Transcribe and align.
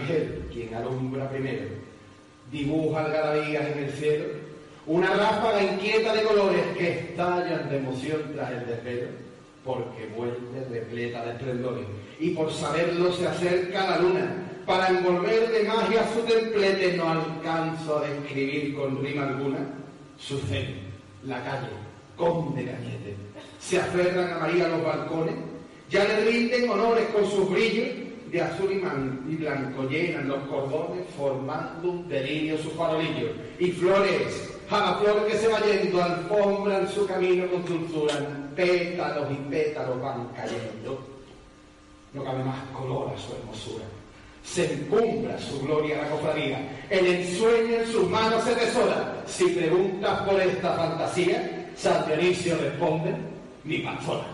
Es 0.00 0.10
él 0.10 0.42
quien 0.52 0.74
alumbra 0.74 1.28
primero, 1.30 1.64
dibuja 2.50 3.04
algarabías 3.04 3.66
en 3.68 3.84
el 3.84 3.90
cielo, 3.92 4.24
una 4.86 5.14
ráfaga 5.14 5.62
inquieta 5.62 6.14
de 6.14 6.22
colores 6.22 6.62
que 6.76 6.90
estallan 6.90 7.68
de 7.70 7.76
emoción 7.78 8.20
tras 8.34 8.52
el 8.52 8.66
desvelo, 8.66 9.08
porque 9.64 10.06
vuelve 10.14 10.64
repleta 10.70 11.24
de 11.24 11.30
esplendores, 11.32 11.86
y 12.20 12.30
por 12.30 12.52
saberlo 12.52 13.12
se 13.12 13.26
acerca 13.26 13.90
la 13.90 13.98
luna, 13.98 14.44
para 14.66 14.88
envolver 14.88 15.50
de 15.50 15.64
magia 15.64 16.06
su 16.14 16.20
templete, 16.20 16.96
no 16.96 17.10
alcanzo 17.10 17.98
a 17.98 18.08
describir 18.08 18.74
con 18.74 19.02
rima 19.02 19.28
alguna, 19.28 19.58
su 20.18 20.38
celo, 20.40 20.74
la 21.24 21.42
calle, 21.44 21.68
conde 22.16 22.64
Cañete, 22.64 23.16
se 23.58 23.78
aferran 23.78 24.32
a 24.32 24.38
María 24.40 24.68
los 24.68 24.84
balcones, 24.84 25.34
ya 25.90 26.04
le 26.04 26.24
rinden 26.24 26.68
honores 26.70 27.06
con 27.08 27.30
sus 27.30 27.50
brillos, 27.50 27.88
de 28.34 28.42
azul 28.42 28.68
y, 28.72 29.36
blanco 29.36 29.88
llenan 29.88 30.26
los 30.26 30.42
cordones, 30.48 31.04
formando 31.16 31.88
un 31.88 32.08
delirio 32.08 32.58
sus 32.58 32.72
farolillos. 32.72 33.30
Y 33.60 33.70
flores, 33.70 34.50
a 34.68 34.80
la 34.80 34.94
flor 34.94 35.24
que 35.28 35.38
se 35.38 35.46
va 35.46 35.60
yendo, 35.60 36.02
alfombran 36.02 36.90
su 36.90 37.06
camino 37.06 37.46
con 37.46 37.64
dulzura, 37.64 38.14
pétalos 38.56 39.30
y 39.30 39.34
pétalos 39.48 40.02
van 40.02 40.26
cayendo. 40.34 41.00
No 42.12 42.24
cabe 42.24 42.42
más 42.42 42.60
color 42.76 43.12
a 43.14 43.20
su 43.20 43.36
hermosura. 43.36 43.84
Se 44.42 44.72
encumbra 44.72 45.38
su 45.38 45.60
gloria 45.60 46.02
la 46.02 46.10
cofradía. 46.10 46.58
El 46.90 47.06
ensueño 47.06 47.76
en 47.76 47.86
sus 47.86 48.10
manos 48.10 48.42
se 48.42 48.56
tesora. 48.56 49.22
Si 49.26 49.44
preguntas 49.44 50.22
por 50.22 50.40
esta 50.40 50.72
fantasía, 50.72 51.68
San 51.76 52.04
Dionisio 52.08 52.58
responde, 52.58 53.14
mi 53.62 53.78
panzona. 53.78 54.33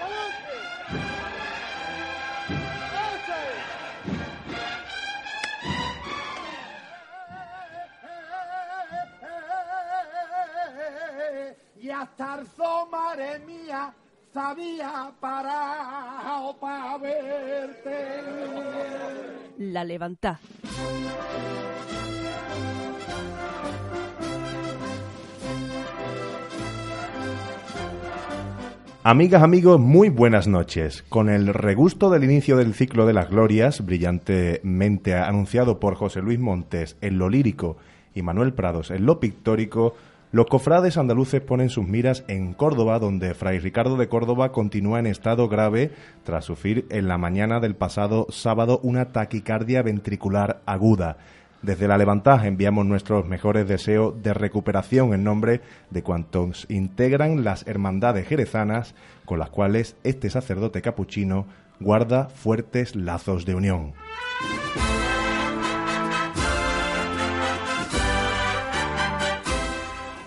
hasta 12.01 12.39
el 12.39 12.47
madre 12.91 13.39
mía, 13.45 13.93
sabía 14.33 15.11
parado 15.19 16.57
para 16.59 16.97
verte. 16.97 18.23
La 19.59 19.83
Levantá. 19.83 20.39
Amigas, 29.03 29.43
amigos, 29.43 29.79
muy 29.79 30.09
buenas 30.09 30.47
noches. 30.47 31.03
Con 31.07 31.29
el 31.29 31.53
regusto 31.53 32.09
del 32.09 32.23
inicio 32.23 32.57
del 32.57 32.73
ciclo 32.73 33.05
de 33.05 33.13
las 33.13 33.29
glorias, 33.29 33.85
brillantemente 33.85 35.15
anunciado 35.15 35.79
por 35.79 35.93
José 35.93 36.21
Luis 36.21 36.39
Montes 36.39 36.97
en 37.01 37.19
lo 37.19 37.29
lírico 37.29 37.77
y 38.15 38.23
Manuel 38.23 38.53
Prados 38.53 38.89
en 38.89 39.05
lo 39.05 39.19
pictórico, 39.19 39.95
los 40.31 40.45
cofrades 40.45 40.97
andaluces 40.97 41.41
ponen 41.41 41.69
sus 41.69 41.85
miras 41.85 42.23
en 42.29 42.53
Córdoba, 42.53 42.99
donde 42.99 43.33
Fray 43.33 43.59
Ricardo 43.59 43.97
de 43.97 44.07
Córdoba 44.07 44.53
continúa 44.53 44.99
en 44.99 45.07
estado 45.07 45.49
grave 45.49 45.91
tras 46.23 46.45
sufrir 46.45 46.85
en 46.89 47.09
la 47.09 47.17
mañana 47.17 47.59
del 47.59 47.75
pasado 47.75 48.27
sábado 48.29 48.79
una 48.81 49.11
taquicardia 49.11 49.81
ventricular 49.81 50.61
aguda. 50.65 51.17
Desde 51.61 51.87
la 51.87 51.97
Levantada 51.97 52.47
enviamos 52.47 52.85
nuestros 52.85 53.27
mejores 53.27 53.67
deseos 53.67 54.23
de 54.23 54.33
recuperación 54.33 55.13
en 55.13 55.25
nombre 55.25 55.59
de 55.89 56.01
cuantos 56.01 56.65
integran 56.69 57.43
las 57.43 57.67
hermandades 57.67 58.25
jerezanas 58.25 58.95
con 59.25 59.37
las 59.37 59.49
cuales 59.49 59.97
este 60.03 60.29
sacerdote 60.29 60.81
capuchino 60.81 61.45
guarda 61.81 62.29
fuertes 62.29 62.95
lazos 62.95 63.45
de 63.45 63.55
unión. 63.55 63.93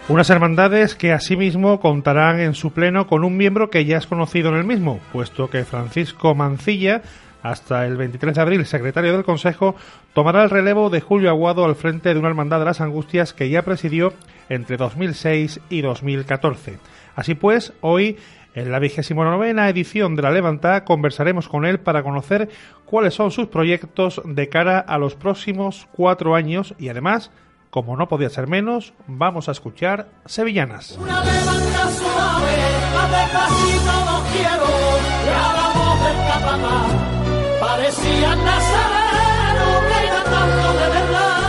Unas 0.06 0.28
hermandades 0.28 0.94
que 0.94 1.14
asimismo 1.14 1.80
contarán 1.80 2.38
en 2.38 2.52
su 2.52 2.72
pleno 2.72 3.06
con 3.06 3.24
un 3.24 3.38
miembro 3.38 3.70
que 3.70 3.86
ya 3.86 3.96
es 3.96 4.06
conocido 4.06 4.50
en 4.50 4.56
el 4.56 4.64
mismo, 4.64 5.00
puesto 5.14 5.48
que 5.48 5.64
Francisco 5.64 6.34
Mancilla, 6.34 7.00
hasta 7.42 7.86
el 7.86 7.96
23 7.96 8.34
de 8.34 8.40
abril 8.42 8.66
secretario 8.66 9.14
del 9.14 9.24
Consejo, 9.24 9.76
tomará 10.12 10.44
el 10.44 10.50
relevo 10.50 10.90
de 10.90 11.00
Julio 11.00 11.30
Aguado 11.30 11.64
al 11.64 11.74
frente 11.74 12.12
de 12.12 12.20
una 12.20 12.28
hermandad 12.28 12.58
de 12.58 12.66
las 12.66 12.82
Angustias 12.82 13.32
que 13.32 13.48
ya 13.48 13.62
presidió 13.62 14.12
entre 14.50 14.76
2006 14.76 15.60
y 15.70 15.80
2014. 15.80 16.78
Así 17.16 17.34
pues, 17.34 17.72
hoy, 17.80 18.18
en 18.54 18.70
la 18.70 18.80
vigésimo 18.80 19.24
novena 19.24 19.70
edición 19.70 20.16
de 20.16 20.22
la 20.22 20.32
Levantá, 20.32 20.84
conversaremos 20.84 21.48
con 21.48 21.64
él 21.64 21.80
para 21.80 22.02
conocer 22.02 22.50
cuáles 22.84 23.14
son 23.14 23.30
sus 23.30 23.46
proyectos 23.46 24.20
de 24.26 24.50
cara 24.50 24.80
a 24.80 24.98
los 24.98 25.14
próximos 25.14 25.88
cuatro 25.92 26.34
años 26.34 26.74
y 26.78 26.90
además 26.90 27.30
como 27.74 27.96
no 27.96 28.06
podía 28.06 28.30
ser 28.30 28.46
menos, 28.46 28.94
vamos 29.08 29.48
a 29.48 29.50
escuchar 29.50 30.06
Sevillanas. 30.26 30.96
Una 30.96 31.24
levanta 31.24 31.90
suave, 31.90 32.56
más 32.94 33.10
despacito 33.10 34.04
no 34.04 34.22
quiero, 34.32 34.66
y 35.02 35.28
a 35.28 35.52
la 35.56 35.72
voz 35.74 36.06
del 36.06 36.16
capataz, 36.28 37.58
parecía 37.58 38.36
nazareno 38.36 39.64
que 39.88 40.06
iba 40.06 40.22
tanto 40.22 40.72
de 40.72 40.88
verdad. 40.88 41.40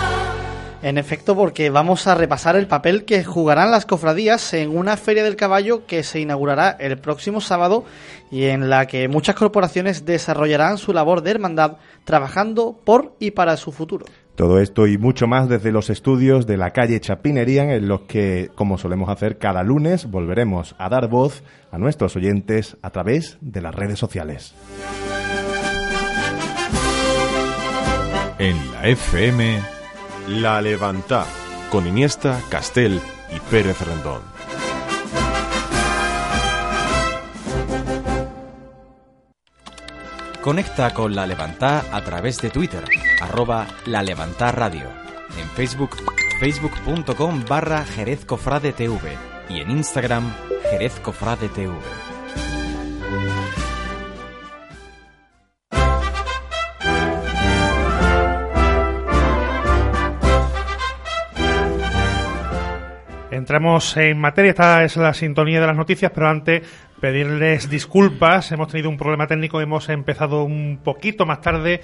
En 0.82 0.98
efecto, 0.98 1.36
porque 1.36 1.70
vamos 1.70 2.08
a 2.08 2.16
repasar 2.16 2.56
el 2.56 2.66
papel 2.66 3.06
que 3.06 3.24
jugarán 3.24 3.70
las 3.70 3.86
cofradías 3.86 4.52
en 4.56 4.76
una 4.76 4.98
feria 4.98 5.24
del 5.24 5.36
caballo 5.36 5.86
que 5.86 6.02
se 6.02 6.22
inaugurará 6.22 6.76
el 6.80 6.98
próximo 6.98 7.40
sábado 7.40 7.86
y 8.32 8.46
en 8.46 8.72
la 8.72 8.88
que 8.88 9.08
muchas 9.08 9.36
corporaciones 9.36 10.06
desarrollarán 10.06 10.80
su 10.80 10.92
labor 10.92 11.22
de 11.22 11.30
hermandad 11.30 11.78
trabajando 12.04 12.80
por 12.84 13.14
y 13.20 13.30
para 13.30 13.58
su 13.58 13.72
futuro. 13.72 14.08
Todo 14.36 14.60
esto 14.60 14.86
y 14.86 14.98
mucho 14.98 15.28
más 15.28 15.48
desde 15.48 15.72
los 15.72 15.90
estudios 15.90 16.46
de 16.46 16.58
la 16.58 16.72
calle 16.72 17.00
Chapinería, 17.00 17.74
en 17.74 17.88
los 17.88 18.02
que, 18.02 18.52
como 18.56 18.78
solemos 18.78 19.10
hacer 19.10 19.38
cada 19.38 19.64
lunes, 19.64 20.12
volveremos 20.12 20.76
a 20.78 20.90
dar 20.90 21.08
voz 21.08 21.42
a 21.72 21.78
nuestros 21.78 22.18
oyentes 22.18 22.76
a 22.82 22.90
través 22.90 23.38
de 23.40 23.62
las 23.62 23.74
redes 23.74 23.98
sociales. 23.98 24.54
En 28.38 28.72
la 28.74 28.88
FM, 28.90 29.62
La 30.28 30.62
Levantá, 30.62 31.26
con 31.72 31.88
Iniesta, 31.88 32.38
Castel 32.50 33.00
y 33.34 33.40
Pérez 33.50 33.80
Rendón. 33.88 34.35
Conecta 40.46 40.94
con 40.94 41.16
La 41.16 41.26
Levantá 41.26 41.86
a 41.92 42.04
través 42.04 42.40
de 42.40 42.52
Twitter, 42.52 42.84
arroba 43.20 43.66
La 43.88 44.04
Levantá 44.04 44.52
Radio. 44.52 44.86
En 45.40 45.50
Facebook, 45.56 45.98
facebook.com 46.40 47.44
barra 47.50 47.84
Jerez 47.84 48.26
Cofrade 48.26 48.72
TV. 48.72 49.18
Y 49.50 49.62
en 49.62 49.72
Instagram, 49.72 50.32
Jerez 50.70 51.00
Cofrade 51.00 51.50
TV. 51.50 51.74
Entramos 63.32 63.98
en 63.98 64.20
materia, 64.20 64.52
esta 64.52 64.84
es 64.84 64.96
la 64.98 65.14
sintonía 65.14 65.60
de 65.60 65.68
las 65.68 65.76
noticias, 65.76 66.12
pero 66.14 66.30
antes 66.30 66.62
pedirles 67.00 67.70
disculpas. 67.70 68.52
Hemos 68.52 68.70
tenido 68.70 68.90
un 68.90 68.98
problema 68.98 69.28
técnico, 69.28 69.62
hemos 69.62 69.90
empezado 69.90 70.44
un 70.44 70.80
poquito 70.84 71.26
más 71.26 71.42
tarde 71.42 71.82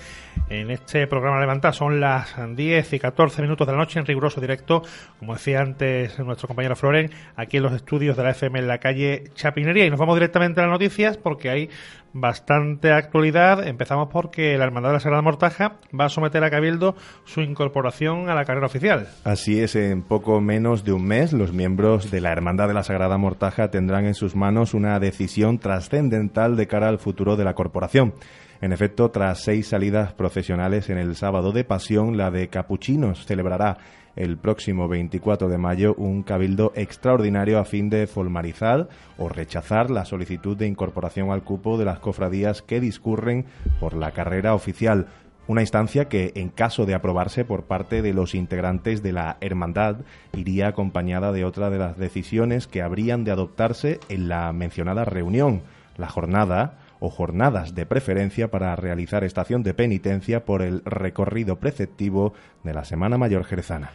en 0.50 0.72
este 0.72 1.08
programa 1.08 1.40
Levantar. 1.40 1.74
Son 1.74 2.00
las 2.00 2.36
10 2.56 2.94
y 2.94 3.00
14 3.00 3.42
minutos 3.42 3.68
de 3.68 3.74
la 3.74 3.80
noche 3.80 4.00
en 4.00 4.06
riguroso 4.06 4.42
directo, 4.42 4.84
como 5.19 5.34
decía 5.34 5.62
antes 5.62 6.18
nuestro 6.19 6.48
compañero 6.48 6.75
Floren, 6.75 7.12
aquí 7.36 7.58
en 7.58 7.63
los 7.63 7.74
estudios 7.74 8.18
de 8.18 8.24
la 8.24 8.31
FM 8.31 8.60
en 8.60 8.68
la 8.68 8.78
calle 8.78 9.25
Chapinería. 9.36 9.86
Y 9.86 9.90
nos 9.90 10.00
vamos 10.00 10.16
directamente 10.16 10.62
a 10.62 10.63
las 10.63 10.72
noticias 10.72 11.18
porque 11.18 11.50
hay 11.50 11.69
bastante 12.13 12.92
actualidad. 12.92 13.66
Empezamos 13.68 14.10
porque 14.12 14.58
la 14.58 14.66
Hermandad 14.66 14.90
de 14.90 14.94
la 14.94 15.00
Sagrada 15.00 15.22
Mortaja 15.22 15.78
va 15.98 16.06
a 16.06 16.10
someter 16.10 16.44
a 16.44 16.50
Cabildo 16.50 16.96
su 17.25 17.42
incorporación 17.42 18.30
a 18.30 18.36
la 18.36 18.46
carrera 18.46 18.66
oficial. 18.66 19.08
Así 19.24 19.60
es, 19.60 19.75
en 19.75 20.02
poco 20.02 20.42
menos 20.42 20.84
de 20.84 20.94
un 20.94 21.06
mes, 21.06 21.34
los 21.34 21.54
miembros 21.54 22.12
de 22.12 22.22
la 22.22 22.31
Hermandad 22.31 22.68
de 22.68 22.74
la 22.74 22.84
Sagrada 22.84 23.18
Mortaja 23.18 23.72
tendrán 23.72 24.06
en 24.06 24.16
sus 24.16 24.36
manos 24.36 24.74
una 24.74 25.00
decisión 25.00 25.60
trascendental 25.60 26.56
de 26.56 26.68
cara 26.68 26.90
al 26.90 27.00
futuro 27.00 27.36
de 27.36 27.46
la 27.46 27.54
corporación. 27.54 28.13
En 28.62 28.74
efecto, 28.74 29.10
tras 29.10 29.40
seis 29.40 29.69
salidas 29.69 30.13
procesionales 30.13 30.92
en 30.92 31.00
el 31.00 31.16
sábado 31.16 31.52
de 31.52 31.63
Pasión, 31.63 32.16
la 32.16 32.30
de 32.30 32.48
Capuchinos 32.48 33.25
celebrará 33.25 33.80
el 34.16 34.38
próximo 34.38 34.88
24 34.88 35.50
de 35.50 35.58
mayo 35.58 35.96
un 35.98 36.22
cabildo 36.22 36.72
extraordinario 36.75 37.58
a 37.58 37.66
fin 37.66 37.90
de 37.90 38.06
formalizar 38.06 38.88
o 39.18 39.30
rechazar 39.30 39.90
la 39.90 40.06
solicitud 40.06 40.56
de 40.56 40.68
incorporación 40.68 41.31
al 41.31 41.44
cupo 41.44 41.80
de 41.80 41.86
las 41.86 41.98
cofradías 41.98 42.62
que 42.62 42.80
discurren 42.80 43.46
por 43.80 43.96
la 43.96 44.12
carrera 44.12 44.54
oficial. 44.54 45.08
Una 45.48 45.62
instancia 45.62 46.06
que, 46.06 46.31
en 46.36 46.50
caso 46.50 46.86
de 46.86 46.94
aprobarse 46.94 47.46
por 47.46 47.63
parte 47.63 48.04
de 48.04 48.13
los 48.13 48.36
integrantes 48.36 49.02
de 49.02 49.12
la 49.12 49.38
Hermandad, 49.42 50.02
iría 50.34 50.68
acompañada 50.68 51.31
de 51.31 51.46
otra 51.46 51.72
de 51.72 51.80
las 51.80 51.98
decisiones 51.98 52.68
que 52.68 52.84
habrían 52.84 53.24
de 53.24 53.31
adoptarse 53.31 54.00
en 54.08 54.30
la 54.30 54.54
mencionada 54.54 55.04
reunión, 55.04 55.63
la 55.98 56.10
jornada 56.10 56.78
o 57.01 57.09
jornadas 57.09 57.75
de 57.75 57.86
preferencia 57.86 58.50
para 58.50 58.74
realizar 58.77 59.25
estación 59.25 59.63
de 59.63 59.74
penitencia 59.74 60.45
por 60.45 60.62
el 60.62 60.81
recorrido 60.86 61.59
preceptivo 61.59 62.33
de 62.63 62.74
la 62.74 62.86
Semana 62.86 63.18
Mayor 63.18 63.44
Jerezana. 63.44 63.92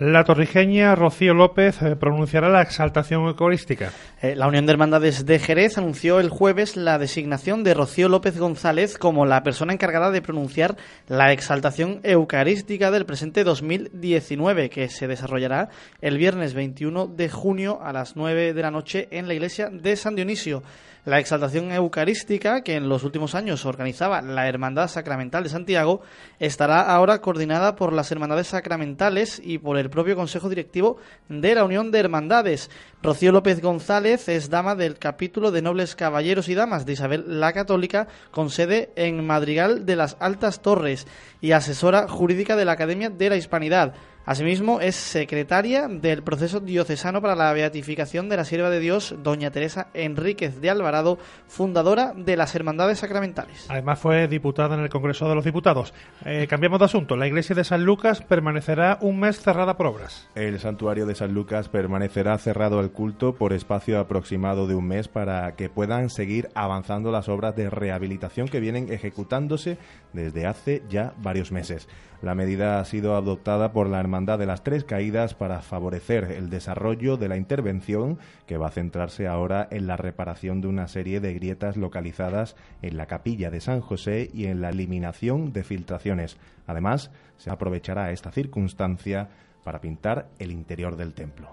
La 0.00 0.22
torrijeña 0.22 0.94
Rocío 0.94 1.34
López 1.34 1.82
eh, 1.82 1.96
pronunciará 1.96 2.48
la 2.48 2.62
exaltación 2.62 3.26
eucarística. 3.26 3.90
Eh, 4.22 4.36
la 4.36 4.46
Unión 4.46 4.64
de 4.64 4.72
Hermandades 4.72 5.26
de 5.26 5.40
Jerez 5.40 5.76
anunció 5.76 6.20
el 6.20 6.28
jueves 6.28 6.76
la 6.76 6.98
designación 6.98 7.64
de 7.64 7.74
Rocío 7.74 8.08
López 8.08 8.38
González 8.38 8.96
como 8.96 9.26
la 9.26 9.42
persona 9.42 9.72
encargada 9.72 10.12
de 10.12 10.22
pronunciar 10.22 10.76
la 11.08 11.32
exaltación 11.32 11.98
eucarística 12.04 12.92
del 12.92 13.06
presente 13.06 13.42
2019, 13.42 14.70
que 14.70 14.88
se 14.88 15.08
desarrollará 15.08 15.68
el 16.00 16.16
viernes 16.16 16.54
21 16.54 17.08
de 17.08 17.28
junio 17.28 17.80
a 17.82 17.92
las 17.92 18.14
9 18.14 18.54
de 18.54 18.62
la 18.62 18.70
noche 18.70 19.08
en 19.10 19.26
la 19.26 19.34
iglesia 19.34 19.68
de 19.68 19.96
San 19.96 20.14
Dionisio. 20.14 20.62
La 21.04 21.18
exaltación 21.18 21.72
eucarística, 21.72 22.62
que 22.62 22.74
en 22.74 22.88
los 22.88 23.04
últimos 23.04 23.34
años 23.34 23.64
organizaba 23.64 24.20
la 24.20 24.48
Hermandad 24.48 24.88
Sacramental 24.88 25.44
de 25.44 25.48
Santiago, 25.48 26.02
estará 26.38 26.82
ahora 26.82 27.20
coordinada 27.20 27.76
por 27.76 27.92
las 27.92 28.10
Hermandades 28.12 28.48
Sacramentales 28.48 29.40
y 29.42 29.58
por 29.58 29.78
el 29.78 29.90
propio 29.90 30.16
Consejo 30.16 30.48
Directivo 30.48 30.98
de 31.28 31.54
la 31.54 31.64
Unión 31.64 31.90
de 31.90 32.00
Hermandades. 32.00 32.70
Rocío 33.02 33.32
López 33.32 33.62
González 33.62 34.28
es 34.28 34.50
dama 34.50 34.74
del 34.74 34.98
capítulo 34.98 35.50
de 35.50 35.62
Nobles 35.62 35.94
Caballeros 35.94 36.48
y 36.48 36.54
Damas 36.54 36.84
de 36.84 36.94
Isabel 36.94 37.40
la 37.40 37.52
Católica, 37.52 38.08
con 38.30 38.50
sede 38.50 38.90
en 38.96 39.24
Madrigal 39.26 39.86
de 39.86 39.96
las 39.96 40.16
Altas 40.20 40.62
Torres 40.62 41.06
y 41.40 41.52
asesora 41.52 42.08
jurídica 42.08 42.56
de 42.56 42.64
la 42.64 42.72
Academia 42.72 43.08
de 43.08 43.30
la 43.30 43.36
Hispanidad. 43.36 43.94
Asimismo, 44.28 44.82
es 44.82 44.94
secretaria 44.94 45.88
del 45.88 46.22
proceso 46.22 46.60
diocesano 46.60 47.22
para 47.22 47.34
la 47.34 47.50
beatificación 47.54 48.28
de 48.28 48.36
la 48.36 48.44
sierva 48.44 48.68
de 48.68 48.78
Dios, 48.78 49.14
doña 49.22 49.50
Teresa 49.50 49.88
Enríquez 49.94 50.60
de 50.60 50.68
Alvarado, 50.68 51.16
fundadora 51.46 52.12
de 52.14 52.36
las 52.36 52.54
Hermandades 52.54 52.98
Sacramentales. 52.98 53.64
Además, 53.70 53.98
fue 53.98 54.28
diputada 54.28 54.74
en 54.74 54.82
el 54.82 54.90
Congreso 54.90 55.30
de 55.30 55.34
los 55.34 55.46
Diputados. 55.46 55.94
Eh, 56.26 56.46
cambiamos 56.46 56.78
de 56.78 56.84
asunto. 56.84 57.16
La 57.16 57.26
iglesia 57.26 57.56
de 57.56 57.64
San 57.64 57.86
Lucas 57.86 58.20
permanecerá 58.20 58.98
un 59.00 59.18
mes 59.18 59.40
cerrada 59.40 59.78
por 59.78 59.86
obras. 59.86 60.28
El 60.34 60.60
santuario 60.60 61.06
de 61.06 61.14
San 61.14 61.32
Lucas 61.32 61.70
permanecerá 61.70 62.36
cerrado 62.36 62.80
al 62.80 62.90
culto 62.90 63.34
por 63.34 63.54
espacio 63.54 63.98
aproximado 63.98 64.66
de 64.66 64.74
un 64.74 64.88
mes 64.88 65.08
para 65.08 65.56
que 65.56 65.70
puedan 65.70 66.10
seguir 66.10 66.50
avanzando 66.54 67.10
las 67.10 67.30
obras 67.30 67.56
de 67.56 67.70
rehabilitación 67.70 68.48
que 68.48 68.60
vienen 68.60 68.92
ejecutándose 68.92 69.78
desde 70.12 70.44
hace 70.44 70.82
ya 70.90 71.14
varios 71.16 71.50
meses. 71.50 71.88
La 72.20 72.34
medida 72.34 72.80
ha 72.80 72.84
sido 72.84 73.14
adoptada 73.16 73.72
por 73.72 73.88
la 73.88 74.00
Hermandad 74.00 74.17
de 74.18 74.46
las 74.46 74.64
Tres 74.64 74.84
Caídas 74.84 75.34
para 75.34 75.62
favorecer 75.62 76.32
el 76.32 76.50
desarrollo 76.50 77.16
de 77.16 77.28
la 77.28 77.36
intervención 77.36 78.18
que 78.46 78.56
va 78.56 78.66
a 78.66 78.72
centrarse 78.72 79.28
ahora 79.28 79.68
en 79.70 79.86
la 79.86 79.96
reparación 79.96 80.60
de 80.60 80.66
una 80.66 80.88
serie 80.88 81.20
de 81.20 81.34
grietas 81.34 81.76
localizadas 81.76 82.56
en 82.82 82.96
la 82.96 83.06
capilla 83.06 83.50
de 83.50 83.60
San 83.60 83.80
José 83.80 84.28
y 84.34 84.46
en 84.46 84.60
la 84.60 84.70
eliminación 84.70 85.52
de 85.52 85.62
filtraciones. 85.62 86.36
Además, 86.66 87.12
se 87.36 87.50
aprovechará 87.50 88.10
esta 88.10 88.32
circunstancia 88.32 89.28
para 89.62 89.80
pintar 89.80 90.28
el 90.40 90.50
interior 90.50 90.96
del 90.96 91.14
templo. 91.14 91.48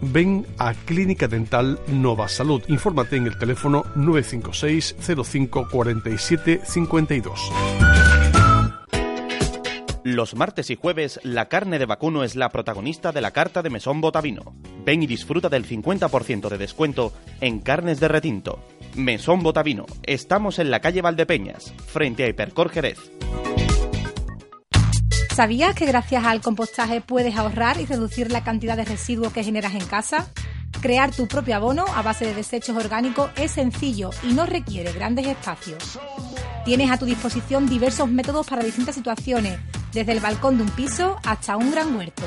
Ven 0.01 0.47
a 0.57 0.73
Clínica 0.73 1.27
Dental 1.27 1.79
Nova 1.85 2.27
Salud. 2.27 2.63
Infórmate 2.67 3.17
en 3.17 3.27
el 3.27 3.37
teléfono 3.37 3.85
956 3.95 4.95
05 5.23 5.67
47 5.69 6.61
52. 6.65 7.92
Los 10.03 10.35
martes 10.35 10.69
y 10.69 10.75
jueves, 10.75 11.17
la 11.23 11.47
carne 11.47 11.79
de 11.79 11.85
vacuno 11.85 12.25
es 12.25 12.35
la 12.35 12.49
protagonista 12.49 13.13
de 13.13 13.21
la 13.21 13.31
carta 13.31 13.61
de 13.61 13.69
Mesón 13.69 14.01
Botavino. 14.01 14.53
Ven 14.83 15.01
y 15.01 15.07
disfruta 15.07 15.47
del 15.47 15.65
50% 15.65 16.49
de 16.49 16.57
descuento 16.57 17.13
en 17.39 17.61
carnes 17.61 18.01
de 18.01 18.09
retinto. 18.09 18.59
Mesón 18.95 19.43
Botavino. 19.43 19.85
Estamos 20.03 20.59
en 20.59 20.71
la 20.71 20.81
calle 20.81 21.01
Valdepeñas, 21.01 21.73
frente 21.87 22.25
a 22.25 22.27
Hipercor 22.27 22.69
Jerez. 22.69 22.99
¿Sabías 25.33 25.73
que 25.73 25.85
gracias 25.85 26.25
al 26.25 26.41
compostaje 26.41 26.99
puedes 26.99 27.37
ahorrar 27.37 27.79
y 27.79 27.85
reducir 27.85 28.29
la 28.29 28.43
cantidad 28.43 28.75
de 28.75 28.83
residuos 28.83 29.31
que 29.31 29.45
generas 29.45 29.73
en 29.73 29.85
casa? 29.85 30.33
Crear 30.81 31.11
tu 31.11 31.29
propio 31.29 31.55
abono 31.55 31.85
a 31.95 32.01
base 32.01 32.25
de 32.25 32.35
desechos 32.35 32.75
orgánicos 32.75 33.31
es 33.37 33.51
sencillo 33.51 34.09
y 34.21 34.33
no 34.33 34.45
requiere 34.45 34.91
grandes 34.91 35.27
espacios. 35.27 35.97
Tienes 36.65 36.91
a 36.91 36.97
tu 36.97 37.05
disposición 37.05 37.67
diversos 37.67 38.09
métodos 38.09 38.47
para 38.47 38.63
distintas 38.63 38.95
situaciones, 38.95 39.59
desde 39.91 40.13
el 40.13 40.21
balcón 40.21 40.55
de 40.57 40.63
un 40.63 40.69
piso 40.69 41.17
hasta 41.25 41.57
un 41.57 41.71
gran 41.71 41.93
huerto. 41.95 42.23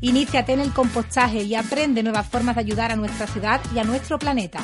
Iníciate 0.00 0.54
en 0.54 0.60
el 0.60 0.72
compostaje 0.72 1.42
y 1.42 1.54
aprende 1.54 2.02
nuevas 2.02 2.26
formas 2.26 2.54
de 2.54 2.62
ayudar 2.62 2.90
a 2.90 2.96
nuestra 2.96 3.26
ciudad 3.26 3.60
y 3.74 3.78
a 3.78 3.84
nuestro 3.84 4.18
planeta. 4.18 4.60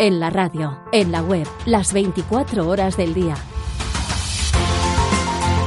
en 0.00 0.18
la 0.18 0.30
radio, 0.30 0.80
en 0.92 1.12
la 1.12 1.22
web, 1.22 1.46
las 1.66 1.92
24 1.92 2.66
horas 2.66 2.96
del 2.96 3.12
día. 3.12 3.34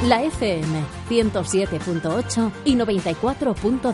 La 0.07 0.23
FM 0.23 0.81
107.8 1.07 2.51
y 2.65 2.75
94.2. 2.75 3.93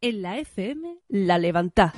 En 0.00 0.22
la 0.22 0.38
FM, 0.38 0.96
La 1.08 1.36
Levantá. 1.36 1.92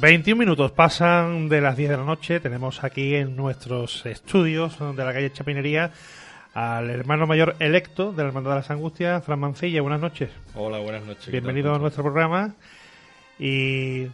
Veintiún 0.00 0.38
minutos 0.38 0.70
pasan 0.70 1.48
de 1.48 1.60
las 1.60 1.76
10 1.76 1.90
de 1.90 1.96
la 1.96 2.04
noche. 2.04 2.38
Tenemos 2.38 2.84
aquí 2.84 3.16
en 3.16 3.34
nuestros 3.34 4.06
estudios 4.06 4.78
de 4.78 5.04
la 5.04 5.12
calle 5.12 5.32
Chapinería 5.32 5.90
al 6.54 6.88
hermano 6.88 7.26
mayor 7.26 7.56
electo 7.58 8.12
de 8.12 8.22
la 8.22 8.28
Hermandad 8.28 8.52
de 8.52 8.56
las 8.58 8.70
Angustias, 8.70 9.24
Fran 9.24 9.40
Mancilla. 9.40 9.82
Buenas 9.82 10.00
noches. 10.00 10.30
Hola, 10.54 10.78
buenas 10.78 11.04
noches. 11.04 11.32
Bienvenido 11.32 11.74
a 11.74 11.80
nuestro 11.80 12.04
programa. 12.04 12.54
Y 13.40 14.06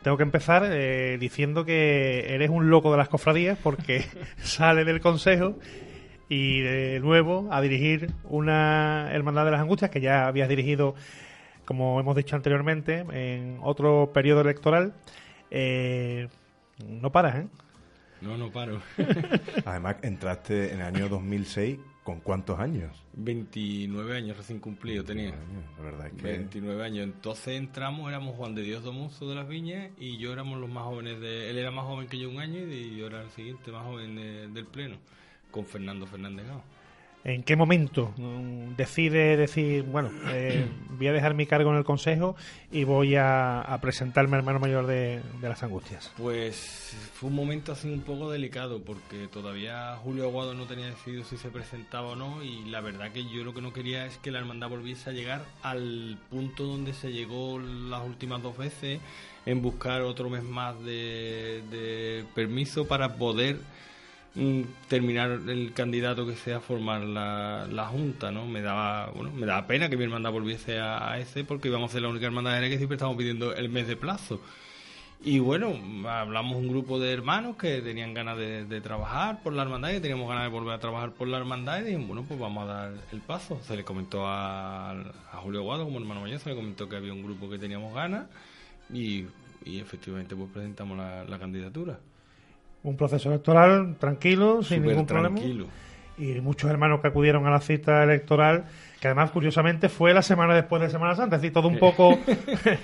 tengo 0.00 0.16
que 0.16 0.22
empezar 0.22 0.62
eh, 0.70 1.18
diciendo 1.20 1.66
que 1.66 2.34
eres 2.34 2.48
un 2.48 2.70
loco 2.70 2.90
de 2.90 2.96
las 2.96 3.10
cofradías 3.10 3.58
porque 3.62 4.06
sale 4.38 4.86
del 4.86 5.02
consejo 5.02 5.58
y 6.30 6.60
de 6.60 6.98
nuevo 7.00 7.48
a 7.50 7.60
dirigir 7.60 8.10
una 8.24 9.10
Hermandad 9.12 9.44
de 9.44 9.50
las 9.50 9.60
Angustias 9.60 9.90
que 9.90 10.00
ya 10.00 10.28
habías 10.28 10.48
dirigido, 10.48 10.94
como 11.66 12.00
hemos 12.00 12.16
dicho 12.16 12.36
anteriormente, 12.36 13.04
en 13.12 13.58
otro 13.60 14.12
periodo 14.14 14.40
electoral. 14.40 14.94
Eh, 15.50 16.28
no 16.86 17.10
paras, 17.12 17.36
¿eh? 17.36 17.48
No, 18.20 18.36
no 18.38 18.50
paro. 18.50 18.80
Además, 19.66 19.96
entraste 20.02 20.72
en 20.72 20.80
el 20.80 20.86
año 20.86 21.08
2006 21.08 21.78
con 22.02 22.20
cuántos 22.20 22.58
años? 22.58 22.90
29 23.14 24.16
años 24.16 24.36
recién 24.36 24.58
cumplido 24.60 25.04
tenía. 25.04 25.34
La 25.78 25.82
verdad 25.84 26.06
es 26.06 26.12
que... 26.14 26.22
29 26.22 26.84
años. 26.84 27.04
Entonces 27.04 27.48
entramos, 27.58 28.08
éramos 28.08 28.36
Juan 28.36 28.54
de 28.54 28.62
Dios 28.62 28.82
Domuzo 28.84 29.28
de 29.28 29.34
las 29.34 29.46
Viñas 29.48 29.90
y 29.98 30.16
yo 30.18 30.32
éramos 30.32 30.58
los 30.60 30.70
más 30.70 30.84
jóvenes 30.84 31.20
de... 31.20 31.50
Él 31.50 31.58
era 31.58 31.70
más 31.70 31.84
joven 31.84 32.06
que 32.08 32.18
yo 32.18 32.30
un 32.30 32.38
año 32.38 32.60
y 32.60 32.96
yo 32.96 33.06
era 33.08 33.22
el 33.22 33.30
siguiente 33.30 33.70
más 33.72 33.84
joven 33.84 34.16
de- 34.16 34.48
del 34.48 34.66
pleno, 34.66 34.96
con 35.50 35.66
Fernando 35.66 36.06
Fernández 36.06 36.46
Gao. 36.46 36.62
¿En 37.26 37.42
qué 37.42 37.56
momento 37.56 38.14
mm, 38.16 38.76
decide 38.76 39.36
decir, 39.36 39.82
bueno, 39.82 40.12
eh, 40.28 40.64
voy 40.90 41.08
a 41.08 41.12
dejar 41.12 41.34
mi 41.34 41.44
cargo 41.44 41.70
en 41.72 41.76
el 41.76 41.82
Consejo 41.82 42.36
y 42.70 42.84
voy 42.84 43.16
a, 43.16 43.62
a 43.62 43.80
presentarme 43.80 44.36
al 44.36 44.42
hermano 44.42 44.60
mayor 44.60 44.86
de, 44.86 45.20
de 45.40 45.48
las 45.48 45.60
Angustias? 45.64 46.12
Pues 46.16 46.94
fue 47.14 47.28
un 47.28 47.34
momento 47.34 47.72
así 47.72 47.88
un 47.88 48.02
poco 48.02 48.30
delicado 48.30 48.80
porque 48.80 49.26
todavía 49.26 49.96
Julio 50.04 50.22
Aguado 50.22 50.54
no 50.54 50.66
tenía 50.66 50.86
decidido 50.86 51.24
si 51.24 51.36
se 51.36 51.48
presentaba 51.48 52.10
o 52.10 52.14
no 52.16 52.44
y 52.44 52.64
la 52.66 52.80
verdad 52.80 53.10
que 53.10 53.24
yo 53.24 53.42
lo 53.42 53.52
que 53.52 53.60
no 53.60 53.72
quería 53.72 54.06
es 54.06 54.18
que 54.18 54.30
la 54.30 54.38
hermandad 54.38 54.68
volviese 54.68 55.10
a 55.10 55.12
llegar 55.12 55.44
al 55.64 56.20
punto 56.30 56.62
donde 56.62 56.92
se 56.92 57.12
llegó 57.12 57.58
las 57.58 58.06
últimas 58.06 58.40
dos 58.40 58.56
veces 58.56 59.00
en 59.46 59.62
buscar 59.62 60.02
otro 60.02 60.30
mes 60.30 60.44
más 60.44 60.78
de, 60.84 61.64
de 61.72 62.24
permiso 62.36 62.86
para 62.86 63.16
poder 63.16 63.58
terminar 64.88 65.30
el 65.48 65.72
candidato 65.72 66.26
que 66.26 66.36
sea 66.36 66.60
formar 66.60 67.00
la, 67.02 67.66
la 67.70 67.86
junta, 67.86 68.30
¿no? 68.30 68.44
Me 68.46 68.60
daba, 68.60 69.10
bueno, 69.12 69.32
me 69.32 69.46
daba 69.46 69.66
pena 69.66 69.88
que 69.88 69.96
mi 69.96 70.04
hermandad 70.04 70.30
volviese 70.30 70.78
a, 70.78 71.18
ese 71.18 71.44
porque 71.44 71.68
íbamos 71.68 71.90
a 71.90 71.92
ser 71.94 72.02
la 72.02 72.08
única 72.08 72.26
hermandad 72.26 72.60
que 72.60 72.76
siempre 72.76 72.96
estamos 72.96 73.16
pidiendo 73.16 73.54
el 73.54 73.70
mes 73.70 73.88
de 73.88 73.96
plazo. 73.96 74.40
Y 75.24 75.38
bueno, 75.38 75.72
hablamos 76.06 76.56
un 76.58 76.68
grupo 76.68 77.00
de 77.00 77.12
hermanos 77.12 77.56
que 77.56 77.80
tenían 77.80 78.12
ganas 78.12 78.36
de, 78.36 78.80
trabajar 78.82 79.42
por 79.42 79.54
la 79.54 79.62
hermandad 79.62 79.90
y 79.92 80.00
teníamos 80.00 80.28
ganas 80.28 80.44
de 80.44 80.50
volver 80.50 80.74
a 80.74 80.78
trabajar 80.78 81.12
por 81.12 81.28
la 81.28 81.38
hermandad 81.38 81.80
y 81.80 81.84
dijimos, 81.84 82.08
bueno, 82.08 82.24
pues 82.28 82.38
vamos 82.38 82.64
a 82.64 82.66
dar 82.66 82.92
el 83.12 83.20
paso. 83.22 83.58
Se 83.62 83.74
le 83.74 83.84
comentó 83.84 84.26
a, 84.26 84.94
Julio 85.42 85.62
Guado 85.62 85.84
como 85.84 85.98
hermano 85.98 86.20
mayor, 86.20 86.40
se 86.40 86.50
le 86.50 86.56
comentó 86.56 86.88
que 86.88 86.96
había 86.96 87.14
un 87.14 87.22
grupo 87.22 87.48
que 87.48 87.58
teníamos 87.58 87.94
ganas 87.94 88.26
y, 88.92 89.24
efectivamente 89.64 90.36
pues 90.36 90.50
presentamos 90.52 90.98
la 90.98 91.38
candidatura. 91.38 91.98
Un 92.86 92.96
proceso 92.96 93.28
electoral 93.30 93.96
tranquilo, 93.98 94.62
sin 94.62 94.82
ningún 94.82 95.06
tranquilo. 95.06 95.66
problema. 95.66 95.86
Y 96.18 96.40
muchos 96.40 96.70
hermanos 96.70 97.00
que 97.00 97.08
acudieron 97.08 97.46
a 97.46 97.50
la 97.50 97.60
cita 97.60 98.02
electoral, 98.02 98.64
que 99.00 99.08
además, 99.08 99.30
curiosamente, 99.32 99.90
fue 99.90 100.14
la 100.14 100.22
semana 100.22 100.54
después 100.54 100.80
de 100.80 100.88
Semana 100.88 101.14
Santa, 101.14 101.36
es 101.36 101.42
decir, 101.42 101.52
todo 101.52 101.68
un 101.68 101.78
poco 101.78 102.12
eh, 102.26 102.78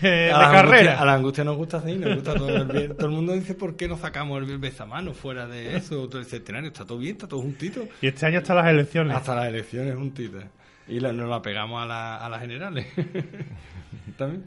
de 0.00 0.30
a 0.32 0.38
la 0.38 0.50
carrera. 0.52 0.76
Angustia, 0.92 1.00
a 1.00 1.04
la 1.04 1.14
angustia 1.14 1.44
nos 1.44 1.56
gusta 1.56 1.76
así, 1.78 1.96
nos 1.96 2.14
gusta 2.14 2.34
todo 2.34 2.54
el 2.56 2.64
bien. 2.66 2.94
Todo 2.96 3.06
el 3.08 3.12
mundo 3.14 3.32
dice, 3.32 3.54
¿por 3.54 3.74
qué 3.74 3.88
no 3.88 3.96
sacamos 3.96 4.40
el 4.42 4.58
besamano 4.58 5.12
fuera 5.12 5.46
de 5.48 5.76
eso? 5.76 6.08
Todo 6.08 6.20
el 6.20 6.26
centenario, 6.26 6.68
está 6.68 6.84
todo 6.84 6.98
bien, 6.98 7.12
está 7.16 7.26
todo 7.26 7.40
juntito. 7.40 7.82
Y 8.00 8.06
este 8.06 8.26
año 8.26 8.38
hasta 8.38 8.54
las 8.54 8.66
elecciones. 8.68 9.16
Hasta 9.16 9.34
las 9.34 9.46
elecciones 9.48 9.96
juntitas. 9.96 10.44
Y 10.86 11.00
la- 11.00 11.12
nos 11.12 11.28
la 11.28 11.42
pegamos 11.42 11.82
a, 11.82 11.86
la- 11.86 12.16
a 12.18 12.28
las 12.28 12.40
generales. 12.42 12.86
También. 14.16 14.44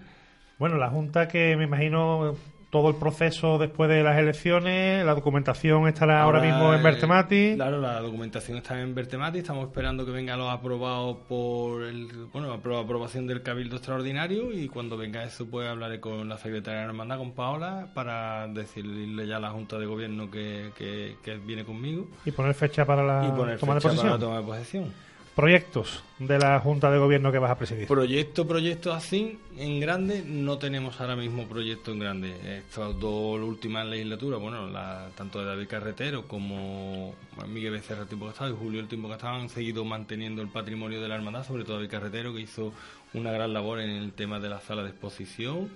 Bueno, 0.57 0.77
la 0.77 0.89
Junta 0.89 1.27
que 1.27 1.55
me 1.57 1.63
imagino 1.65 2.35
todo 2.71 2.89
el 2.89 2.95
proceso 2.95 3.57
después 3.57 3.89
de 3.89 4.01
las 4.01 4.17
elecciones, 4.17 5.05
la 5.05 5.13
documentación 5.13 5.87
estará 5.89 6.23
ahora, 6.23 6.41
mismo 6.41 6.73
en 6.73 6.81
Bertemati. 6.81 7.53
Claro, 7.55 7.81
la 7.81 7.99
documentación 7.99 8.57
está 8.57 8.81
en 8.81 8.95
Bertemati. 8.95 9.39
Estamos 9.39 9.67
esperando 9.67 10.05
que 10.05 10.11
venga 10.11 10.37
los 10.37 10.49
aprobados 10.49 11.17
por 11.27 11.83
el, 11.83 12.07
bueno, 12.31 12.53
aprobación 12.53 13.27
del 13.27 13.43
Cabildo 13.43 13.75
Extraordinario 13.75 14.53
y 14.53 14.69
cuando 14.69 14.95
venga 14.97 15.23
eso 15.23 15.45
pues 15.51 15.67
hablaré 15.67 15.99
con 15.99 16.29
la 16.29 16.37
secretaria 16.37 16.79
de 16.79 16.85
la 16.85 16.91
hermandad, 16.91 17.17
con 17.17 17.33
Paola, 17.33 17.89
para 17.93 18.47
decirle 18.47 19.27
ya 19.27 19.35
a 19.37 19.39
la 19.41 19.49
Junta 19.51 19.77
de 19.77 19.85
Gobierno 19.85 20.31
que, 20.31 20.71
que- 20.77 21.17
que 21.21 21.35
viene 21.37 21.65
conmigo 21.65 22.07
Y 22.25 22.31
poner 22.31 22.53
fecha 22.53 22.85
para 22.85 23.03
la 23.03 23.27
y 23.27 23.31
poner 23.37 23.59
toma 23.59 23.75
de 23.75 23.81
fecha 23.81 23.89
posesión. 23.89 24.07
para 24.07 24.13
la 24.13 24.19
toma 24.19 24.37
de 24.37 24.43
posesión. 24.43 25.10
Proyectos 25.35 26.03
de 26.19 26.37
la 26.37 26.59
Junta 26.59 26.91
de 26.91 26.99
Gobierno 26.99 27.31
que 27.31 27.39
vas 27.39 27.51
a 27.51 27.57
presidir. 27.57 27.87
Proyecto, 27.87 28.45
proyecto 28.45 28.91
así, 28.91 29.39
en 29.57 29.79
grande, 29.79 30.23
no 30.27 30.57
tenemos 30.57 30.99
ahora 30.99 31.15
mismo 31.15 31.47
proyecto 31.47 31.93
en 31.93 31.99
grande. 31.99 32.57
Estas 32.57 32.99
dos 32.99 33.39
últimas 33.39 33.87
legislaturas, 33.87 34.41
bueno, 34.41 34.67
la, 34.67 35.09
tanto 35.15 35.39
de 35.39 35.45
David 35.45 35.67
Carretero 35.67 36.27
como 36.27 37.15
Miguel 37.47 37.71
Becerra 37.71 38.01
el 38.01 38.07
tiempo 38.09 38.25
que 38.25 38.33
estaba 38.33 38.49
y 38.49 38.53
Julio 38.53 38.81
el 38.81 38.87
tiempo 38.89 39.07
que 39.07 39.13
estaba 39.15 39.37
han 39.39 39.49
seguido 39.49 39.85
manteniendo 39.85 40.41
el 40.41 40.49
patrimonio 40.49 41.01
de 41.01 41.07
la 41.07 41.15
hermandad, 41.15 41.47
sobre 41.47 41.63
todo 41.63 41.77
David 41.77 41.89
Carretero, 41.89 42.33
que 42.33 42.41
hizo 42.41 42.73
una 43.13 43.31
gran 43.31 43.53
labor 43.53 43.79
en 43.79 43.89
el 43.89 44.11
tema 44.11 44.39
de 44.39 44.49
la 44.49 44.59
sala 44.59 44.83
de 44.83 44.89
exposición 44.89 45.69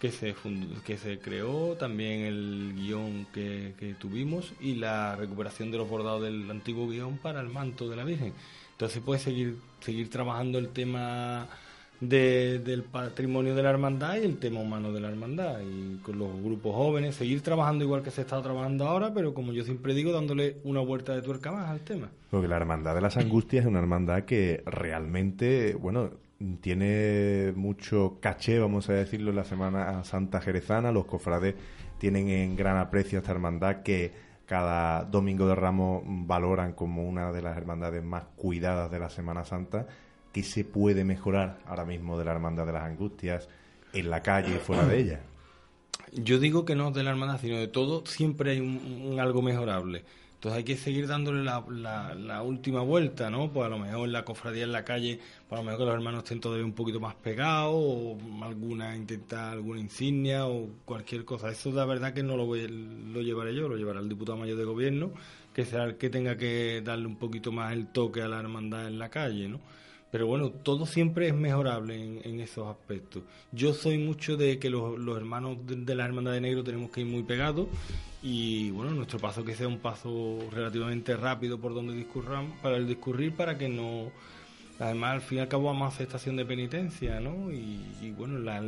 que 0.00 0.12
se, 0.12 0.34
fund- 0.34 0.80
que 0.82 0.96
se 0.96 1.18
creó, 1.18 1.76
también 1.78 2.20
el 2.20 2.72
guion 2.74 3.26
que, 3.34 3.74
que 3.78 3.92
tuvimos 3.94 4.54
y 4.60 4.76
la 4.76 5.14
recuperación 5.16 5.70
de 5.70 5.76
los 5.78 5.90
bordados 5.90 6.22
del 6.22 6.50
antiguo 6.50 6.88
guion 6.88 7.18
para 7.18 7.40
el 7.40 7.48
manto 7.50 7.90
de 7.90 7.96
la 7.96 8.04
Virgen. 8.04 8.32
Entonces 8.80 9.02
puede 9.02 9.20
seguir, 9.20 9.56
seguir 9.80 10.08
trabajando 10.08 10.58
el 10.58 10.70
tema 10.70 11.48
de- 12.00 12.60
del 12.60 12.82
patrimonio 12.82 13.54
de 13.54 13.62
la 13.62 13.68
hermandad 13.68 14.16
y 14.16 14.24
el 14.24 14.38
tema 14.38 14.60
humano 14.60 14.90
de 14.90 15.00
la 15.00 15.08
hermandad 15.10 15.60
y 15.60 15.98
con 15.98 16.18
los 16.18 16.30
grupos 16.42 16.74
jóvenes, 16.74 17.14
seguir 17.14 17.42
trabajando 17.42 17.84
igual 17.84 18.02
que 18.02 18.10
se 18.10 18.22
está 18.22 18.40
trabajando 18.40 18.88
ahora, 18.88 19.12
pero 19.12 19.34
como 19.34 19.52
yo 19.52 19.64
siempre 19.64 19.92
digo, 19.92 20.12
dándole 20.12 20.56
una 20.64 20.80
vuelta 20.80 21.14
de 21.14 21.20
tuerca 21.20 21.52
más 21.52 21.68
al 21.68 21.80
tema. 21.80 22.08
Porque 22.30 22.48
la 22.48 22.56
Hermandad 22.56 22.94
de 22.94 23.02
las 23.02 23.18
Angustias 23.18 23.64
es 23.64 23.68
una 23.68 23.80
hermandad 23.80 24.22
que 24.22 24.62
realmente, 24.64 25.74
bueno, 25.74 26.12
tiene 26.62 27.52
mucho 27.54 28.16
caché, 28.22 28.58
vamos 28.60 28.88
a 28.88 28.94
decirlo, 28.94 29.28
en 29.28 29.36
la 29.36 29.44
Semana 29.44 30.02
Santa 30.04 30.40
Jerezana. 30.40 30.90
Los 30.90 31.04
cofrades 31.04 31.54
tienen 31.98 32.30
en 32.30 32.56
gran 32.56 32.78
aprecio 32.78 33.18
esta 33.18 33.32
hermandad 33.32 33.82
que 33.82 34.29
cada 34.50 35.04
domingo 35.04 35.46
de 35.46 35.54
Ramos 35.54 36.02
valoran 36.04 36.72
como 36.72 37.08
una 37.08 37.30
de 37.30 37.40
las 37.40 37.56
hermandades 37.56 38.02
más 38.02 38.24
cuidadas 38.34 38.90
de 38.90 38.98
la 38.98 39.08
Semana 39.08 39.44
Santa. 39.44 39.86
¿Qué 40.32 40.42
se 40.42 40.64
puede 40.64 41.04
mejorar 41.04 41.60
ahora 41.66 41.84
mismo 41.84 42.18
de 42.18 42.24
la 42.24 42.32
Hermandad 42.32 42.66
de 42.66 42.72
las 42.72 42.82
Angustias 42.82 43.48
en 43.92 44.10
la 44.10 44.24
calle 44.24 44.56
y 44.56 44.58
fuera 44.58 44.84
de 44.86 44.98
ella? 44.98 45.20
Yo 46.12 46.40
digo 46.40 46.64
que 46.64 46.74
no 46.74 46.90
de 46.90 47.04
la 47.04 47.10
hermandad, 47.10 47.40
sino 47.40 47.58
de 47.58 47.68
todo, 47.68 48.04
siempre 48.06 48.50
hay 48.50 48.58
un, 48.58 49.04
un 49.12 49.20
algo 49.20 49.40
mejorable. 49.40 50.04
Entonces 50.40 50.56
hay 50.56 50.64
que 50.64 50.76
seguir 50.78 51.06
dándole 51.06 51.44
la, 51.44 51.62
la, 52.14 52.42
última 52.42 52.80
vuelta, 52.80 53.28
¿no? 53.28 53.52
Pues 53.52 53.66
a 53.66 53.68
lo 53.68 53.78
mejor 53.78 54.06
en 54.06 54.12
la 54.12 54.24
cofradía 54.24 54.64
en 54.64 54.72
la 54.72 54.86
calle, 54.86 55.20
pues 55.46 55.58
a 55.58 55.62
lo 55.62 55.64
mejor 55.64 55.80
que 55.80 55.84
los 55.84 55.94
hermanos 55.94 56.24
estén 56.24 56.40
todavía 56.40 56.64
un 56.64 56.72
poquito 56.72 56.98
más 56.98 57.14
pegados, 57.14 57.74
o 57.76 58.16
alguna, 58.40 58.96
intentar 58.96 59.52
alguna 59.52 59.80
insignia, 59.80 60.46
o 60.46 60.70
cualquier 60.86 61.26
cosa. 61.26 61.50
Eso 61.50 61.70
la 61.72 61.84
verdad 61.84 62.14
que 62.14 62.22
no 62.22 62.38
lo, 62.38 62.46
voy, 62.46 62.66
lo 62.68 63.20
llevaré 63.20 63.54
yo, 63.54 63.68
lo 63.68 63.76
llevará 63.76 64.00
el 64.00 64.08
diputado 64.08 64.38
mayor 64.38 64.56
de 64.56 64.64
gobierno, 64.64 65.12
que 65.52 65.66
será 65.66 65.84
el 65.84 65.98
que 65.98 66.08
tenga 66.08 66.38
que 66.38 66.80
darle 66.82 67.06
un 67.06 67.16
poquito 67.16 67.52
más 67.52 67.74
el 67.74 67.88
toque 67.88 68.22
a 68.22 68.28
la 68.28 68.40
hermandad 68.40 68.86
en 68.86 68.98
la 68.98 69.10
calle, 69.10 69.46
¿no? 69.46 69.60
Pero 70.10 70.26
bueno, 70.26 70.50
todo 70.50 70.86
siempre 70.86 71.28
es 71.28 71.34
mejorable 71.34 72.20
en, 72.24 72.40
esos 72.40 72.66
aspectos. 72.66 73.22
Yo 73.52 73.74
soy 73.74 73.98
mucho 73.98 74.36
de 74.36 74.58
que 74.58 74.68
los, 74.68 74.98
hermanos 75.16 75.58
de, 75.66 75.76
de 75.76 75.94
la 75.94 76.04
Hermandad 76.04 76.32
de 76.32 76.40
Negro 76.40 76.64
tenemos 76.64 76.90
que 76.90 77.02
ir 77.02 77.06
muy 77.06 77.22
pegados 77.22 77.68
y 78.22 78.70
bueno, 78.70 78.90
nuestro 78.90 79.18
paso 79.18 79.44
que 79.44 79.54
sea 79.54 79.66
un 79.66 79.78
paso 79.78 80.38
relativamente 80.52 81.16
rápido 81.16 81.58
por 81.58 81.74
donde 81.74 81.94
discurramos, 81.94 82.58
para 82.60 82.76
el 82.76 82.86
discurrir, 82.86 83.34
para 83.34 83.56
que 83.56 83.68
no... 83.68 84.10
Además, 84.78 85.12
al 85.12 85.20
fin 85.20 85.38
y 85.38 85.40
al 85.42 85.48
cabo 85.48 85.64
vamos 85.64 85.82
a 85.82 85.94
hacer 85.94 86.06
estación 86.06 86.36
de 86.36 86.46
penitencia, 86.46 87.20
¿no? 87.20 87.52
Y, 87.52 88.14
bueno, 88.16 88.38
la, 88.38 88.62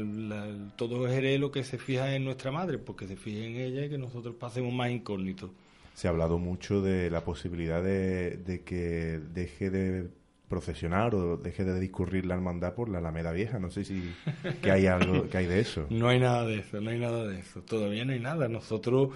todo 0.76 1.08
Jerez 1.08 1.40
lo 1.40 1.50
que 1.50 1.64
se 1.64 1.78
fija 1.78 2.14
en 2.14 2.24
nuestra 2.24 2.50
madre, 2.52 2.76
porque 2.76 3.06
se 3.06 3.16
fije 3.16 3.46
en 3.46 3.56
ella 3.56 3.86
y 3.86 3.88
que 3.88 3.96
nosotros 3.96 4.34
pasemos 4.38 4.74
más 4.74 4.90
incógnitos. 4.90 5.50
Se 5.94 6.08
ha 6.08 6.10
hablado 6.10 6.38
mucho 6.38 6.82
de 6.82 7.10
la 7.10 7.24
posibilidad 7.24 7.82
de, 7.82 8.36
de 8.36 8.60
que 8.60 9.20
deje 9.32 9.70
de 9.70 10.10
procesionar 10.52 11.14
o 11.14 11.36
deje 11.36 11.64
de 11.64 11.80
discurrir 11.80 12.26
la 12.26 12.34
hermandad 12.34 12.74
por 12.74 12.88
la 12.88 12.98
Alameda 12.98 13.32
Vieja. 13.32 13.58
No 13.58 13.70
sé 13.70 13.84
si 13.84 14.18
que 14.60 14.70
hay 14.70 14.86
algo 14.86 15.28
que 15.28 15.38
hay 15.38 15.46
de 15.46 15.60
eso. 15.60 15.86
No 15.90 16.08
hay 16.08 16.18
nada 16.20 16.44
de 16.46 16.58
eso, 16.60 16.80
no 16.80 16.90
hay 16.90 16.98
nada 16.98 17.26
de 17.26 17.38
eso. 17.40 17.62
Todavía 17.62 18.04
no 18.04 18.12
hay 18.12 18.20
nada. 18.20 18.48
Nosotros, 18.48 19.10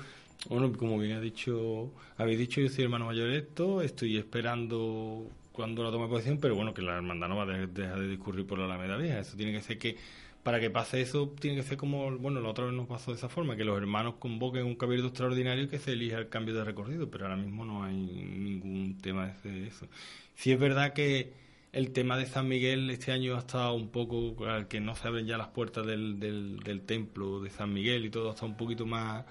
Bueno, 0.48 0.72
como 0.72 0.98
bien 0.98 1.12
ha 1.16 1.20
dicho, 1.20 1.92
habéis 2.16 2.38
dicho, 2.38 2.60
yo 2.60 2.68
soy 2.68 2.84
hermano 2.84 3.06
mayor 3.06 3.30
esto, 3.30 3.82
estoy 3.82 4.16
esperando 4.16 5.28
cuando 5.52 5.82
la 5.84 5.90
tome 5.90 6.08
posición, 6.08 6.38
pero 6.40 6.54
bueno, 6.54 6.74
que 6.74 6.82
la 6.82 6.96
hermandad 6.96 7.28
no 7.28 7.36
va 7.36 7.44
a 7.44 7.46
de- 7.46 7.66
dejar 7.66 7.98
de 8.00 8.08
discurrir 8.08 8.46
por 8.46 8.58
la 8.58 8.66
Alameda 8.66 8.96
Vieja. 8.96 9.18
Eso 9.20 9.36
tiene 9.36 9.52
que 9.52 9.62
ser 9.62 9.78
que, 9.78 9.96
para 10.42 10.60
que 10.60 10.70
pase 10.70 11.00
eso, 11.00 11.34
tiene 11.40 11.56
que 11.56 11.62
ser 11.64 11.76
como, 11.78 12.16
bueno, 12.18 12.40
la 12.40 12.50
otra 12.50 12.66
vez 12.66 12.74
nos 12.74 12.86
pasó 12.86 13.10
de 13.12 13.16
esa 13.16 13.28
forma, 13.28 13.56
que 13.56 13.64
los 13.64 13.76
hermanos 13.78 14.14
convoquen 14.18 14.64
un 14.66 14.76
cabildo 14.76 15.08
extraordinario 15.08 15.64
y 15.64 15.68
que 15.68 15.78
se 15.78 15.92
elija 15.92 16.18
el 16.18 16.28
cambio 16.28 16.54
de 16.54 16.64
recorrido, 16.64 17.10
pero 17.10 17.24
ahora 17.24 17.36
mismo 17.36 17.64
no 17.64 17.82
hay 17.84 17.96
ningún 17.96 18.98
tema 19.02 19.34
de 19.44 19.66
eso. 19.68 19.86
Sí 20.36 20.52
es 20.52 20.58
verdad 20.60 20.92
que 20.92 21.32
el 21.72 21.92
tema 21.92 22.16
de 22.16 22.26
San 22.26 22.46
Miguel 22.48 22.88
este 22.90 23.10
año 23.12 23.36
ha 23.36 23.40
estado 23.40 23.74
un 23.74 23.88
poco, 23.88 24.46
al 24.46 24.68
que 24.68 24.80
no 24.80 24.94
se 24.94 25.08
abren 25.08 25.26
ya 25.26 25.36
las 25.38 25.48
puertas 25.48 25.86
del, 25.86 26.20
del, 26.20 26.60
del 26.60 26.82
templo 26.82 27.40
de 27.40 27.50
San 27.50 27.72
Miguel 27.72 28.04
y 28.04 28.10
todo, 28.10 28.30
está 28.30 28.46
un 28.46 28.56
poquito 28.56 28.86
más 28.86 29.24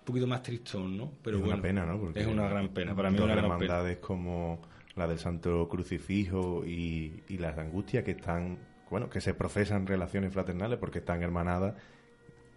un 0.00 0.04
poquito 0.04 0.26
más 0.26 0.42
tristón, 0.42 0.98
¿no? 0.98 1.12
Pero 1.22 1.38
es 1.38 1.42
bueno, 1.42 1.54
una 1.54 1.62
pena, 1.62 1.86
¿no? 1.86 1.98
Porque 1.98 2.20
es 2.20 2.26
una 2.26 2.46
gran 2.48 2.68
pena, 2.70 2.94
para 2.94 3.10
mí 3.10 3.16
es 3.16 3.22
dos 3.22 3.30
una 3.30 3.36
gran 3.36 3.56
pena. 3.56 3.76
hermandades 3.78 3.98
como 3.98 4.60
la 4.96 5.06
del 5.08 5.18
Santo 5.18 5.68
Crucifijo 5.68 6.62
y, 6.66 7.22
y 7.28 7.38
las 7.38 7.56
Angustias 7.58 8.04
que 8.04 8.10
están, 8.12 8.58
bueno, 8.90 9.08
que 9.08 9.20
se 9.20 9.34
profesan 9.34 9.86
relaciones 9.86 10.32
fraternales 10.32 10.78
porque 10.78 10.98
están 10.98 11.22
hermanadas. 11.22 11.74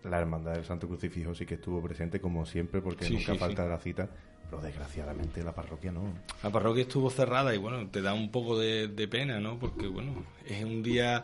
La 0.04 0.20
hermandad 0.20 0.54
del 0.54 0.64
Santo 0.66 0.88
Crucifijo 0.88 1.34
sí 1.36 1.46
que 1.46 1.56
estuvo 1.56 1.82
presente 1.82 2.20
como 2.22 2.46
siempre 2.46 2.82
porque 2.82 3.06
Sí, 3.06 3.14
nunca 3.16 3.34
sí, 3.34 3.40
falta 3.40 3.64
sí. 3.64 3.70
la 3.70 3.78
cita, 3.80 4.10
pero 4.50 4.62
desgraciadamente 4.62 5.44
la 5.44 5.54
parroquia 5.54 5.92
no. 5.92 6.14
La 6.44 6.50
parroquia 6.50 6.84
estuvo 6.84 7.10
cerrada 7.10 7.54
y 7.54 7.58
bueno, 7.58 7.88
te 7.90 8.02
da 8.02 8.14
un 8.14 8.32
poco 8.32 8.58
de, 8.60 8.88
de 8.88 9.08
pena, 9.08 9.40
¿no? 9.40 9.58
Porque 9.60 9.88
bueno, 9.88 10.24
es 10.48 10.64
un 10.64 10.82
día 10.84 11.24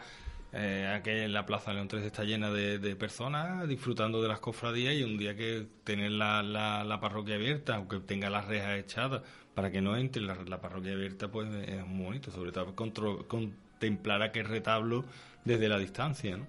eh, 0.51 1.00
que 1.03 1.27
la 1.27 1.46
Plaza 1.46 1.74
León 1.74 1.88
3 1.88 2.03
está 2.03 2.24
llena 2.24 2.51
de, 2.51 2.80
de 2.80 2.96
personas 2.96 3.68
disfrutando 3.68 4.22
de 4.22 4.27
las 4.27 4.39
cofradías 4.39 4.94
y 4.94 5.03
un 5.03 5.18
día 5.18 5.36
que 5.36 5.65
tener 5.84 6.12
la, 6.12 6.44
la, 6.44 6.84
la 6.84 7.00
parroquia 7.00 7.36
abierta, 7.36 7.75
aunque 7.75 8.00
tenga 8.00 8.30
las 8.30 8.46
rejas 8.48 8.77
echadas, 8.77 9.22
para 9.56 9.72
que 9.72 9.82
no 9.82 9.96
entre 9.98 10.22
la, 10.22 10.36
la 10.48 10.60
parroquia 10.62 10.94
abierta, 10.94 11.27
pues 11.30 11.48
es 11.68 11.86
muy 11.88 12.06
bonito, 12.06 12.32
sobre 12.32 12.51
todo 12.51 12.75
contro- 12.75 13.27
contemplar 13.27 14.22
aquel 14.22 14.46
retablo 14.46 15.06
desde 15.46 15.68
la 15.70 15.77
distancia, 15.77 16.38
¿no? 16.38 16.46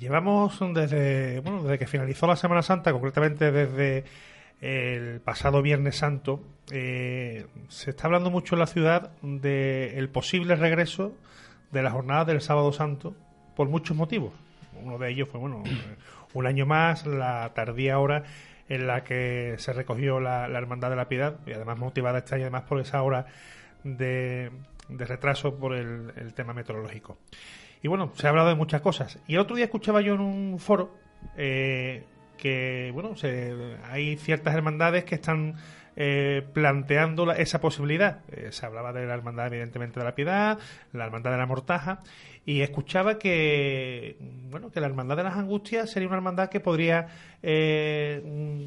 Llevamos 0.00 0.58
desde, 0.72 1.40
bueno, 1.40 1.62
desde 1.62 1.78
que 1.78 1.86
finalizó 1.86 2.26
la 2.26 2.36
Semana 2.36 2.62
Santa, 2.62 2.90
concretamente 2.90 3.52
desde 3.52 4.04
el 4.60 5.20
pasado 5.20 5.62
Viernes 5.62 5.96
Santo, 5.96 6.42
eh, 6.70 7.46
se 7.68 7.90
está 7.90 8.06
hablando 8.06 8.30
mucho 8.30 8.54
en 8.54 8.60
la 8.60 8.66
ciudad 8.66 9.10
del 9.22 10.08
posible 10.08 10.56
regreso 10.56 11.14
de 11.70 11.82
la 11.82 11.90
jornada 11.90 12.24
del 12.24 12.40
Sábado 12.40 12.72
Santo 12.72 13.14
por 13.54 13.68
muchos 13.68 13.96
motivos. 13.96 14.32
Uno 14.82 14.98
de 14.98 15.10
ellos 15.10 15.28
fue, 15.28 15.40
bueno, 15.40 15.62
un 16.34 16.46
año 16.46 16.66
más, 16.66 17.06
la 17.06 17.52
tardía 17.54 17.98
hora 17.98 18.24
en 18.68 18.86
la 18.86 19.02
que 19.02 19.54
se 19.58 19.72
recogió 19.72 20.20
la, 20.20 20.46
la 20.48 20.58
Hermandad 20.58 20.90
de 20.90 20.96
la 20.96 21.08
Piedad, 21.08 21.38
y 21.46 21.52
además 21.52 21.78
motivada 21.78 22.18
este 22.18 22.34
año 22.34 22.44
además 22.44 22.64
por 22.64 22.80
esa 22.80 23.02
hora 23.02 23.26
de, 23.82 24.50
de 24.88 25.04
retraso 25.06 25.56
por 25.56 25.74
el, 25.74 26.12
el 26.16 26.34
tema 26.34 26.52
meteorológico. 26.52 27.18
Y 27.82 27.88
bueno, 27.88 28.12
se 28.14 28.26
ha 28.26 28.30
hablado 28.30 28.48
de 28.48 28.56
muchas 28.56 28.80
cosas. 28.80 29.18
Y 29.26 29.34
el 29.34 29.40
otro 29.40 29.56
día 29.56 29.66
escuchaba 29.66 30.00
yo 30.00 30.14
en 30.14 30.20
un 30.20 30.58
foro 30.58 30.94
eh, 31.36 32.04
que, 32.38 32.90
bueno, 32.94 33.14
se- 33.16 33.76
hay 33.90 34.16
ciertas 34.16 34.54
hermandades 34.54 35.04
que 35.04 35.16
están 35.16 35.56
eh, 36.00 36.42
planteando 36.54 37.26
la- 37.26 37.34
esa 37.34 37.60
posibilidad. 37.60 38.20
Eh, 38.30 38.48
se 38.52 38.64
hablaba 38.64 38.92
de 38.92 39.04
la 39.04 39.14
hermandad, 39.14 39.48
evidentemente, 39.48 39.98
de 39.98 40.04
la 40.06 40.14
piedad, 40.14 40.56
la 40.92 41.04
hermandad 41.06 41.32
de 41.32 41.38
la 41.38 41.46
mortaja, 41.46 42.02
y 42.46 42.60
escuchaba 42.60 43.18
que, 43.18 44.16
bueno, 44.48 44.70
que 44.70 44.80
la 44.80 44.86
hermandad 44.86 45.16
de 45.16 45.24
las 45.24 45.36
angustias 45.36 45.90
sería 45.90 46.06
una 46.08 46.18
hermandad 46.18 46.48
que 46.50 46.60
podría 46.60 47.08
eh, 47.42 48.22
mm, 48.24 48.62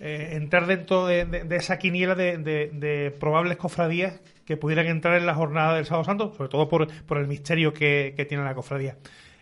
entrar 0.00 0.66
dentro 0.66 1.06
de, 1.06 1.26
esa 1.50 1.78
quiniela 1.78 2.14
de, 2.14 2.38
de- 2.38 2.70
de 2.72 3.10
probables 3.10 3.56
cofradías 3.56 4.20
que 4.46 4.56
pudieran 4.56 4.86
entrar 4.86 5.16
en 5.18 5.26
la 5.26 5.34
jornada 5.34 5.74
del 5.74 5.84
Sábado 5.84 6.04
Santo, 6.04 6.32
sobre 6.36 6.48
todo 6.48 6.68
por, 6.68 6.86
por 7.06 7.18
el 7.18 7.26
misterio 7.26 7.72
que, 7.74 8.14
que 8.16 8.24
tiene 8.24 8.44
la 8.44 8.54
cofradía. 8.54 8.96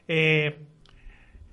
Eh, 0.09 0.57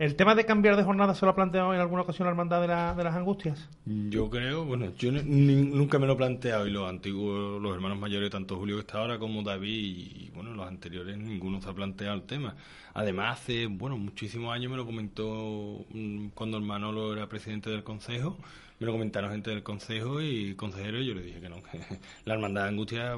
¿El 0.03 0.15
tema 0.15 0.35
de 0.35 0.45
cambiar 0.45 0.75
de 0.75 0.83
jornada 0.83 1.15
se 1.15 1.25
lo 1.25 1.31
ha 1.31 1.35
planteado 1.35 1.73
en 1.73 1.79
alguna 1.79 2.01
ocasión 2.03 2.25
la 2.25 2.31
hermandad 2.31 2.61
de, 2.61 2.67
la- 2.67 2.93
de 2.93 3.03
las 3.03 3.15
angustias? 3.15 3.69
Yo 3.85 4.29
creo, 4.29 4.65
bueno, 4.65 4.93
yo 4.97 5.11
nunca 5.11 5.99
me 5.99 6.07
lo 6.07 6.13
he 6.13 6.15
planteado 6.15 6.67
y 6.67 6.71
los 6.71 6.89
antiguos, 6.89 7.61
los 7.61 7.73
hermanos 7.75 7.97
mayores, 7.99 8.29
tanto 8.29 8.57
Julio 8.57 8.75
que 8.75 8.81
está 8.81 8.99
ahora 8.99 9.19
como 9.19 9.43
David 9.43 9.69
y, 9.69 10.31
bueno, 10.33 10.53
los 10.53 10.67
anteriores, 10.67 11.17
ninguno 11.17 11.61
se 11.61 11.69
ha 11.69 11.73
planteado 11.73 12.15
el 12.15 12.23
tema. 12.23 12.55
Además, 12.93 13.39
hace, 13.39 13.67
bueno, 13.67 13.97
muchísimos 13.97 14.53
años 14.53 14.71
me 14.71 14.77
lo 14.77 14.85
comentó 14.85 15.85
mm, 15.89 16.27
cuando 16.33 16.57
el 16.57 16.63
Manolo 16.63 17.13
era 17.13 17.27
presidente 17.27 17.69
del 17.69 17.83
consejo, 17.83 18.37
me 18.79 18.85
lo 18.85 18.91
comentaron 18.93 19.31
gente 19.31 19.51
del 19.51 19.63
consejo 19.63 20.21
y 20.21 20.55
consejero 20.55 20.99
y 20.99 21.05
yo 21.07 21.13
le 21.13 21.23
dije 21.23 21.39
que 21.41 21.49
no, 21.49 21.57
que 21.71 21.79
la 22.25 22.33
hermandad 22.35 22.63
de 22.63 22.69
angustia 22.69 23.17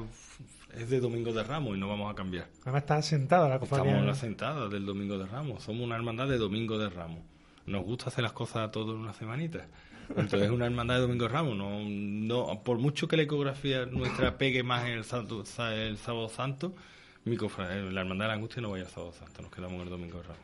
es 0.76 0.90
de 0.90 1.00
Domingo 1.00 1.32
de 1.32 1.42
Ramos 1.42 1.76
y 1.76 1.80
no 1.80 1.88
vamos 1.88 2.10
a 2.10 2.14
cambiar. 2.14 2.48
Además 2.62 2.82
está 2.82 3.02
sentada 3.02 3.48
la 3.48 3.58
cofradía. 3.58 3.84
Estamos 3.86 4.00
en 4.02 4.06
la 4.06 4.14
sentada 4.14 4.68
del 4.68 4.84
Domingo 4.86 5.18
de 5.18 5.26
Ramos. 5.26 5.62
Somos 5.62 5.82
una 5.82 5.96
hermandad 5.96 6.28
de 6.28 6.38
Domingo 6.38 6.78
de 6.78 6.88
Ramos. 6.90 7.20
Nos 7.66 7.84
gusta 7.84 8.10
hacer 8.10 8.22
las 8.22 8.32
cosas 8.32 8.70
todo 8.70 8.92
en 8.94 9.00
una 9.00 9.12
semanita. 9.14 9.66
Entonces 10.10 10.42
es 10.42 10.50
una 10.50 10.66
hermandad 10.66 10.96
de 10.96 11.00
Domingo 11.00 11.24
de 11.24 11.30
Ramos. 11.30 11.56
No, 11.56 11.80
no, 11.88 12.62
por 12.62 12.78
mucho 12.78 13.08
que 13.08 13.16
la 13.16 13.22
ecografía 13.24 13.86
nuestra 13.86 14.38
pegue 14.38 14.62
más 14.62 14.84
en 14.86 14.92
el, 14.92 15.04
santo, 15.04 15.42
el 15.72 15.98
sábado 15.98 16.28
santo, 16.28 16.74
mi 17.24 17.36
cofra- 17.36 17.68
la 17.90 18.00
hermandad 18.02 18.26
de 18.26 18.28
la 18.28 18.34
angustia 18.34 18.62
no 18.62 18.70
vaya 18.70 18.84
al 18.84 18.90
sábado 18.90 19.12
santo. 19.12 19.42
Nos 19.42 19.50
quedamos 19.50 19.74
en 19.76 19.80
el 19.82 19.90
Domingo 19.90 20.18
de 20.18 20.22
Ramos. 20.24 20.40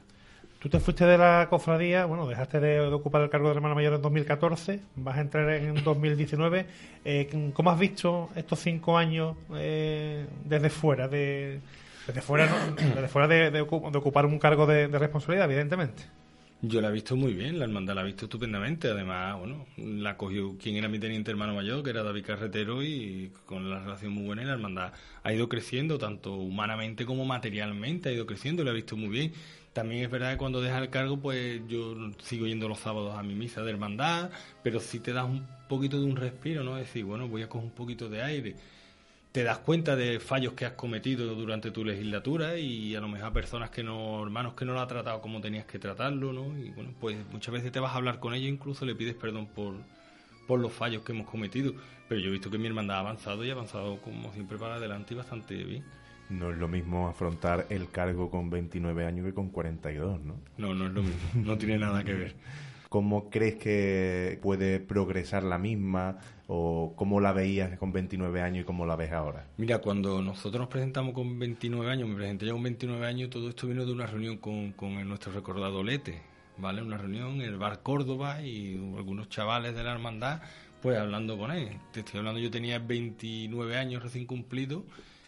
Tú 0.62 0.68
te 0.68 0.79
fuiste 0.79 1.05
de 1.05 1.18
la 1.18 1.48
cofradía, 1.51 2.05
bueno, 2.05 2.29
dejaste 2.29 2.61
de, 2.61 2.79
ocupar 2.83 3.20
el 3.22 3.31
cargo 3.31 3.48
de 3.48 3.57
hermano 3.57 3.75
mayor 3.75 3.94
en 3.94 4.03
2014, 4.03 4.79
vas 4.94 5.18
a 5.18 5.20
entrar 5.20 5.51
en 5.51 5.75
2019. 5.85 6.66
Eh, 7.05 7.51
¿Cómo 7.53 7.70
has 7.72 7.81
visto 7.81 8.31
estos 8.37 8.61
cinco 8.61 8.96
años 8.96 9.37
eh, 9.57 10.25
desde 10.44 10.70
fuera 10.70 11.09
de 11.09 11.59
desde 12.07 12.20
fuera, 12.20 12.46
¿no? 12.46 12.77
desde 12.94 13.09
fuera 13.09 13.27
de, 13.27 13.51
de 13.51 13.61
ocu- 13.64 13.90
de 13.90 13.98
ocupar 13.98 14.25
un 14.25 14.38
cargo 14.38 14.64
de, 14.64 14.87
responsabilidad, 14.87 15.51
evidentemente? 15.51 16.05
Yo 16.61 16.81
la 16.81 16.90
he 16.90 16.92
visto 16.92 17.16
muy 17.16 17.33
bien, 17.35 17.59
la 17.59 17.64
hermandad 17.64 17.96
la 17.96 18.03
ha 18.03 18.05
visto 18.05 18.27
estupendamente. 18.27 18.88
Además, 18.88 19.37
bueno, 19.40 19.66
la 19.77 20.16
cogió 20.16 20.57
quien 20.59 20.77
era 20.77 20.87
mi 20.88 21.01
teniente 21.01 21.33
hermano 21.33 21.57
mayor, 21.57 21.83
que 21.83 21.90
era 21.90 22.05
David 22.05 22.25
Carretero, 22.25 22.85
y 22.85 23.33
con 23.46 23.68
la 23.68 23.81
relación 23.81 24.12
muy 24.12 24.27
buena, 24.27 24.42
y 24.42 24.44
la 24.44 24.53
hermandad 24.53 24.92
ha 25.25 25.33
ido 25.33 25.48
creciendo, 25.48 25.98
tanto 25.98 26.35
humanamente 26.37 27.05
como 27.05 27.25
materialmente, 27.25 28.11
ha 28.11 28.12
ido 28.12 28.27
creciendo, 28.27 28.62
la 28.62 28.70
he 28.70 28.75
visto 28.75 28.96
muy 28.96 29.09
bien. 29.09 29.33
También 29.73 30.05
es 30.05 30.11
verdad 30.11 30.33
que 30.33 30.39
cuando 30.39 30.61
deja 30.61 30.79
el 30.79 30.91
cargo, 30.91 31.19
pues 31.19 31.61
yo 31.67 31.97
sigo 32.23 32.47
yendo 32.47 32.69
los 32.69 32.79
sábados 32.79 33.17
a 33.17 33.23
mi 33.23 33.35
misa 33.35 33.63
de 33.63 33.71
hermandad, 33.71 34.31
pero 34.63 34.81
sí 34.81 35.01
te 35.01 35.13
das 35.13 35.25
un 35.25 35.47
poquito 35.69 35.99
de 35.99 36.07
un 36.07 36.17
respiro, 36.17 36.63
¿no? 36.63 36.77
Es 36.77 36.87
decir, 36.87 37.05
bueno, 37.05 37.29
voy 37.29 37.43
a 37.43 37.49
coger 37.49 37.67
un 37.67 37.75
poquito 37.75 38.09
de 38.09 38.23
aire 38.23 38.57
te 39.33 39.45
das 39.45 39.59
cuenta 39.59 39.97
de 39.97 40.21
fallos 40.21 40.53
que 40.53 40.67
has 40.67 40.75
cometido 40.75 41.35
durante 41.35 41.71
tu 41.71 41.85
legislatura 41.87 42.59
y 42.59 42.95
a 42.95 43.01
lo 43.01 43.09
mejor 43.09 43.33
personas 43.33 43.71
que 43.71 43.83
no, 43.83 44.23
hermanos 44.23 44.53
que 44.53 44.67
no 44.67 44.75
lo 44.75 44.81
ha 44.81 44.87
tratado 44.87 45.23
como 45.23 45.41
tenías 45.41 45.65
que 45.65 45.79
tratarlo, 45.79 46.35
¿no? 46.35 46.59
Y 46.59 46.69
bueno, 46.71 46.93
pues 47.01 47.17
muchas 47.33 47.55
veces 47.55 47.73
te 47.73 47.81
vas 47.81 47.93
a 47.93 47.97
hablar 47.97 48.21
con 48.21 48.35
ellos, 48.35 48.51
incluso 48.51 48.85
le 48.85 48.95
pides 48.95 49.15
perdón 49.15 49.47
por, 49.47 49.75
por 50.47 50.61
los 50.61 50.71
fallos 50.71 51.03
que 51.03 51.13
hemos 51.13 51.27
cometido. 51.27 51.73
Pero 52.09 52.21
yo 52.21 52.29
he 52.29 52.33
visto 52.33 52.51
que 52.51 52.59
mi 52.59 52.67
hermandad 52.67 52.99
ha 52.99 53.01
avanzado 53.01 53.43
y 53.43 53.49
ha 53.49 53.55
avanzado 53.55 54.03
como 54.03 54.31
siempre 54.35 54.59
para 54.59 54.75
adelante 54.75 55.15
y 55.15 55.17
bastante 55.17 55.55
bien. 55.65 55.83
No 56.33 56.51
es 56.51 56.59
lo 56.59 56.66
mismo 56.66 57.09
afrontar 57.09 57.66
el 57.68 57.90
cargo 57.90 58.31
con 58.31 58.49
29 58.49 59.05
años 59.05 59.27
que 59.27 59.35
con 59.35 59.51
42, 59.51 60.21
¿no? 60.23 60.37
No, 60.57 60.75
no 60.75 60.87
es 60.87 60.92
lo 60.92 61.03
mismo, 61.03 61.21
no 61.35 61.59
tiene 61.59 61.79
nada 61.79 62.03
que 62.03 62.14
ver. 62.14 62.35
¿Cómo 62.88 63.31
crees 63.31 63.55
que 63.55 64.38
puede 64.42 64.79
progresar 64.79 65.45
la 65.45 65.57
misma? 65.57 66.18
¿O 66.47 66.92
cómo 66.95 67.21
la 67.21 67.33
veías 67.33 67.79
con 67.79 67.90
29 67.90 68.42
años 68.42 68.62
y 68.62 68.64
cómo 68.64 68.85
la 68.85 68.97
ves 68.97 69.12
ahora? 69.12 69.47
Mira, 69.57 69.79
cuando 69.79 70.21
nosotros 70.21 70.61
nos 70.61 70.68
presentamos 70.68 71.14
con 71.14 71.38
29 71.38 71.90
años, 71.90 72.09
me 72.09 72.16
presenté 72.16 72.45
yo 72.45 72.53
con 72.53 72.62
29 72.64 73.07
años, 73.07 73.31
todo 73.31 73.49
esto 73.49 73.66
vino 73.66 73.87
de 73.87 73.92
una 73.92 74.07
reunión 74.07 74.37
con, 74.37 74.75
nuestro 75.09 75.33
recordado 75.33 75.83
Lete, 75.83 76.21
¿vale? 76.59 76.83
Una 76.83 76.99
reunión 76.99 77.40
en 77.40 77.42
el 77.42 77.57
bar 77.57 77.81
Córdoba 77.83 78.42
y 78.42 78.75
algunos 78.97 79.31
chavales 79.31 79.75
de 79.75 79.85
la 79.85 79.92
hermandad, 79.92 80.42
pues 80.83 80.99
hablando 80.99 81.38
con 81.38 81.51
él. 81.51 81.71
Te 81.92 82.01
estoy 82.01 82.18
hablando, 82.18 82.40
yo 82.40 82.51
tenía 82.51 82.79
29 82.79 83.77
años 83.79 84.03
recién 84.03 84.27
cumplidos, 84.27 84.83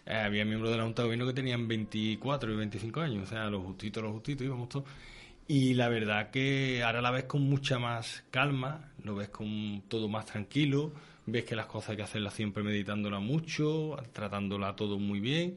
eh, 0.06 0.14
había 0.14 0.44
miembros 0.44 0.70
de 0.70 0.76
la 0.76 0.84
Junta 0.84 1.02
de 1.02 1.06
Gobierno 1.08 1.26
que 1.26 1.32
tenían 1.32 1.66
24 1.66 2.52
y 2.52 2.56
25 2.56 3.00
años, 3.00 3.22
o 3.24 3.26
sea, 3.26 3.48
los 3.50 3.62
justitos, 3.62 4.02
los 4.02 4.12
justitos, 4.12 4.46
íbamos 4.46 4.68
todos. 4.68 4.84
Y 5.46 5.74
la 5.74 5.88
verdad 5.88 6.30
que 6.30 6.82
ahora 6.82 7.02
la 7.02 7.10
ves 7.10 7.24
con 7.24 7.42
mucha 7.42 7.78
más 7.78 8.24
calma, 8.30 8.92
lo 9.02 9.14
ves 9.14 9.28
con 9.28 9.82
todo 9.88 10.08
más 10.08 10.26
tranquilo, 10.26 10.92
ves 11.26 11.44
que 11.44 11.54
las 11.54 11.66
cosas 11.66 11.90
hay 11.90 11.96
que 11.96 12.02
hacerlas 12.02 12.34
siempre 12.34 12.62
meditándolas 12.62 13.20
mucho, 13.20 13.96
tratándola 14.12 14.74
todo 14.74 14.98
muy 14.98 15.20
bien. 15.20 15.56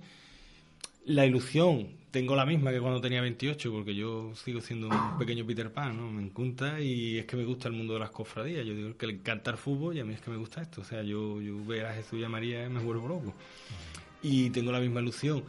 La 1.06 1.26
ilusión, 1.26 1.88
tengo 2.12 2.36
la 2.36 2.46
misma 2.46 2.72
que 2.72 2.82
cuando 2.82 3.00
tenía 3.00 3.22
28, 3.22 3.72
porque 3.72 3.96
yo 3.96 4.36
sigo 4.36 4.60
siendo 4.60 4.90
un 4.90 5.18
pequeño 5.18 5.46
Peter 5.46 5.72
Pan, 5.72 5.96
¿no? 5.96 6.12
Me 6.12 6.22
encanta 6.22 6.82
y 6.82 7.18
es 7.18 7.26
que 7.26 7.38
me 7.38 7.46
gusta 7.46 7.70
el 7.70 7.76
mundo 7.76 7.94
de 7.94 8.00
las 8.02 8.12
cofradías. 8.12 8.66
Yo 8.66 8.74
digo 8.74 8.98
que 8.98 9.08
le 9.08 9.14
encanta 9.14 9.52
el 9.52 9.58
fútbol 9.58 9.96
y 9.96 10.02
a 10.02 10.06
mí 10.06 10.14
es 10.14 10.20
que 10.20 10.32
me 10.32 10.38
gusta 10.38 10.62
esto. 10.62 10.82
O 10.82 10.84
sea, 10.84 11.02
yo, 11.02 11.42
yo 11.42 11.56
a 11.88 11.94
Jesús 11.94 12.20
y 12.20 12.26
a 12.26 12.30
María 12.30 12.66
y 12.66 12.70
me 12.70 12.82
vuelvo 12.82 13.08
loco. 13.08 13.34
Y 14.22 14.50
tengo 14.50 14.72
la 14.72 14.80
misma 14.80 15.02
ilusión. 15.02 15.44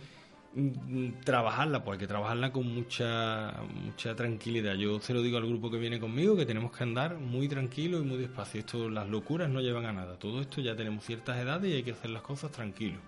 mm, 0.55 1.21
trabajarla, 1.25 1.85
pues 1.85 1.97
hay 1.97 2.01
que 2.01 2.07
trabajarla 2.07 2.53
con 2.53 2.67
mucha 2.75 3.53
mucha 3.85 4.15
tranquilidad. 4.17 4.75
Yo 4.75 5.01
se 5.01 5.13
lo 5.15 5.23
digo 5.23 5.37
al 5.39 5.47
grupo 5.47 5.71
que 5.71 5.77
viene 5.79 6.01
conmigo 6.01 6.37
que 6.37 6.47
tenemos 6.47 6.73
que 6.77 6.83
andar 6.85 7.17
muy 7.19 7.49
tranquilo 7.49 7.99
y 8.01 8.05
muy 8.05 8.19
despacio. 8.19 8.61
Esto, 8.61 8.89
las 8.89 9.09
locuras 9.09 9.49
no 9.51 9.61
llevan 9.61 9.87
a 9.87 9.93
nada. 9.93 10.19
Todo 10.19 10.41
esto 10.41 10.61
ya 10.61 10.75
tenemos 10.75 11.05
ciertas 11.05 11.39
edades 11.39 11.71
y 11.71 11.75
hay 11.75 11.83
que 11.83 11.93
hacer 11.93 12.11
las 12.11 12.23
cosas 12.23 12.51
tranquilo. 12.51 12.99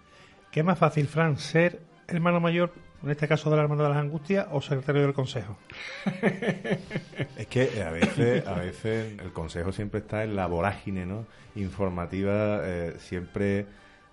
¿Qué 0.50 0.60
es 0.60 0.66
más 0.66 0.78
fácil, 0.78 1.06
Fran, 1.06 1.38
ser 1.38 1.80
hermano 2.08 2.40
mayor, 2.40 2.72
en 3.04 3.10
este 3.10 3.28
caso 3.28 3.50
de 3.50 3.56
la 3.56 3.62
Hermandad 3.62 3.84
de 3.84 3.90
las 3.90 3.98
Angustias, 3.98 4.46
o 4.50 4.60
secretario 4.60 5.02
del 5.02 5.14
Consejo? 5.14 5.56
Es 7.36 7.46
que 7.46 7.82
a 7.82 7.90
veces, 7.90 8.46
a 8.46 8.54
veces 8.54 9.18
el 9.20 9.32
consejo 9.32 9.70
siempre 9.72 10.00
está 10.00 10.24
en 10.24 10.34
la 10.36 10.46
vorágine, 10.46 11.06
¿no? 11.06 11.24
Informativa, 11.54 12.60
eh, 12.64 12.96
siempre, 12.98 13.66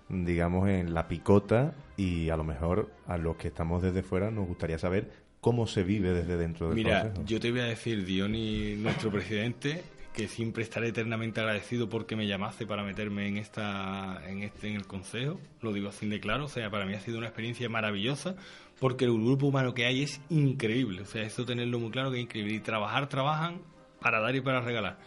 digamos, 0.08 0.68
en 0.68 0.94
la 0.94 1.08
picota 1.08 1.74
y 1.96 2.30
a 2.30 2.36
lo 2.36 2.44
mejor 2.44 2.90
a 3.06 3.18
los 3.18 3.36
que 3.36 3.48
estamos 3.48 3.82
desde 3.82 4.02
fuera 4.02 4.30
nos 4.30 4.46
gustaría 4.46 4.78
saber 4.78 5.10
cómo 5.40 5.66
se 5.66 5.82
vive 5.82 6.12
desde 6.12 6.36
dentro 6.36 6.68
del 6.68 6.76
Mira, 6.76 7.02
consejo. 7.02 7.24
yo 7.26 7.40
te 7.40 7.50
voy 7.50 7.60
a 7.60 7.64
decir, 7.64 8.04
Diony, 8.04 8.76
nuestro 8.76 9.10
presidente, 9.10 9.82
que 10.12 10.26
siempre 10.26 10.62
estaré 10.62 10.88
eternamente 10.88 11.40
agradecido 11.40 11.88
porque 11.88 12.16
me 12.16 12.26
llamase 12.26 12.66
para 12.66 12.82
meterme 12.82 13.28
en 13.28 13.36
esta 13.36 14.20
en 14.26 14.42
este 14.42 14.68
en 14.68 14.76
el 14.76 14.86
consejo, 14.86 15.38
lo 15.60 15.72
digo 15.72 15.90
así 15.90 16.08
de 16.08 16.18
claro, 16.20 16.46
o 16.46 16.48
sea, 16.48 16.70
para 16.70 16.86
mí 16.86 16.94
ha 16.94 17.00
sido 17.00 17.18
una 17.18 17.28
experiencia 17.28 17.68
maravillosa 17.68 18.34
porque 18.80 19.04
el 19.04 19.12
grupo 19.12 19.46
humano 19.46 19.74
que 19.74 19.86
hay 19.86 20.02
es 20.02 20.20
increíble, 20.28 21.02
o 21.02 21.06
sea, 21.06 21.22
eso 21.22 21.44
tenerlo 21.44 21.78
muy 21.78 21.90
claro 21.90 22.10
que 22.10 22.18
es 22.18 22.24
increíble 22.24 22.54
y 22.54 22.60
trabajar 22.60 23.08
trabajan 23.08 23.60
para 24.00 24.20
dar 24.20 24.34
y 24.34 24.40
para 24.40 24.60
regalar. 24.60 24.98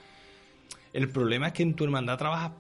El 0.94 1.10
problema 1.10 1.48
es 1.48 1.54
que 1.54 1.64
en 1.64 1.74
tu 1.74 1.84
hermandad 1.84 2.18
trabajas 2.18 2.52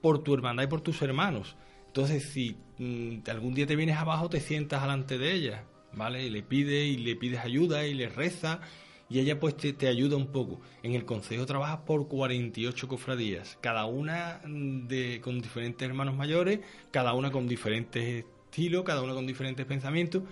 por 0.00 0.22
tu 0.22 0.34
hermandad 0.34 0.64
y 0.64 0.68
por 0.68 0.80
tus 0.80 1.00
hermanos. 1.02 1.56
Entonces, 1.90 2.22
si 2.30 2.56
mm, 2.78 3.28
algún 3.28 3.52
día 3.52 3.66
te 3.66 3.74
vienes 3.74 3.96
abajo, 3.96 4.30
te 4.30 4.38
sientas 4.38 4.80
delante 4.80 5.18
de 5.18 5.32
ella, 5.32 5.64
¿vale? 5.92 6.24
Y 6.24 6.30
le 6.30 6.44
pides 6.44 6.86
y 6.86 6.98
le 6.98 7.16
pides 7.16 7.40
ayuda 7.40 7.84
y 7.84 7.94
le 7.94 8.08
reza 8.08 8.60
y 9.08 9.18
ella 9.18 9.40
pues 9.40 9.56
te, 9.56 9.72
te 9.72 9.88
ayuda 9.88 10.16
un 10.16 10.28
poco. 10.28 10.60
En 10.84 10.94
el 10.94 11.04
consejo 11.04 11.46
trabajas 11.46 11.80
por 11.84 12.06
48 12.06 12.86
cofradías, 12.86 13.58
cada 13.60 13.86
una 13.86 14.40
mm, 14.46 14.86
con 15.20 15.40
diferentes 15.40 15.88
hermanos 15.88 16.14
mayores, 16.14 16.60
cada 16.92 17.12
una 17.14 17.32
con 17.32 17.48
diferentes 17.48 18.24
estilos, 18.24 18.84
cada 18.84 19.02
una 19.02 19.14
con 19.14 19.26
diferentes 19.26 19.66
pensamientos 19.66 20.22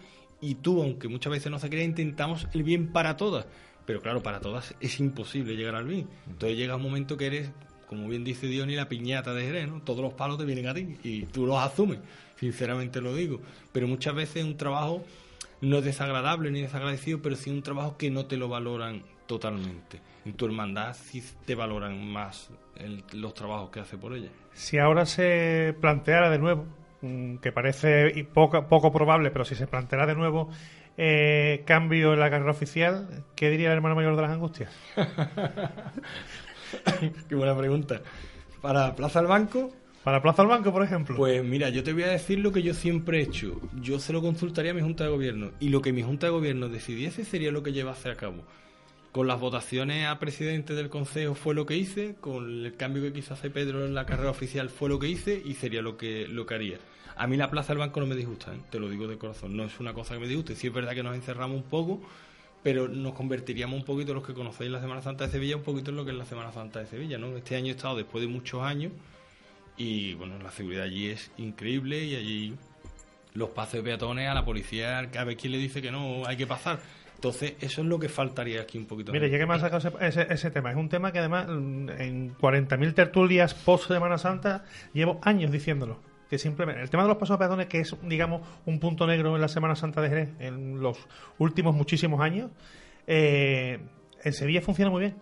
y 0.40 0.54
tú, 0.54 0.80
aunque 0.80 1.08
muchas 1.08 1.32
veces 1.32 1.50
no 1.50 1.58
se 1.58 1.68
crea, 1.68 1.82
intentamos 1.82 2.46
el 2.54 2.62
bien 2.62 2.92
para 2.92 3.16
todas. 3.16 3.46
Pero 3.84 4.00
claro, 4.00 4.22
para 4.22 4.40
todas 4.40 4.76
es 4.80 5.00
imposible 5.00 5.56
llegar 5.56 5.74
al 5.74 5.86
bien. 5.86 6.08
Entonces 6.28 6.56
llega 6.56 6.76
un 6.76 6.82
momento 6.82 7.16
que 7.16 7.26
eres, 7.26 7.50
como 7.88 8.08
bien 8.08 8.24
dice 8.24 8.46
Diony, 8.46 8.74
la 8.74 8.88
piñata 8.88 9.32
de 9.34 9.44
Jerez, 9.44 9.68
¿no? 9.68 9.80
Todos 9.82 10.00
los 10.00 10.12
palos 10.14 10.38
te 10.38 10.44
vienen 10.44 10.68
a 10.68 10.74
ti 10.74 10.96
y 11.02 11.22
tú 11.26 11.46
los 11.46 11.58
asumes, 11.58 11.98
sinceramente 12.38 13.00
lo 13.00 13.14
digo. 13.14 13.40
Pero 13.72 13.86
muchas 13.88 14.14
veces 14.14 14.44
un 14.44 14.56
trabajo 14.56 15.04
no 15.60 15.78
es 15.78 15.84
desagradable 15.84 16.50
ni 16.50 16.60
desagradecido, 16.62 17.20
pero 17.22 17.34
sí 17.36 17.50
un 17.50 17.62
trabajo 17.62 17.96
que 17.96 18.10
no 18.10 18.26
te 18.26 18.36
lo 18.36 18.48
valoran 18.48 19.02
totalmente. 19.26 20.00
En 20.24 20.34
tu 20.34 20.46
hermandad 20.46 20.94
sí 20.94 21.22
te 21.46 21.54
valoran 21.54 22.06
más 22.06 22.50
el- 22.76 23.02
los 23.12 23.34
trabajos 23.34 23.70
que 23.70 23.80
hace 23.80 23.96
por 23.96 24.14
ella. 24.14 24.28
Si 24.52 24.78
ahora 24.78 25.06
se 25.06 25.74
planteara 25.80 26.30
de 26.30 26.38
nuevo, 26.38 26.66
mm, 27.02 27.36
que 27.36 27.52
parece 27.52 28.24
poco, 28.32 28.66
poco 28.68 28.92
probable, 28.92 29.30
pero 29.30 29.44
si 29.44 29.54
se 29.54 29.66
planteara 29.66 30.06
de 30.06 30.14
nuevo 30.14 30.50
eh, 31.00 31.62
cambio 31.64 32.12
en 32.12 32.18
la 32.18 32.28
carrera 32.28 32.50
oficial, 32.50 33.24
¿qué 33.36 33.50
diría 33.50 33.68
el 33.68 33.74
hermano 33.74 33.94
mayor 33.94 34.16
de 34.16 34.22
las 34.22 34.32
Angustias? 34.32 34.70
Qué 37.28 37.34
buena 37.34 37.56
pregunta. 37.56 38.02
¿Para 38.60 38.94
Plaza 38.96 39.20
del 39.20 39.28
Banco? 39.28 39.72
¿Para 40.04 40.22
Plaza 40.22 40.42
del 40.42 40.50
Banco, 40.50 40.72
por 40.72 40.82
ejemplo? 40.82 41.16
Pues 41.16 41.44
mira, 41.44 41.68
yo 41.68 41.82
te 41.82 41.92
voy 41.92 42.04
a 42.04 42.08
decir 42.08 42.38
lo 42.38 42.52
que 42.52 42.62
yo 42.62 42.74
siempre 42.74 43.18
he 43.18 43.22
hecho. 43.22 43.60
Yo 43.80 43.98
se 43.98 44.12
lo 44.12 44.22
consultaría 44.22 44.70
a 44.72 44.74
mi 44.74 44.80
Junta 44.80 45.04
de 45.04 45.10
Gobierno. 45.10 45.50
Y 45.60 45.68
lo 45.68 45.82
que 45.82 45.92
mi 45.92 46.02
Junta 46.02 46.26
de 46.26 46.32
Gobierno 46.32 46.68
decidiese 46.68 47.24
sería 47.24 47.52
lo 47.52 47.62
que 47.62 47.72
llevase 47.72 48.10
a 48.10 48.16
cabo. 48.16 48.44
Con 49.12 49.26
las 49.26 49.40
votaciones 49.40 50.06
a 50.06 50.18
presidente 50.18 50.74
del 50.74 50.90
Consejo 50.90 51.34
fue 51.34 51.54
lo 51.54 51.66
que 51.66 51.76
hice, 51.76 52.16
con 52.20 52.64
el 52.66 52.76
cambio 52.76 53.02
que 53.02 53.12
quiso 53.12 53.34
hacer 53.34 53.52
Pedro 53.52 53.86
en 53.86 53.94
la 53.94 54.04
carrera 54.04 54.30
oficial 54.30 54.68
fue 54.68 54.90
lo 54.90 54.98
que 54.98 55.08
hice 55.08 55.42
y 55.44 55.54
sería 55.54 55.82
lo 55.82 55.96
que, 55.96 56.28
lo 56.28 56.44
que 56.46 56.54
haría. 56.54 56.78
A 57.16 57.26
mí 57.26 57.36
la 57.36 57.50
Plaza 57.50 57.72
del 57.72 57.78
Banco 57.78 58.00
no 58.00 58.06
me 58.06 58.14
disgusta, 58.14 58.54
¿eh? 58.54 58.60
te 58.70 58.78
lo 58.78 58.88
digo 58.88 59.08
de 59.08 59.18
corazón, 59.18 59.56
no 59.56 59.64
es 59.64 59.80
una 59.80 59.94
cosa 59.94 60.14
que 60.14 60.20
me 60.20 60.28
disguste. 60.28 60.54
Sí 60.54 60.68
es 60.68 60.72
verdad 60.72 60.94
que 60.94 61.02
nos 61.02 61.14
encerramos 61.14 61.56
un 61.56 61.64
poco, 61.64 62.00
pero 62.68 62.86
nos 62.86 63.14
convertiríamos 63.14 63.78
un 63.80 63.84
poquito, 63.86 64.12
los 64.12 64.26
que 64.26 64.34
conocéis 64.34 64.70
la 64.70 64.78
Semana 64.78 65.00
Santa 65.00 65.24
de 65.24 65.30
Sevilla, 65.32 65.56
un 65.56 65.62
poquito 65.62 65.90
en 65.90 65.96
lo 65.96 66.04
que 66.04 66.10
es 66.10 66.16
la 66.18 66.26
Semana 66.26 66.52
Santa 66.52 66.80
de 66.80 66.86
Sevilla. 66.86 67.16
¿no? 67.16 67.34
Este 67.34 67.56
año 67.56 67.68
he 67.68 67.70
estado 67.70 67.96
después 67.96 68.20
de 68.20 68.28
muchos 68.28 68.60
años 68.62 68.92
y 69.78 70.12
bueno, 70.14 70.38
la 70.38 70.50
seguridad 70.50 70.84
allí 70.84 71.06
es 71.06 71.30
increíble 71.38 72.04
y 72.04 72.14
allí 72.14 72.54
los 73.32 73.48
pasos 73.48 73.72
de 73.74 73.82
peatones 73.84 74.28
a 74.28 74.34
la 74.34 74.44
policía, 74.44 74.98
a 74.98 75.24
ver 75.24 75.38
quién 75.38 75.52
le 75.52 75.58
dice 75.58 75.80
que 75.80 75.90
no 75.90 76.26
hay 76.26 76.36
que 76.36 76.46
pasar. 76.46 76.78
Entonces, 77.14 77.54
eso 77.62 77.80
es 77.80 77.86
lo 77.88 77.98
que 77.98 78.10
faltaría 78.10 78.60
aquí 78.60 78.76
un 78.76 78.84
poquito. 78.84 79.12
Mire, 79.12 79.30
ya 79.30 79.38
que 79.38 79.46
me 79.46 79.54
has 79.54 79.62
sacado 79.62 79.88
ese, 79.88 80.06
ese- 80.20 80.32
ese 80.34 80.50
tema, 80.50 80.70
es 80.70 80.76
un 80.76 80.90
tema 80.90 81.10
que 81.10 81.20
además 81.20 81.46
mm, 81.48 81.88
en 81.98 82.36
40.000 82.36 82.92
tertulias 82.92 83.54
post 83.54 83.88
Semana 83.88 84.18
Santa 84.18 84.66
llevo 84.92 85.20
años 85.22 85.50
diciéndolo. 85.50 86.00
Que 86.30 86.38
simplemente 86.38 86.82
el 86.82 86.90
tema 86.90 87.04
de 87.04 87.08
los 87.08 87.18
pasos 87.18 87.36
de 87.36 87.38
peatones, 87.38 87.66
que 87.68 87.80
es, 87.80 87.96
digamos, 88.02 88.46
un 88.66 88.78
punto 88.80 89.06
negro 89.06 89.34
en 89.34 89.40
la 89.40 89.48
Semana 89.48 89.74
Santa 89.76 90.00
de 90.02 90.08
Jerez 90.10 90.30
en 90.40 90.80
los 90.80 90.98
últimos 91.38 91.74
muchísimos 91.74 92.20
años, 92.20 92.50
eh, 93.06 93.78
en 94.22 94.32
Sevilla 94.34 94.60
funciona 94.60 94.90
muy 94.90 95.00
bien. 95.00 95.14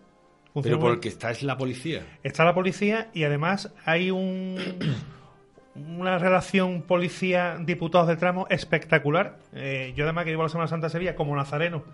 Funciona 0.52 0.76
Pero 0.78 0.86
muy 0.86 0.94
porque 0.96 1.08
está 1.08 1.30
es 1.30 1.42
la 1.42 1.56
policía. 1.56 2.02
Está 2.22 2.44
la 2.44 2.54
policía 2.54 3.10
y 3.14 3.22
además 3.24 3.72
hay 3.84 4.10
un 4.10 4.56
una 5.76 6.18
relación 6.18 6.82
policía-diputados 6.82 8.08
del 8.08 8.16
tramo 8.16 8.46
espectacular. 8.50 9.38
Eh, 9.52 9.92
yo 9.94 10.04
además 10.04 10.24
que 10.24 10.30
llevo 10.30 10.42
la 10.42 10.48
Semana 10.48 10.68
Santa 10.68 10.86
de 10.86 10.92
Sevilla 10.92 11.14
como 11.14 11.36
nazareno 11.36 11.84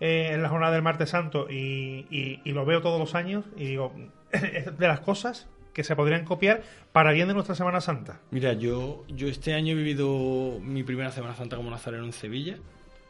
eh, 0.00 0.30
en 0.32 0.42
la 0.42 0.48
jornada 0.48 0.72
del 0.72 0.82
martes 0.82 1.10
santo 1.10 1.46
y, 1.48 2.06
y- 2.10 2.40
y 2.44 2.52
lo 2.52 2.64
veo 2.64 2.82
todos 2.82 2.98
los 2.98 3.14
años 3.14 3.44
y 3.56 3.66
digo, 3.66 3.92
de 4.78 4.88
las 4.88 5.00
cosas 5.00 5.48
que 5.72 5.84
se 5.84 5.96
podrían 5.96 6.24
copiar 6.24 6.62
para 6.92 7.12
bien 7.12 7.28
de 7.28 7.34
nuestra 7.34 7.54
Semana 7.54 7.80
Santa. 7.80 8.20
Mira, 8.30 8.52
yo, 8.52 9.04
yo 9.08 9.28
este 9.28 9.54
año 9.54 9.72
he 9.72 9.74
vivido 9.76 10.58
mi 10.60 10.82
primera 10.82 11.10
Semana 11.12 11.34
Santa 11.34 11.56
como 11.56 11.70
nazareno 11.70 12.04
en 12.04 12.12
Sevilla 12.12 12.56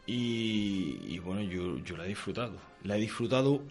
y, 0.06 1.18
bueno, 1.20 1.42
yo, 1.42 1.78
yo 1.78 1.96
la 1.96 2.04
he 2.04 2.08
disfrutado. 2.08 2.54
La 2.84 2.96
he 2.96 3.00
disfrutado 3.00 3.62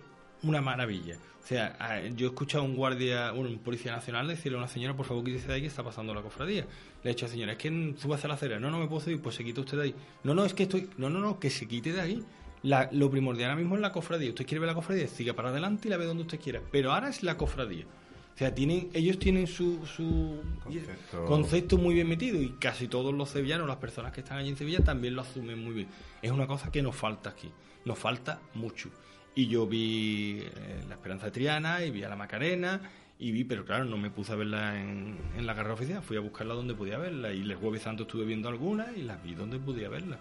una 0.44 0.62
maravilla. 0.62 1.18
O 1.44 1.48
sea, 1.48 1.76
a- 1.80 2.02
yo 2.08 2.28
he 2.28 2.30
escuchado 2.30 2.64
a 2.64 2.68
un 2.68 2.76
guardia, 2.76 3.34
un 3.34 3.58
policía 3.60 3.92
nacional 3.92 4.28
decirle 4.28 4.58
a 4.58 4.62
una 4.62 4.68
señora, 4.68 4.96
por 4.96 5.06
favor, 5.06 5.24
quítese 5.24 5.48
de 5.48 5.54
ahí 5.56 5.62
que 5.62 5.68
está 5.68 5.84
pasando 5.84 6.14
la 6.14 6.22
cofradía. 6.22 6.66
Le 7.04 7.10
he 7.10 7.14
dicho 7.14 7.26
a 7.26 7.28
la 7.30 7.34
señora, 7.34 7.52
es 7.54 7.58
que 7.58 7.94
suba 7.98 8.16
hacia 8.16 8.28
la 8.30 8.36
acera. 8.36 8.60
No, 8.60 8.70
no 8.72 8.80
me 8.80 8.88
puedo 8.88 9.02
seguir, 9.02 9.22
pues 9.22 9.36
se 9.36 9.44
quita 9.44 9.62
usted 9.62 9.78
de 9.78 9.84
ahí. 9.84 9.96
No, 10.24 10.34
no, 10.34 10.46
es 10.46 10.54
que 10.54 10.64
estoy. 10.64 10.90
No, 10.98 11.10
no, 11.10 11.20
no, 11.20 11.40
que 11.40 11.50
se 11.50 11.68
quite 11.68 11.92
de 11.94 12.02
ahí. 12.02 12.24
Lo 12.92 13.10
primordial 13.10 13.50
ahora 13.50 13.60
mismo 13.60 13.76
es 13.76 13.82
la 13.82 13.92
cofradía. 13.92 14.30
Usted 14.30 14.46
quiere 14.46 14.60
ver 14.60 14.68
la 14.68 14.76
cofradía, 14.76 15.08
siga 15.08 15.34
para 15.34 15.50
adelante 15.50 15.88
y 15.88 15.92
la 15.92 15.98
ve 15.98 16.06
donde 16.06 16.24
usted 16.24 16.40
quiera. 16.40 16.62
Pero 16.72 16.94
ahora 16.94 17.10
es 17.10 17.24
la 17.24 17.36
cofradía. 17.36 17.86
O 18.34 18.38
sea, 18.38 18.56
tienen, 18.56 18.90
ellos 18.94 19.20
tienen 19.20 19.46
su, 19.46 19.86
su 19.86 20.42
Concepto. 20.64 21.26
concepto 21.26 21.78
muy 21.78 21.94
bien 21.94 22.08
metido 22.08 22.42
y 22.42 22.50
casi 22.54 22.88
todos 22.88 23.14
los 23.14 23.30
sevillanos, 23.30 23.68
las 23.68 23.78
personas 23.78 24.12
que 24.14 24.22
están 24.22 24.38
allí 24.40 24.50
en 24.50 24.58
Sevilla, 24.58 24.84
también 24.84 25.16
lo 25.16 25.22
asumen 25.22 25.64
muy 25.64 25.74
bien. 25.74 25.88
Es 26.22 26.32
una 26.32 26.48
cosa 26.48 26.72
que 26.72 26.82
nos 26.82 26.96
falta 26.96 27.30
aquí, 27.32 27.52
nos 27.86 28.00
falta 28.00 28.40
mucho. 28.56 28.90
Y 29.36 29.48
yo 29.48 29.68
vi 29.68 30.40
eh, 30.42 30.84
La 30.90 30.96
Esperanza 30.96 31.28
de 31.28 31.32
Triana 31.32 31.84
y 31.86 31.92
vi 31.92 32.04
a 32.04 32.10
la 32.10 32.16
Macarena 32.16 32.82
y 33.20 33.32
vi, 33.32 33.44
pero 33.44 33.64
claro, 33.64 33.86
no 33.86 33.98
me 33.98 34.10
puse 34.10 34.32
a 34.32 34.36
verla 34.36 34.82
en, 34.82 35.18
en 35.38 35.46
la 35.46 35.54
carrera 35.54 35.76
oficial, 35.76 36.02
fui 36.02 36.18
a 36.18 36.22
buscarla 36.22 36.56
donde 36.56 36.74
podía 36.74 36.98
verla 36.98 37.32
y 37.32 37.42
el 37.42 37.56
jueves 37.56 37.84
santo 37.84 38.04
estuve 38.04 38.26
viendo 38.26 38.50
algunas 38.50 38.98
y 38.98 39.04
las 39.04 39.22
vi 39.24 39.36
donde 39.36 39.60
podía 39.60 39.90
verla. 39.90 40.18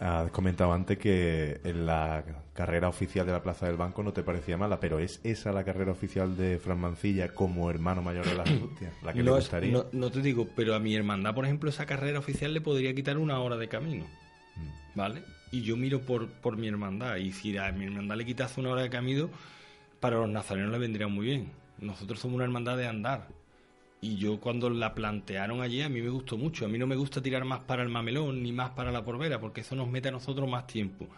Has 0.00 0.30
comentado 0.30 0.72
antes 0.72 0.98
que 0.98 1.60
en 1.64 1.86
la 1.86 2.24
carrera 2.52 2.88
oficial 2.88 3.26
de 3.26 3.32
la 3.32 3.42
Plaza 3.42 3.66
del 3.66 3.76
Banco 3.76 4.02
no 4.02 4.12
te 4.12 4.22
parecía 4.22 4.56
mala, 4.56 4.80
pero 4.80 4.98
¿es 4.98 5.20
esa 5.24 5.52
la 5.52 5.64
carrera 5.64 5.92
oficial 5.92 6.36
de 6.36 6.58
Fran 6.58 6.80
Mancilla 6.80 7.28
como 7.28 7.70
hermano 7.70 8.02
mayor 8.02 8.26
de 8.26 8.34
las 8.34 8.48
Angustias? 8.48 8.92
La 9.02 9.12
que 9.12 9.20
le 9.20 9.30
no, 9.30 9.36
gustaría. 9.36 9.72
no, 9.72 9.86
no 9.92 10.10
te 10.10 10.20
digo, 10.20 10.48
pero 10.54 10.74
a 10.74 10.80
mi 10.80 10.94
hermandad, 10.94 11.34
por 11.34 11.44
ejemplo, 11.44 11.70
esa 11.70 11.86
carrera 11.86 12.18
oficial 12.18 12.52
le 12.52 12.60
podría 12.60 12.94
quitar 12.94 13.18
una 13.18 13.38
hora 13.40 13.56
de 13.56 13.68
camino. 13.68 14.04
Mm. 14.56 14.98
¿Vale? 14.98 15.22
Y 15.52 15.62
yo 15.62 15.76
miro 15.76 16.00
por, 16.00 16.28
por 16.28 16.56
mi 16.56 16.68
hermandad. 16.68 17.16
Y 17.16 17.32
si 17.32 17.56
a 17.56 17.70
mi 17.72 17.84
hermandad 17.84 18.16
le 18.16 18.24
quitas 18.24 18.58
una 18.58 18.70
hora 18.70 18.82
de 18.82 18.90
camino, 18.90 19.30
para 20.00 20.16
los 20.16 20.28
nazarenos 20.28 20.72
le 20.72 20.78
vendría 20.78 21.08
muy 21.08 21.26
bien. 21.26 21.52
Nosotros 21.78 22.18
somos 22.18 22.36
una 22.36 22.44
hermandad 22.44 22.76
de 22.76 22.86
andar. 22.86 23.28
Y 24.04 24.16
yo 24.16 24.38
cuando 24.38 24.68
la 24.68 24.94
plantearon 24.94 25.62
allí, 25.62 25.80
a 25.80 25.88
mí 25.88 26.02
me 26.02 26.10
gustó 26.10 26.36
mucho. 26.36 26.66
A 26.66 26.68
mí 26.68 26.76
no 26.76 26.86
me 26.86 26.94
gusta 26.94 27.22
tirar 27.22 27.46
más 27.46 27.60
para 27.60 27.82
el 27.82 27.88
mamelón 27.88 28.42
ni 28.42 28.52
más 28.52 28.68
para 28.72 28.92
la 28.92 29.02
porbera, 29.02 29.40
porque 29.40 29.62
eso 29.62 29.74
nos 29.76 29.88
mete 29.88 30.08
a 30.08 30.12
nosotros 30.12 30.46
más 30.46 30.66
tiempo. 30.66 31.08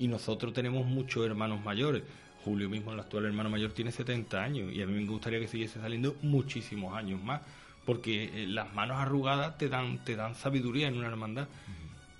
Y 0.00 0.08
nosotros 0.08 0.52
tenemos 0.52 0.84
muchos 0.84 1.24
hermanos 1.24 1.64
mayores. 1.64 2.02
Julio 2.44 2.68
mismo, 2.68 2.92
el 2.92 2.98
actual 2.98 3.26
hermano 3.26 3.48
mayor, 3.48 3.70
tiene 3.70 3.92
70 3.92 4.42
años. 4.42 4.72
Y 4.72 4.82
a 4.82 4.86
mí 4.88 4.92
me 4.92 5.06
gustaría 5.06 5.38
que 5.38 5.46
siguiese 5.46 5.80
saliendo 5.80 6.16
muchísimos 6.22 6.96
años 6.96 7.22
más. 7.22 7.42
Porque 7.86 8.24
eh, 8.24 8.46
las 8.48 8.74
manos 8.74 8.96
arrugadas 8.96 9.56
te 9.56 9.68
dan, 9.68 10.04
te 10.04 10.16
dan 10.16 10.34
sabiduría 10.34 10.88
en 10.88 10.96
una 10.96 11.06
hermandad. 11.06 11.46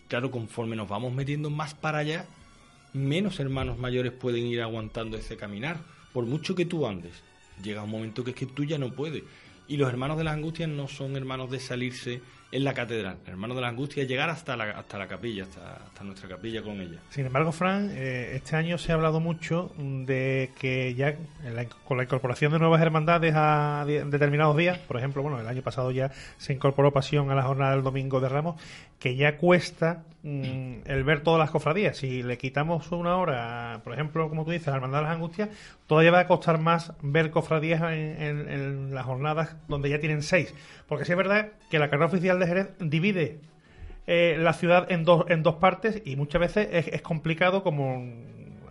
Claro, 0.06 0.30
conforme 0.30 0.76
nos 0.76 0.88
vamos 0.88 1.12
metiendo 1.12 1.50
más 1.50 1.74
para 1.74 1.98
allá, 1.98 2.26
menos 2.92 3.40
hermanos 3.40 3.76
mayores 3.76 4.12
pueden 4.12 4.46
ir 4.46 4.62
aguantando 4.62 5.16
ese 5.16 5.36
caminar. 5.36 5.78
Por 6.12 6.26
mucho 6.26 6.54
que 6.54 6.64
tú 6.64 6.86
andes, 6.86 7.24
llega 7.60 7.82
un 7.82 7.90
momento 7.90 8.22
que 8.22 8.30
es 8.30 8.36
que 8.36 8.46
tú 8.46 8.62
ya 8.62 8.78
no 8.78 8.92
puedes. 8.92 9.24
Y 9.68 9.76
los 9.76 9.88
hermanos 9.88 10.18
de 10.18 10.24
las 10.24 10.34
angustias 10.34 10.68
no 10.68 10.88
son 10.88 11.16
hermanos 11.16 11.50
de 11.50 11.58
salirse 11.60 12.20
en 12.50 12.64
la 12.64 12.74
catedral, 12.74 13.16
el 13.24 13.30
hermano 13.30 13.54
de 13.54 13.62
la 13.62 13.68
angustia, 13.68 14.04
llegar 14.04 14.28
hasta 14.28 14.54
la, 14.58 14.72
hasta 14.72 14.98
la 14.98 15.08
capilla, 15.08 15.44
hasta, 15.44 16.04
nuestra 16.04 16.28
capilla 16.28 16.60
con 16.62 16.78
ella. 16.82 16.98
Sin 17.08 17.24
embargo, 17.24 17.50
Fran, 17.50 17.90
eh, 17.94 18.32
este 18.34 18.56
año 18.56 18.76
se 18.76 18.92
ha 18.92 18.96
hablado 18.96 19.20
mucho 19.20 19.72
de 19.78 20.50
que 20.60 20.94
ya 20.94 21.16
la- 21.50 21.64
con 21.64 21.96
la 21.96 22.02
incorporación 22.02 22.52
de 22.52 22.58
nuevas 22.58 22.82
hermandades 22.82 23.32
a 23.34 23.84
determinados 23.86 24.54
días, 24.58 24.76
por 24.80 24.98
ejemplo, 24.98 25.22
bueno, 25.22 25.40
el 25.40 25.46
año 25.46 25.62
pasado 25.62 25.90
ya 25.92 26.10
se 26.36 26.52
incorporó 26.52 26.92
Pasión 26.92 27.30
a 27.30 27.34
la 27.34 27.44
jornada 27.44 27.72
del 27.72 27.82
Domingo 27.82 28.20
de 28.20 28.28
Ramos, 28.28 28.60
que 28.98 29.16
ya 29.16 29.38
cuesta 29.38 30.04
mm, 30.22 30.82
el 30.86 31.04
ver 31.04 31.22
todas 31.22 31.38
las 31.38 31.50
cofradías. 31.50 31.96
Si 31.96 32.22
le 32.22 32.38
quitamos 32.38 32.90
una 32.92 33.16
hora, 33.16 33.80
por 33.84 33.92
ejemplo, 33.92 34.28
como 34.28 34.44
tú 34.44 34.50
dices, 34.50 34.68
a 34.68 34.72
la 34.72 34.76
Hermandad 34.76 34.98
de 34.98 35.04
las 35.04 35.14
Angustias, 35.14 35.48
todavía 35.86 36.10
va 36.10 36.20
a 36.20 36.26
costar 36.26 36.58
más 36.58 36.92
ver 37.02 37.30
cofradías 37.30 37.82
en, 37.82 38.94
las 38.94 39.04
jornadas 39.04 39.56
donde 39.68 39.90
ya 39.90 39.98
tienen 39.98 40.22
seis. 40.22 40.54
Porque 40.88 41.04
sí 41.04 41.12
es 41.12 41.18
verdad 41.18 41.48
que 41.70 41.78
la 41.78 41.88
carrera 41.88 42.06
oficial 42.06 42.38
de 42.38 42.46
Jerez 42.46 42.68
divide 42.78 43.40
eh, 44.06 44.36
la 44.38 44.52
ciudad 44.52 44.90
en 44.90 45.04
dos, 45.04 45.24
en 45.28 45.42
dos 45.42 45.56
partes 45.56 46.02
y 46.04 46.16
muchas 46.16 46.40
veces 46.40 46.68
es, 46.72 47.02
complicado 47.02 47.62
como 47.62 48.02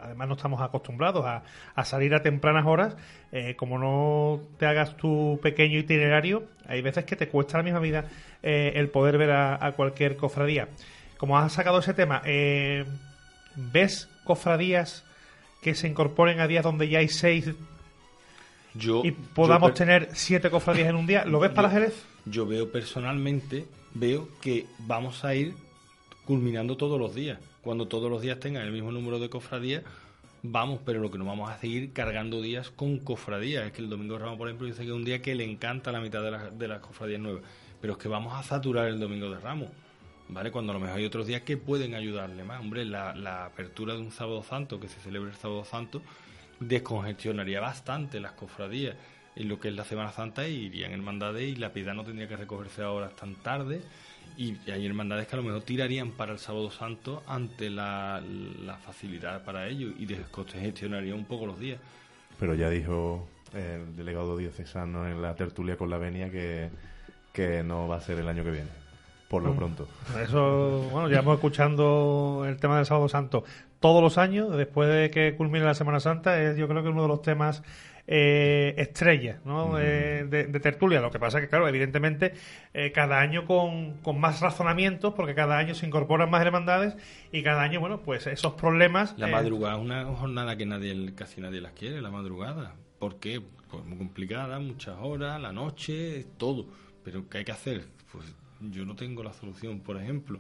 además 0.02 0.28
no 0.28 0.34
estamos 0.34 0.62
acostumbrados 0.62 1.26
a, 1.26 1.86
salir 1.86 2.14
a 2.14 2.22
tempranas 2.22 2.66
horas 2.66 2.98
eh, 3.32 3.56
como 3.56 3.78
no 3.78 4.42
te 4.58 4.66
hagas 4.66 4.98
tu 4.98 5.40
pequeño 5.42 5.80
itinerario 5.80 6.44
hay 6.68 6.82
veces 6.82 7.06
que 7.06 7.16
te 7.16 7.30
cuesta 7.30 7.58
la 7.58 7.64
misma 7.64 7.80
vida 7.80 8.06
eh, 8.44 8.74
el 8.76 8.90
poder 8.90 9.18
ver 9.18 9.32
a 9.32 9.74
cualquier 9.78 10.18
cofradía 10.18 10.68
como 11.22 11.38
has 11.38 11.54
sacado 11.54 11.78
ese 11.78 11.94
tema 11.94 12.24
eh, 12.26 12.84
¿ves 13.56 14.10
cofradías 14.24 15.04
que 15.62 15.76
se 15.76 15.88
incorporen 15.88 16.40
a 16.40 16.48
días 16.48 16.64
donde 16.64 16.90
ya 16.90 16.98
hay 17.00 17.08
seis 17.10 17.52
Yo, 18.74 19.04
y 19.06 19.12
podamos 19.12 19.70
yo 19.72 19.74
tener 19.76 20.10
siete 20.14 20.50
cofradías 20.50 20.90
en 20.90 20.96
un 20.96 21.06
día? 21.06 21.24
¿lo 21.26 21.40
ves 21.40 21.52
para 21.52 21.68
yo- 21.70 21.74
Jerez? 21.76 22.06
Yo 22.26 22.46
veo 22.46 22.72
personalmente, 22.72 23.66
veo 23.94 24.28
que 24.42 24.66
vamos 24.80 25.24
a 25.26 25.34
ir 25.36 25.54
culminando 26.26 26.78
todos 26.78 27.00
los 27.00 27.14
días. 27.16 27.40
Cuando 27.62 27.88
todos 27.88 28.10
los 28.12 28.22
días 28.22 28.40
tengan 28.40 28.64
el 28.64 28.72
mismo 28.72 28.92
número 28.92 29.20
de 29.20 29.30
cofradías, 29.30 29.84
vamos, 30.44 30.80
pero 30.86 31.00
lo 31.00 31.10
que 31.12 31.18
no 31.18 31.26
vamos 31.26 31.50
a 31.52 31.58
seguir 31.60 31.94
cargando 31.94 32.42
días 32.42 32.70
con 32.72 32.98
cofradías. 33.00 33.66
Es 33.66 33.72
que 33.74 33.82
el 33.82 33.90
Domingo 33.90 34.14
de 34.16 34.20
Ramos, 34.22 34.38
por 34.38 34.48
ejemplo, 34.48 34.68
dice 34.68 34.80
que 34.84 34.90
es 34.90 34.94
un 34.96 35.04
día 35.06 35.22
que 35.22 35.34
le 35.36 35.44
encanta 35.44 35.92
la 35.92 36.00
mitad 36.00 36.22
de, 36.24 36.32
las- 36.32 36.58
de 36.58 36.68
las 36.68 36.80
cofradías 36.80 37.20
nuevas. 37.20 37.42
Pero 37.82 37.94
es 37.94 38.00
que 38.00 38.08
vamos 38.08 38.34
a 38.36 38.44
saturar 38.44 38.88
el 38.88 39.00
Domingo 39.00 39.30
de 39.32 39.40
Ramos. 39.40 39.70
¿Vale? 40.32 40.50
Cuando 40.50 40.72
a 40.72 40.76
lo 40.76 40.80
mejor 40.80 40.98
hay 40.98 41.06
otros 41.06 41.28
días 41.28 41.42
que 41.42 41.58
pueden 41.58 41.94
ayudarle 41.94 42.44
más. 42.44 42.62
Hombre, 42.62 42.86
la, 42.86 43.14
la 43.14 43.46
apertura 43.46 43.94
de 43.94 44.00
un 44.00 44.12
sábado 44.12 44.44
santo, 44.44 44.80
que 44.80 44.88
se 44.88 45.00
celebra 45.02 45.30
el 45.30 45.36
sábado 45.36 45.66
santo, 45.66 46.02
descongestionaría 46.60 47.60
bastante 47.60 48.20
las 48.20 48.32
cofradías 48.32 48.96
en 49.36 49.50
lo 49.50 49.60
que 49.60 49.70
es 49.70 49.76
la 49.76 49.86
Semana 49.86 50.12
Santa 50.12 50.48
y 50.48 50.66
irían 50.66 50.92
hermandades 50.92 51.44
y 51.44 51.56
la 51.56 51.74
piedad 51.74 51.94
no 51.94 52.04
tendría 52.04 52.28
que 52.28 52.38
recogerse 52.38 52.82
a 52.82 52.92
horas 52.92 53.16
tan 53.16 53.36
tarde 53.36 53.82
y 54.38 54.58
hay 54.70 54.86
hermandades 54.86 55.28
que 55.28 55.36
a 55.36 55.38
lo 55.38 55.44
mejor 55.44 55.64
tirarían 55.64 56.12
para 56.12 56.34
el 56.34 56.40
sábado 56.40 56.72
santo 56.72 57.24
ante 57.28 57.70
la, 57.70 58.22
facilidad 58.86 59.44
para 59.44 59.68
ello 59.68 59.90
y 59.98 60.06
descongestionaría 60.06 61.16
un 61.16 61.26
poco 61.26 61.46
los 61.46 61.60
días. 61.60 61.80
Pero 62.40 62.56
ya 62.56 62.70
dijo 62.70 63.28
el 63.54 63.96
delegado 63.96 64.38
diocesano 64.38 65.08
en 65.08 65.22
la 65.22 65.36
tertulia 65.36 65.78
con 65.78 65.90
la 65.90 65.98
venia 65.98 66.30
que, 66.30 66.70
que 67.34 67.64
no 67.64 67.88
va 67.88 67.98
a 67.98 68.02
ser 68.02 68.20
el 68.20 68.28
año 68.28 68.44
que 68.44 68.52
viene, 68.52 68.70
por 69.32 69.42
lo 69.44 69.54
Mm. 69.54 69.56
pronto. 69.58 69.88
Eso, 70.22 70.90
bueno, 70.92 71.08
llevamos 71.08 71.36
escuchando 71.36 72.44
el 72.46 72.58
tema 72.58 72.76
del 72.76 72.86
Sábado 72.86 73.08
Santo 73.08 73.46
todos 73.80 74.04
los 74.04 74.18
años, 74.18 74.56
después 74.58 74.90
de 74.90 75.10
que 75.10 75.36
culmine 75.36 75.64
la 75.66 75.74
Semana 75.74 76.02
Santa, 76.02 76.40
es 76.44 76.58
yo 76.58 76.68
creo 76.68 76.84
que 76.84 76.90
uno 76.90 77.04
de 77.04 77.08
los 77.08 77.22
temas 77.22 77.64
eh, 78.08 78.74
estrellas 78.78 79.38
¿no? 79.46 79.80
Eh, 79.80 80.26
de, 80.30 80.48
de 80.48 80.60
tertulia. 80.60 81.00
Lo 81.00 81.12
que 81.12 81.20
pasa 81.20 81.38
es 81.38 81.46
que, 81.46 81.50
claro, 81.50 81.68
evidentemente, 81.68 82.34
eh, 82.74 82.92
cada 82.92 83.20
año 83.20 83.46
con, 83.46 83.94
con 84.04 84.20
más 84.20 84.42
razonamientos, 84.42 85.14
porque 85.14 85.34
cada 85.34 85.58
año 85.58 85.76
se 85.76 85.86
incorporan 85.86 86.30
más 86.30 86.42
hermandades 86.46 86.96
y 87.32 87.42
cada 87.42 87.62
año, 87.62 87.80
bueno, 87.80 88.02
pues 88.02 88.28
esos 88.28 88.54
problemas. 88.54 89.16
La 89.18 89.30
eh, 89.30 89.32
madrugada 89.32 89.76
es 89.78 89.82
una 89.82 90.04
jornada 90.06 90.58
que 90.58 90.66
nadie, 90.66 91.14
casi 91.16 91.40
nadie 91.40 91.62
las 91.62 91.72
quiere, 91.72 92.02
la 92.02 92.12
madrugada. 92.12 92.76
¿Por 93.00 93.18
qué? 93.20 93.40
Pues 93.70 93.86
muy 93.86 93.98
complicada, 93.98 94.60
muchas 94.60 94.98
horas, 95.02 95.40
la 95.40 95.54
noche, 95.54 96.26
todo. 96.38 96.66
Pero 97.06 97.30
¿qué 97.30 97.38
hay 97.40 97.46
que 97.46 97.54
hacer? 97.54 97.86
Pues 98.12 98.26
yo 98.70 98.86
no 98.86 98.96
tengo 98.96 99.24
la 99.24 99.34
solución, 99.34 99.80
por 99.80 99.98
ejemplo. 99.98 100.40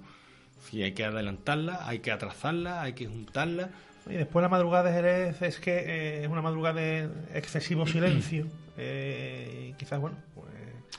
Si 0.59 0.83
hay 0.83 0.93
que 0.93 1.03
adelantarla, 1.03 1.87
hay 1.87 1.99
que 1.99 2.11
atrasarla, 2.11 2.81
hay 2.81 2.93
que 2.93 3.07
juntarla. 3.07 3.69
Y 4.07 4.13
después 4.13 4.43
la 4.43 4.49
madrugada 4.49 4.89
de 4.89 4.95
Jerez 4.95 5.41
es 5.41 5.59
que 5.59 5.71
eh, 5.71 6.23
es 6.23 6.29
una 6.29 6.41
madrugada 6.41 6.79
de 6.79 7.09
excesivo 7.33 7.85
silencio. 7.87 8.47
eh, 8.77 9.69
y 9.69 9.73
quizás, 9.73 9.99
bueno, 9.99 10.17
pues 10.35 10.47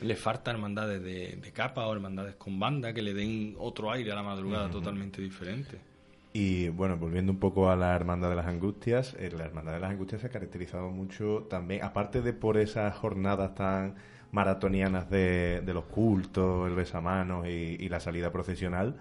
Le 0.01 0.17
falta 0.17 0.51
hermandades 0.51 1.03
de, 1.03 1.37
de 1.37 1.53
capa 1.53 1.87
o 1.87 1.93
hermandades 1.93 2.35
con 2.37 2.59
banda 2.59 2.93
que 2.93 3.03
le 3.03 3.15
den 3.15 3.55
otro 3.59 3.93
aire 3.93 4.11
a 4.13 4.15
la 4.17 4.23
madrugada 4.23 4.71
totalmente 4.71 5.23
diferente. 5.23 5.93
Y 6.33 6.71
bueno, 6.71 6.97
volviendo 6.97 7.31
un 7.31 7.39
poco 7.39 7.71
a 7.71 7.77
la 7.77 7.95
Hermandad 7.95 8.31
de 8.31 8.37
las 8.37 8.47
Angustias, 8.47 9.15
eh, 9.19 9.31
la 9.37 9.45
Hermandad 9.45 9.75
de 9.75 9.81
las 9.81 9.91
Angustias 9.91 10.23
se 10.23 10.29
ha 10.29 10.31
caracterizado 10.31 10.91
mucho 10.91 11.47
también, 11.51 11.85
aparte 11.85 12.23
de 12.23 12.33
por 12.33 12.57
esas 12.57 12.97
jornadas 12.97 13.55
tan 13.55 13.97
maratonianas 14.33 15.09
de, 15.09 15.63
los 15.67 15.85
cultos, 15.85 16.69
el 16.69 16.75
besamanos 16.75 17.47
y, 17.47 17.77
y 17.79 17.89
la 17.89 18.01
salida 18.01 18.33
procesional, 18.33 18.97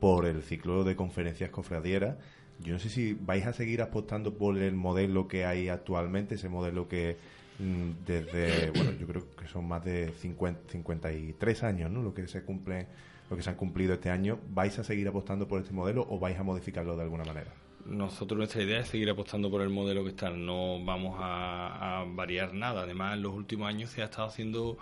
por 0.00 0.26
el 0.26 0.42
ciclo 0.42 0.82
de 0.82 0.96
conferencias 0.96 1.50
cofradieras. 1.50 2.16
Yo 2.58 2.74
no 2.74 2.78
sé 2.78 2.88
si 2.88 3.14
vais 3.14 3.46
a 3.46 3.52
seguir 3.52 3.80
apostando 3.80 4.36
por 4.36 4.58
el 4.58 4.74
modelo 4.74 5.28
que 5.28 5.44
hay 5.44 5.68
actualmente, 5.68 6.34
ese 6.34 6.48
modelo 6.48 6.88
que 6.88 7.16
mm, 7.58 8.06
desde, 8.06 8.70
bueno, 8.74 8.92
yo 8.92 9.06
creo 9.06 9.24
que 9.36 9.46
son 9.46 9.68
más 9.68 9.84
de 9.84 10.12
50, 10.18 10.72
53 10.72 11.62
años, 11.62 11.90
¿no? 11.90 12.02
Lo 12.02 12.12
que 12.12 12.26
se 12.26 12.42
cumple, 12.42 12.86
lo 13.30 13.36
que 13.36 13.42
se 13.42 13.50
han 13.50 13.56
cumplido 13.56 13.94
este 13.94 14.10
año. 14.10 14.38
¿Vais 14.50 14.78
a 14.78 14.84
seguir 14.84 15.08
apostando 15.08 15.46
por 15.46 15.60
este 15.60 15.72
modelo 15.72 16.06
o 16.10 16.18
vais 16.18 16.38
a 16.38 16.42
modificarlo 16.42 16.96
de 16.96 17.02
alguna 17.02 17.24
manera? 17.24 17.50
Nosotros 17.86 18.38
nuestra 18.38 18.62
idea 18.62 18.80
es 18.80 18.88
seguir 18.88 19.10
apostando 19.10 19.50
por 19.50 19.62
el 19.62 19.70
modelo 19.70 20.04
que 20.04 20.10
está, 20.10 20.30
no 20.30 20.84
vamos 20.84 21.18
a, 21.20 22.00
a 22.00 22.04
variar 22.04 22.54
nada. 22.54 22.82
Además, 22.82 23.14
en 23.14 23.22
los 23.22 23.34
últimos 23.34 23.68
años 23.68 23.90
se 23.90 24.02
ha 24.02 24.06
estado 24.06 24.28
haciendo 24.28 24.78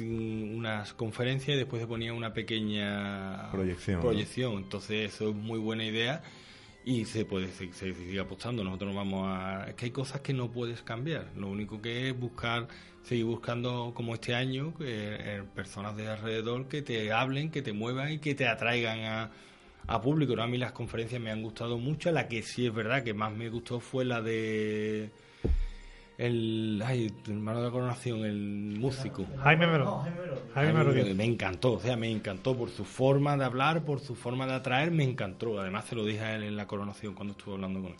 unas 0.00 0.94
conferencias 0.94 1.54
y 1.54 1.58
después 1.58 1.82
se 1.82 1.88
ponía 1.88 2.12
una 2.12 2.32
pequeña 2.32 3.50
Proyección. 4.00 4.54
Entonces, 4.54 5.14
eso 5.14 5.30
es 5.30 5.36
muy 5.36 5.58
buena 5.58 5.84
idea 5.84 6.22
y 6.84 7.04
se 7.04 7.24
puede 7.24 7.48
se, 7.48 7.72
se 7.72 7.92
sigue 7.94 8.20
apostando. 8.20 8.64
Nosotros 8.64 8.94
no 8.94 8.96
vamos 8.96 9.26
a. 9.28 9.66
Es 9.68 9.74
que 9.74 9.86
hay 9.86 9.90
cosas 9.90 10.20
que 10.20 10.32
no 10.32 10.50
puedes 10.50 10.82
cambiar. 10.82 11.30
Lo 11.36 11.48
único 11.48 11.82
que 11.82 12.08
es 12.08 12.18
buscar, 12.18 12.68
seguir 13.02 13.24
buscando, 13.24 13.92
como 13.94 14.14
este 14.14 14.34
año, 14.34 14.72
que, 14.78 14.84
eh, 14.86 15.42
personas 15.54 15.96
de 15.96 16.08
alrededor 16.08 16.68
que 16.68 16.82
te 16.82 17.12
hablen, 17.12 17.50
que 17.50 17.60
te 17.60 17.72
muevan 17.72 18.12
y 18.12 18.18
que 18.18 18.34
te 18.34 18.46
atraigan 18.46 19.00
a, 19.00 19.30
a 19.86 20.00
público. 20.00 20.34
¿no? 20.36 20.42
A 20.42 20.46
mí 20.46 20.58
las 20.58 20.72
conferencias 20.72 21.20
me 21.20 21.30
han 21.30 21.42
gustado 21.42 21.78
mucho. 21.78 22.10
La 22.10 22.28
que 22.28 22.42
sí 22.42 22.66
es 22.66 22.74
verdad 22.74 23.02
que 23.02 23.14
más 23.14 23.32
me 23.32 23.48
gustó 23.48 23.80
fue 23.80 24.04
la 24.04 24.20
de. 24.22 25.10
El, 26.18 26.82
ay, 26.84 27.12
el 27.26 27.32
hermano 27.32 27.58
de 27.58 27.66
la 27.66 27.70
coronación, 27.70 28.24
el 28.24 28.78
músico. 28.78 29.26
Jaime 29.42 29.66
Melo. 29.66 30.02
Jaime 30.54 30.72
Melo. 30.72 31.14
Me 31.14 31.24
encantó, 31.24 31.74
o 31.74 31.80
sea, 31.80 31.94
me 31.96 32.10
encantó 32.10 32.56
por 32.56 32.70
su 32.70 32.86
forma 32.86 33.36
de 33.36 33.44
hablar, 33.44 33.84
por 33.84 34.00
su 34.00 34.14
forma 34.14 34.46
de 34.46 34.54
atraer, 34.54 34.90
me 34.90 35.04
encantó. 35.04 35.60
Además, 35.60 35.84
se 35.84 35.94
lo 35.94 36.06
dije 36.06 36.20
a 36.20 36.36
él 36.36 36.44
en 36.44 36.56
la 36.56 36.66
coronación 36.66 37.14
cuando 37.14 37.32
estuve 37.32 37.56
hablando 37.56 37.82
con 37.82 37.90
él. 37.92 37.98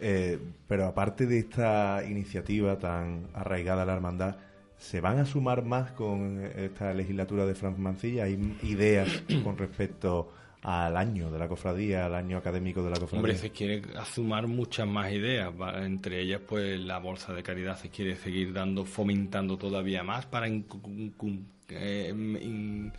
Eh, 0.00 0.38
pero 0.66 0.86
aparte 0.86 1.26
de 1.26 1.38
esta 1.38 2.02
iniciativa 2.04 2.76
tan 2.76 3.28
arraigada 3.34 3.82
a 3.82 3.86
la 3.86 3.92
hermandad, 3.92 4.36
¿se 4.76 5.00
van 5.00 5.20
a 5.20 5.24
sumar 5.24 5.64
más 5.64 5.92
con 5.92 6.44
esta 6.56 6.92
legislatura 6.92 7.46
de 7.46 7.54
Franz 7.54 7.78
Mancilla? 7.78 8.24
¿Hay 8.24 8.58
ideas 8.64 9.22
con 9.44 9.56
respecto 9.56 10.32
al 10.62 10.96
año 10.96 11.30
de 11.30 11.38
la 11.40 11.48
cofradía, 11.48 12.06
al 12.06 12.14
año 12.14 12.38
académico 12.38 12.82
de 12.84 12.90
la 12.90 12.96
cofradía? 12.96 13.18
Hombre, 13.18 13.36
se 13.36 13.50
quiere 13.50 13.82
sumar 14.04 14.46
muchas 14.46 14.86
más 14.86 15.10
ideas, 15.12 15.52
entre 15.76 16.20
ellas 16.20 16.40
pues 16.46 16.78
la 16.80 16.98
bolsa 16.98 17.32
de 17.34 17.42
caridad 17.42 17.76
se 17.76 17.90
quiere 17.90 18.14
seguir 18.16 18.52
dando, 18.52 18.84
fomentando 18.84 19.58
todavía 19.58 20.02
más 20.04 20.26
para 20.26 20.46
eh, 20.48 22.08
in- 22.14 22.92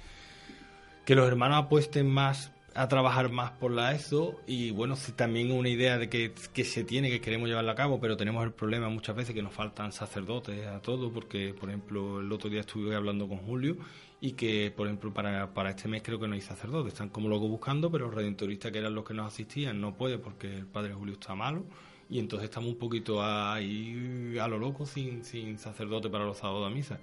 que 1.05 1.15
los 1.15 1.27
hermanos 1.27 1.65
apuesten 1.65 2.07
más 2.09 2.51
a 2.75 2.87
trabajar 2.87 3.29
más 3.31 3.51
por 3.51 3.71
la 3.71 3.93
ESO 3.93 4.41
y 4.47 4.71
bueno, 4.71 4.95
también 5.15 5.51
una 5.51 5.69
idea 5.69 5.97
de 5.99 6.09
que, 6.09 6.33
que 6.53 6.63
se 6.63 6.83
tiene, 6.83 7.09
que 7.11 7.21
queremos 7.21 7.47
llevarla 7.47 7.73
a 7.73 7.75
cabo, 7.75 7.99
pero 7.99 8.17
tenemos 8.17 8.43
el 8.43 8.51
problema 8.51 8.89
muchas 8.89 9.15
veces 9.15 9.35
que 9.35 9.43
nos 9.43 9.53
faltan 9.53 9.91
sacerdotes 9.91 10.65
a 10.65 10.81
todo, 10.81 11.11
porque 11.13 11.53
por 11.53 11.69
ejemplo 11.69 12.19
el 12.19 12.31
otro 12.31 12.49
día 12.49 12.61
estuve 12.61 12.95
hablando 12.95 13.27
con 13.27 13.37
Julio 13.39 13.77
y 14.23 14.31
que 14.31 14.71
por 14.73 14.87
ejemplo 14.87 15.13
para, 15.13 15.53
para 15.53 15.71
este 15.71 15.89
mes 15.89 16.01
creo 16.01 16.17
que 16.17 16.29
no 16.29 16.35
hay 16.35 16.39
sacerdotes, 16.39 16.93
están 16.93 17.09
como 17.09 17.27
luego 17.27 17.49
buscando, 17.49 17.91
pero 17.91 18.05
los 18.05 18.15
redentoristas 18.15 18.71
que 18.71 18.77
eran 18.77 18.95
los 18.95 19.03
que 19.03 19.13
nos 19.13 19.27
asistían 19.27 19.81
no 19.81 19.97
puede 19.97 20.17
porque 20.17 20.59
el 20.59 20.65
padre 20.65 20.93
Julio 20.93 21.15
está 21.15 21.35
malo 21.35 21.65
y 22.09 22.19
entonces 22.19 22.45
estamos 22.45 22.69
un 22.69 22.77
poquito 22.77 23.21
ahí 23.21 24.37
a 24.39 24.47
lo 24.47 24.57
loco 24.59 24.85
sin, 24.85 25.25
sin 25.25 25.59
sacerdote 25.59 26.09
para 26.09 26.23
los 26.23 26.37
sábados 26.37 26.69
de 26.69 26.73
misa. 26.73 26.99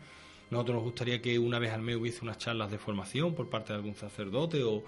Nosotros 0.50 0.76
nos 0.76 0.85
gustaría 0.85 1.20
que 1.20 1.38
una 1.38 1.59
vez 1.59 1.74
al 1.74 1.83
mes 1.83 1.96
hubiese 1.96 2.20
unas 2.22 2.38
charlas 2.38 2.70
de 2.70 2.78
formación 2.78 3.35
por 3.35 3.50
parte 3.50 3.74
de 3.74 3.80
algún 3.80 3.94
sacerdote 3.94 4.62
o, 4.62 4.83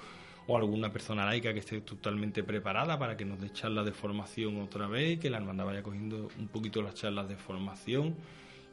o 0.47 0.57
alguna 0.57 0.91
persona 0.91 1.27
laica 1.27 1.53
que 1.53 1.59
esté 1.59 1.83
totalmente 1.83 2.43
preparada 2.43 2.99
para 2.99 3.15
que 3.15 3.27
nos 3.27 3.43
dé 3.43 3.53
charlas 3.53 3.85
de 3.85 3.93
formación 3.93 4.59
otra 4.63 4.87
vez, 4.87 5.19
que 5.19 5.29
la 5.29 5.37
hermandad 5.37 5.67
vaya 5.67 5.83
cogiendo 5.83 6.31
un 6.39 6.49
poquito 6.49 6.81
las 6.81 6.95
charlas 6.95 7.29
de 7.29 7.37
formación 7.37 8.17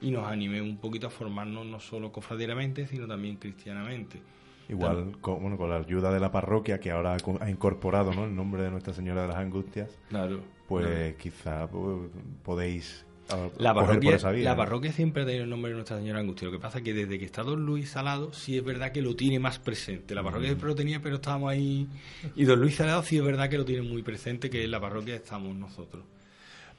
y 0.02 0.12
nos 0.12 0.26
anime 0.26 0.62
un 0.62 0.78
poquito 0.78 1.08
a 1.08 1.10
formarnos 1.10 1.66
no 1.66 1.80
solo 1.80 2.12
cofradieramente, 2.12 2.88
sino 2.88 3.08
también 3.08 3.36
cristianamente. 3.38 4.22
Igual, 4.70 5.18
con, 5.20 5.42
bueno, 5.42 5.58
con 5.58 5.70
la 5.70 5.78
ayuda 5.78 6.12
de 6.14 6.20
la 6.20 6.32
parroquia 6.32 6.80
que 6.80 6.92
ahora 6.92 7.16
ha 7.16 7.18
co- 7.20 7.40
ha 7.42 7.50
incorporado 7.50 8.14
¿no? 8.14 8.26
el 8.26 8.36
nombre 8.36 8.62
de 8.62 8.70
Nuestra 8.70 8.94
Señora 8.94 9.24
de 9.24 9.28
las 9.30 9.38
Angustias, 9.38 9.90
Claro. 10.10 10.42
pues 10.68 10.86
Claro. 10.86 11.18
quizá 11.18 11.68
pues, 11.68 11.98
podéis 12.44 13.04
ah, 13.32 13.48
La 13.58 13.74
coger 13.74 13.88
parroquia, 13.88 14.10
por 14.12 14.18
esa 14.18 14.32
vía. 14.32 14.44
la 14.44 14.52
¿no? 14.52 14.58
parroquia 14.58 14.92
siempre 14.94 15.24
ha 15.24 15.26
tenido 15.26 15.44
el 15.46 15.50
nombre 15.50 15.70
de 15.72 15.76
Nuestra 15.76 15.98
Señora 15.98 16.20
Angustia. 16.20 16.46
Lo 16.46 16.52
que 16.52 16.60
pasa 16.60 16.78
es 16.78 16.84
que 16.84 16.94
desde 16.94 17.18
que 17.18 17.26
está 17.26 17.42
Don 17.42 17.66
Luis 17.66 17.90
Salado, 17.90 18.32
sí 18.32 18.58
es 18.58 18.64
verdad 18.64 18.92
que 18.92 19.02
lo 19.02 19.16
tiene 19.16 19.40
más 19.40 19.58
presente. 19.58 20.14
La 20.14 20.22
parroquia 20.22 20.50
Mm. 20.50 20.52
siempre 20.52 20.68
lo 20.70 20.76
tenía, 20.76 21.02
pero 21.02 21.16
estábamos 21.16 21.50
ahí. 21.52 21.88
Y 22.36 22.44
Don 22.46 22.60
Luis 22.62 22.76
Salado 22.76 23.02
sí 23.02 23.18
es 23.18 23.24
verdad 23.24 23.50
que 23.50 23.58
lo 23.58 23.66
tiene 23.66 23.82
muy 23.82 24.04
presente, 24.04 24.52
que 24.52 24.64
en 24.64 24.70
la 24.72 24.80
parroquia 24.80 25.16
estamos 25.16 25.56
nosotros. 25.56 26.04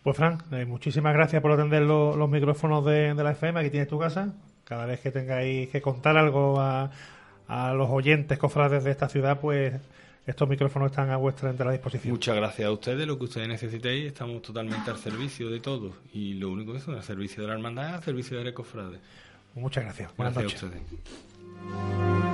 Pues 0.03 0.17
Fran, 0.17 0.39
eh, 0.53 0.65
muchísimas 0.65 1.13
gracias 1.13 1.43
por 1.43 1.53
atender 1.53 1.83
lo- 1.83 2.17
los 2.17 2.29
micrófonos 2.31 2.85
de, 2.87 3.13
de 3.15 3.23
la 3.23 3.33
FM. 3.33 3.61
Aquí 3.61 3.71
tienes 3.71 3.89
tu 3.89 3.99
casa. 3.99 4.33
Cada 4.65 4.87
vez 4.87 5.01
que 5.01 5.11
tengáis 5.11 5.69
que 5.69 5.81
contar 5.83 6.17
algo 6.17 6.59
a, 6.61 6.91
a 7.49 7.75
los 7.75 7.91
oyentes 7.91 8.39
cofrades 8.39 8.83
de 8.85 8.93
esta 8.93 9.09
ciudad, 9.09 9.41
pues 9.41 9.75
estos 10.27 10.49
micrófonos 10.49 10.91
están 10.91 11.11
a 11.11 11.17
vuestra 11.17 11.51
entera 11.51 11.73
disposición. 11.73 12.13
Muchas 12.15 12.37
gracias 12.37 12.67
a 12.69 12.73
ustedes, 12.73 13.07
lo 13.07 13.19
que 13.19 13.25
ustedes 13.25 13.49
necesitéis, 13.49 14.07
estamos 14.07 14.41
totalmente 14.43 14.91
al 14.91 14.97
servicio 14.99 15.51
de 15.51 15.61
todos. 15.61 15.93
Y 16.15 16.35
lo 16.35 16.51
único 16.51 16.73
que 16.73 16.79
es 16.79 16.89
al 16.89 17.03
servicio 17.03 17.43
de 17.43 17.49
la 17.49 17.55
hermandad, 17.55 17.97
al 17.97 18.03
servicio 18.03 18.39
de 18.39 18.45
la 18.45 18.55
cofrade. 18.55 18.99
Muchas 19.55 19.85
gracias. 19.85 20.17
Buenas 20.17 20.35
Gracias 20.35 20.63
noches. 20.63 20.79
a 20.81 20.81
ustedes. 20.81 22.30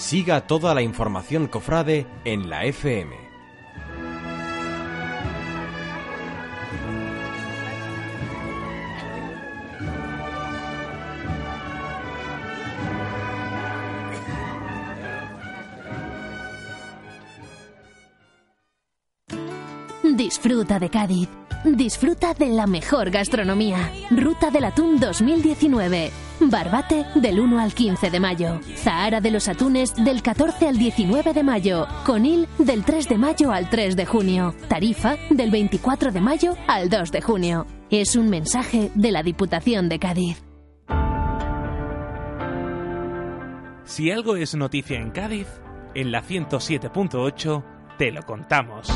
Siga 0.00 0.46
toda 0.46 0.74
la 0.74 0.80
información 0.80 1.46
cofrade 1.46 2.06
en 2.24 2.48
la 2.48 2.64
FM. 2.64 3.14
Disfruta 20.16 20.78
de 20.78 20.88
Cádiz. 20.88 21.28
Disfruta 21.62 22.32
de 22.32 22.48
la 22.48 22.66
mejor 22.66 23.10
gastronomía. 23.10 23.92
Ruta 24.10 24.50
del 24.50 24.64
Atún 24.64 24.98
2019. 24.98 26.29
Barbate 26.50 27.06
del 27.14 27.40
1 27.40 27.58
al 27.58 27.72
15 27.72 28.10
de 28.10 28.20
mayo. 28.20 28.60
Zahara 28.76 29.20
de 29.20 29.30
los 29.30 29.48
Atunes 29.48 29.94
del 29.94 30.22
14 30.22 30.68
al 30.68 30.76
19 30.78 31.32
de 31.32 31.42
mayo. 31.42 31.86
Conil 32.04 32.48
del 32.58 32.84
3 32.84 33.08
de 33.08 33.18
mayo 33.18 33.52
al 33.52 33.70
3 33.70 33.96
de 33.96 34.06
junio. 34.06 34.54
Tarifa 34.68 35.16
del 35.30 35.50
24 35.50 36.12
de 36.12 36.20
mayo 36.20 36.56
al 36.66 36.90
2 36.90 37.12
de 37.12 37.20
junio. 37.22 37.66
Es 37.90 38.16
un 38.16 38.28
mensaje 38.28 38.90
de 38.94 39.10
la 39.10 39.22
Diputación 39.22 39.88
de 39.88 39.98
Cádiz. 39.98 40.42
Si 43.84 44.10
algo 44.10 44.36
es 44.36 44.54
noticia 44.54 44.98
en 44.98 45.10
Cádiz, 45.10 45.48
en 45.94 46.12
la 46.12 46.22
107.8 46.22 47.64
te 47.98 48.12
lo 48.12 48.22
contamos. 48.22 48.88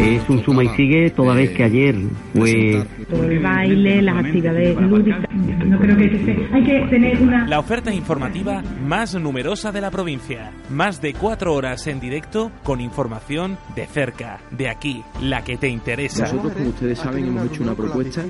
Es 0.00 0.28
un 0.28 0.44
suma 0.44 0.62
y 0.62 0.68
sigue 0.76 1.10
toda 1.10 1.34
vez 1.34 1.50
que 1.50 1.64
ayer 1.64 1.94
fue 2.34 2.82
el 3.10 3.38
baile, 3.40 4.02
las 4.02 4.18
actividades 4.24 4.76
lúdicas. 4.80 5.20
No 5.66 5.78
creo 5.78 5.96
que 5.96 6.10
se- 6.24 6.54
hay 6.54 6.62
que 6.64 6.80
tener 6.90 7.20
una 7.22 7.46
La 7.46 7.58
oferta 7.58 7.92
informativa 7.92 8.62
más 8.86 9.14
numerosa 9.14 9.72
de 9.72 9.80
la 9.80 9.90
provincia. 9.90 10.52
Más 10.70 11.00
de 11.00 11.14
cuatro 11.14 11.54
horas 11.54 11.86
en 11.86 11.98
directo 11.98 12.52
con 12.62 12.80
información 12.80 13.56
de 13.74 13.86
cerca, 13.86 14.38
de 14.50 14.68
aquí, 14.68 15.02
la 15.22 15.42
que 15.42 15.56
te 15.56 15.68
interesa. 15.68 16.24
Nosotros, 16.24 16.52
como 16.52 16.68
ustedes 16.68 16.98
saben, 16.98 17.26
hemos 17.26 17.46
hecho 17.46 17.62
una 17.62 17.74
propuesta 17.74 18.22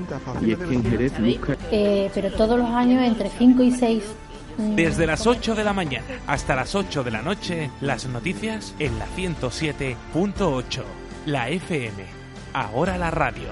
y 0.43 0.53
es 0.53 0.59
que 0.59 0.75
en 0.75 0.85
Jerez 0.85 1.13
busca 1.21 1.57
Eh, 1.73 2.11
pero 2.15 2.31
todos 2.33 2.59
los 2.59 2.71
años 2.71 3.03
entre 3.05 3.29
5 3.31 3.63
y 3.63 3.71
6. 3.73 4.05
Desde 4.75 5.07
las 5.07 5.27
8 5.27 5.55
de 5.55 5.65
la 5.65 5.75
mañana 5.75 6.05
hasta 6.27 6.55
las 6.57 6.75
8 6.75 7.05
de 7.05 7.11
la 7.11 7.21
noche, 7.21 7.71
las 7.83 8.09
noticias 8.09 8.75
en 8.79 8.99
la 8.99 9.05
107.8. 9.07 10.83
La 11.27 11.49
FM. 11.49 12.05
Ahora 12.53 12.97
la 12.97 13.11
radio. 13.11 13.49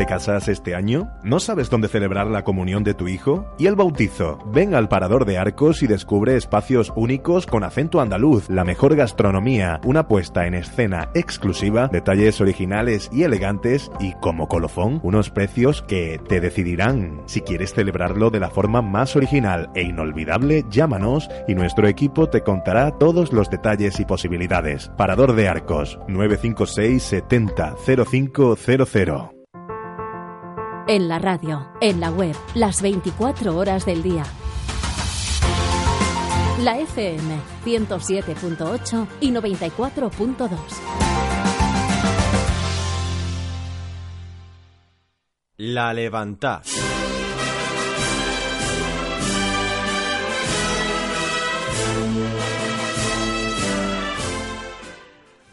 ¿Te 0.00 0.06
casas 0.06 0.48
este 0.48 0.74
año? 0.74 1.10
¿No 1.22 1.40
sabes 1.40 1.68
dónde 1.68 1.88
celebrar 1.88 2.26
la 2.26 2.42
comunión 2.42 2.84
de 2.84 2.94
tu 2.94 3.06
hijo? 3.06 3.54
¿Y 3.58 3.66
el 3.66 3.76
bautizo? 3.76 4.38
Ven 4.46 4.74
al 4.74 4.88
Parador 4.88 5.26
de 5.26 5.36
Arcos 5.36 5.82
y 5.82 5.86
descubre 5.86 6.36
espacios 6.36 6.90
únicos 6.96 7.44
con 7.44 7.64
acento 7.64 8.00
andaluz, 8.00 8.48
la 8.48 8.64
mejor 8.64 8.96
gastronomía, 8.96 9.78
una 9.84 10.08
puesta 10.08 10.46
en 10.46 10.54
escena 10.54 11.10
exclusiva, 11.14 11.88
detalles 11.88 12.40
originales 12.40 13.10
y 13.12 13.24
elegantes 13.24 13.90
y, 14.00 14.14
como 14.22 14.48
colofón, 14.48 15.00
unos 15.02 15.28
precios 15.28 15.82
que 15.82 16.18
te 16.26 16.40
decidirán. 16.40 17.20
Si 17.26 17.42
quieres 17.42 17.74
celebrarlo 17.74 18.30
de 18.30 18.40
la 18.40 18.48
forma 18.48 18.80
más 18.80 19.16
original 19.16 19.68
e 19.74 19.82
inolvidable, 19.82 20.64
llámanos 20.70 21.28
y 21.46 21.54
nuestro 21.54 21.86
equipo 21.86 22.30
te 22.30 22.40
contará 22.40 22.92
todos 22.92 23.34
los 23.34 23.50
detalles 23.50 24.00
y 24.00 24.06
posibilidades. 24.06 24.90
Parador 24.96 25.34
de 25.34 25.48
Arcos, 25.48 25.98
956 26.08 27.02
70 27.02 27.74
0500. 28.10 29.39
En 30.90 31.06
la 31.06 31.20
radio, 31.20 31.68
en 31.80 32.00
la 32.00 32.10
web, 32.10 32.34
las 32.56 32.82
24 32.82 33.56
horas 33.56 33.86
del 33.86 34.02
día. 34.02 34.24
La 36.64 36.80
FM 36.80 37.36
107.8 37.64 39.06
y 39.20 39.30
94.2. 39.30 40.58
La 45.58 45.94
Levantá. 45.94 46.60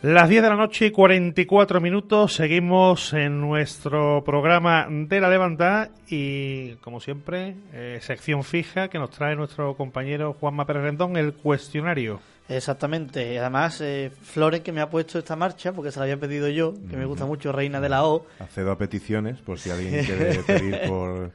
Las 0.03 0.29
10 0.29 0.43
de 0.43 0.49
la 0.49 0.55
noche 0.55 0.85
y 0.85 0.91
44 0.91 1.81
minutos, 1.81 2.35
seguimos 2.35 3.13
en 3.13 3.41
nuestro 3.41 4.23
programa 4.23 4.85
de 4.87 5.19
la 5.19 5.27
Levantad 5.27 5.89
y, 6.07 6.75
como 6.75 6.99
siempre, 6.99 7.55
eh, 7.73 7.97
sección 8.03 8.43
fija 8.43 8.89
que 8.89 8.99
nos 8.99 9.09
trae 9.09 9.35
nuestro 9.35 9.75
compañero 9.75 10.33
Juanma 10.33 10.67
Pérez 10.67 10.83
Rendón, 10.83 11.17
el 11.17 11.33
cuestionario. 11.33 12.19
Exactamente. 12.49 13.39
Además, 13.39 13.81
eh, 13.81 14.11
Flores 14.21 14.61
que 14.61 14.71
me 14.71 14.81
ha 14.81 14.89
puesto 14.89 15.19
esta 15.19 15.35
marcha, 15.35 15.73
porque 15.73 15.91
se 15.91 15.99
la 15.99 16.03
había 16.03 16.17
pedido 16.17 16.47
yo, 16.47 16.73
que 16.89 16.95
me 16.97 17.05
gusta 17.05 17.25
mucho 17.25 17.51
Reina 17.51 17.81
de 17.81 17.89
la 17.89 18.05
O. 18.05 18.25
Accedo 18.39 18.71
a 18.71 18.77
peticiones 18.77 19.39
por 19.39 19.59
si 19.59 19.69
alguien 19.69 20.03
quiere 20.05 20.35
pedir 20.43 20.79
por, 20.87 21.31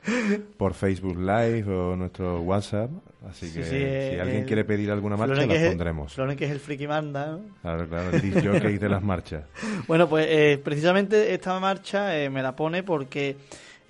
por 0.57 0.75
Facebook 0.75 1.19
Live 1.19 1.65
o 1.71 1.97
nuestro 1.97 2.41
WhatsApp. 2.41 2.91
Así 3.29 3.47
Sí, 3.49 3.59
que 3.59 3.65
sí, 3.65 3.71
si 3.71 3.77
eh, 3.77 4.21
alguien 4.21 4.43
eh, 4.43 4.47
quiere 4.47 4.65
pedir 4.65 4.91
alguna 4.91 5.17
marcha, 5.17 5.47
la 5.47 5.69
pondremos. 5.69 6.13
Flores 6.13 6.37
que 6.37 6.45
es 6.47 6.51
el 6.51 6.59
friki 6.59 6.89
manda, 6.89 7.27
¿no? 7.33 7.41
Claro, 7.63 7.89
claro, 7.89 8.11
el 8.17 8.49
jockey 8.49 8.79
de 8.79 8.89
las 8.89 9.03
marchas. 9.03 9.45
Bueno, 9.87 10.09
pues 10.09 10.27
eh, 10.29 10.61
precisamente 10.63 11.33
esta 11.35 11.59
marcha 11.61 12.17
eh, 12.19 12.31
me 12.31 12.43
la 12.43 12.55
pone 12.57 12.83
porque 12.83 13.37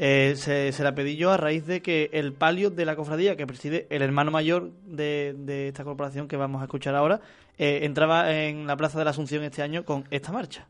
eh, 0.05 0.35
se, 0.37 0.73
se 0.73 0.83
la 0.83 0.95
pedí 0.97 1.15
yo 1.17 1.31
a 1.31 1.37
raíz 1.37 1.65
de 1.65 1.81
que 1.81 2.11
el 2.13 2.33
palio 2.33 2.71
de 2.71 2.85
la 2.85 2.97
cofradía 2.97 3.37
que 3.37 3.47
preside 3.47 3.87
el 3.89 4.03
hermano 4.03 4.33
mayor 4.33 4.71
de, 4.85 5.33
de 5.39 5.69
esta 5.69 5.85
corporación 5.85 6.27
que 6.27 6.37
vamos 6.37 6.61
a 6.61 6.65
escuchar 6.65 6.97
ahora 6.97 7.21
eh, 7.57 7.81
entraba 7.85 8.33
en 8.35 8.67
la 8.67 8.77
Plaza 8.77 8.99
de 8.99 9.05
la 9.05 9.11
Asunción 9.13 9.45
este 9.45 9.63
año 9.63 9.85
con 9.85 10.05
esta 10.11 10.33
marcha. 10.33 10.67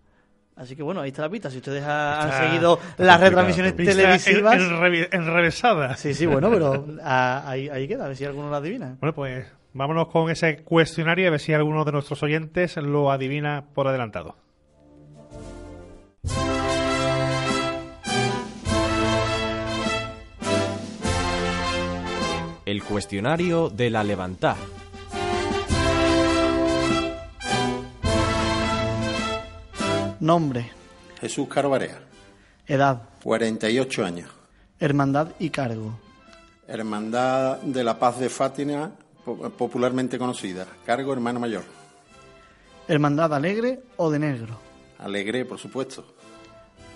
Así 0.55 0.77
que 0.77 0.83
bueno, 0.83 1.01
ahí 1.01 1.09
está 1.09 1.23
la 1.23 1.31
pista. 1.31 1.51
Si 1.51 1.57
ustedes 1.57 1.83
ha- 1.83 2.21
han 2.25 2.31
seguido 2.51 2.79
las 2.99 3.18
retransmisiones 3.21 3.75
televisivas... 3.75 4.55
en- 4.61 5.09
enrevesada. 5.23 5.97
Sí, 5.97 6.12
sí, 6.12 6.27
bueno, 6.27 6.51
pero 6.51 6.85
ah, 7.03 7.42
ahí, 7.47 7.71
ahí 7.71 7.88
queda, 7.88 8.05
a 8.05 8.09
ver 8.09 8.16
si 8.18 8.27
alguno 8.27 8.51
lo 8.51 8.57
adivina. 8.57 8.97
Bueno, 9.01 9.14
pues 9.14 9.47
vámonos 9.73 10.09
con 10.09 10.29
ese 10.31 10.59
cuestionario 10.59 11.29
a 11.29 11.31
ver 11.31 11.40
si 11.40 11.55
alguno 11.55 11.87
de 11.87 11.92
nuestros 11.92 12.23
oyentes 12.23 12.77
lo 12.77 13.11
adivina 13.11 13.64
por 13.73 13.88
adelantado. 13.88 14.37
El 22.73 22.83
cuestionario 22.83 23.69
de 23.69 23.91
la 23.91 24.03
Levantá. 24.03 24.57
Nombre, 30.21 30.71
Jesús 31.21 31.49
Caro 31.49 31.71
Barea, 31.71 31.99
edad, 32.67 33.03
48 33.25 34.05
años. 34.05 34.31
hermandad 34.79 35.29
y 35.38 35.51
cargo. 35.51 35.99
Hermandad 36.69 37.59
de 37.63 37.83
la 37.85 37.99
Paz 37.99 38.21
de 38.21 38.29
Fátima, 38.29 38.92
po- 39.25 39.51
popularmente 39.51 40.19
conocida. 40.19 40.67
Cargo 40.87 41.13
hermano 41.13 41.40
mayor. 41.40 41.65
Hermandad 42.87 43.35
alegre 43.35 43.81
o 43.96 44.11
de 44.11 44.19
negro. 44.21 44.57
Alegre, 44.99 45.44
por 45.44 45.59
supuesto. 45.59 46.05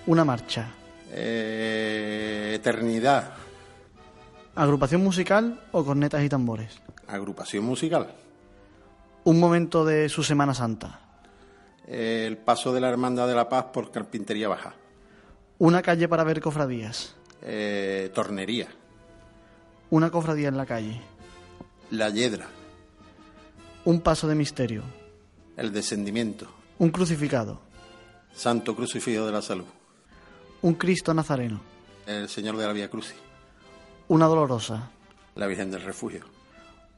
Una 0.07 0.25
marcha. 0.25 0.69
Eh, 1.11 2.53
eternidad, 2.55 3.33
Agrupación 4.57 5.03
musical 5.05 5.61
o 5.73 5.85
cornetas 5.85 6.23
y 6.25 6.29
tambores. 6.29 6.81
agrupación 7.07 7.65
musical. 7.65 8.15
Un 9.25 9.39
momento 9.39 9.85
de 9.85 10.09
su 10.09 10.23
Semana 10.25 10.55
Santa. 10.55 11.01
El 11.87 12.39
paso 12.39 12.73
de 12.73 12.81
la 12.81 12.89
Hermandad 12.89 13.29
de 13.29 13.35
la 13.35 13.49
Paz 13.49 13.67
por 13.73 13.91
Carpintería 13.93 14.49
Baja. 14.49 14.75
Una 15.59 15.83
calle 15.83 16.09
para 16.09 16.25
ver 16.25 16.41
cofradías. 16.41 17.15
Eh, 17.43 18.11
tornería. 18.15 18.69
Una 19.91 20.11
cofradía 20.11 20.49
en 20.49 20.57
la 20.57 20.67
calle. 20.67 21.01
La 21.91 22.09
Yedra. 22.11 22.49
Un 23.85 24.01
paso 24.01 24.27
de 24.27 24.35
misterio. 24.35 24.83
El 25.57 25.73
descendimiento. 25.73 26.49
Un 26.79 26.91
crucificado. 26.91 27.61
Santo 28.35 28.75
Crucifijo 28.75 29.25
de 29.27 29.33
la 29.33 29.43
Salud. 29.43 29.67
Un 30.63 30.75
Cristo 30.75 31.15
Nazareno. 31.15 31.61
El 32.07 32.29
Señor 32.29 32.57
de 32.57 32.67
la 32.67 32.73
Vía 32.73 32.91
Crucis. 32.91 33.17
Una 34.09 34.27
dolorosa. 34.27 34.91
La 35.35 35.49
Virgen 35.49 35.71
del 35.71 35.83
Refugio. 35.83 36.25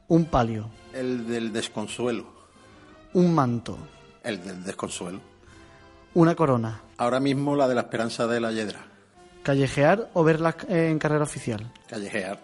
Un 0.09 0.25
palio. 0.25 0.69
El 0.93 1.27
del 1.27 1.51
desconsuelo. 1.51 2.25
Un 3.13 3.33
manto. 3.33 3.79
El 4.23 4.43
del 4.43 4.63
desconsuelo. 4.63 5.19
Una 6.13 6.35
corona. 6.35 6.81
Ahora 6.97 7.19
mismo 7.19 7.55
la 7.55 7.67
de 7.67 7.75
la 7.75 7.81
Esperanza 7.81 8.27
de 8.27 8.39
la 8.39 8.51
Yedra. 8.51 8.85
Callejear 9.41 10.09
o 10.13 10.23
verla 10.23 10.55
en 10.67 10.99
carrera 10.99 11.23
oficial. 11.23 11.71
Callejear. 11.87 12.39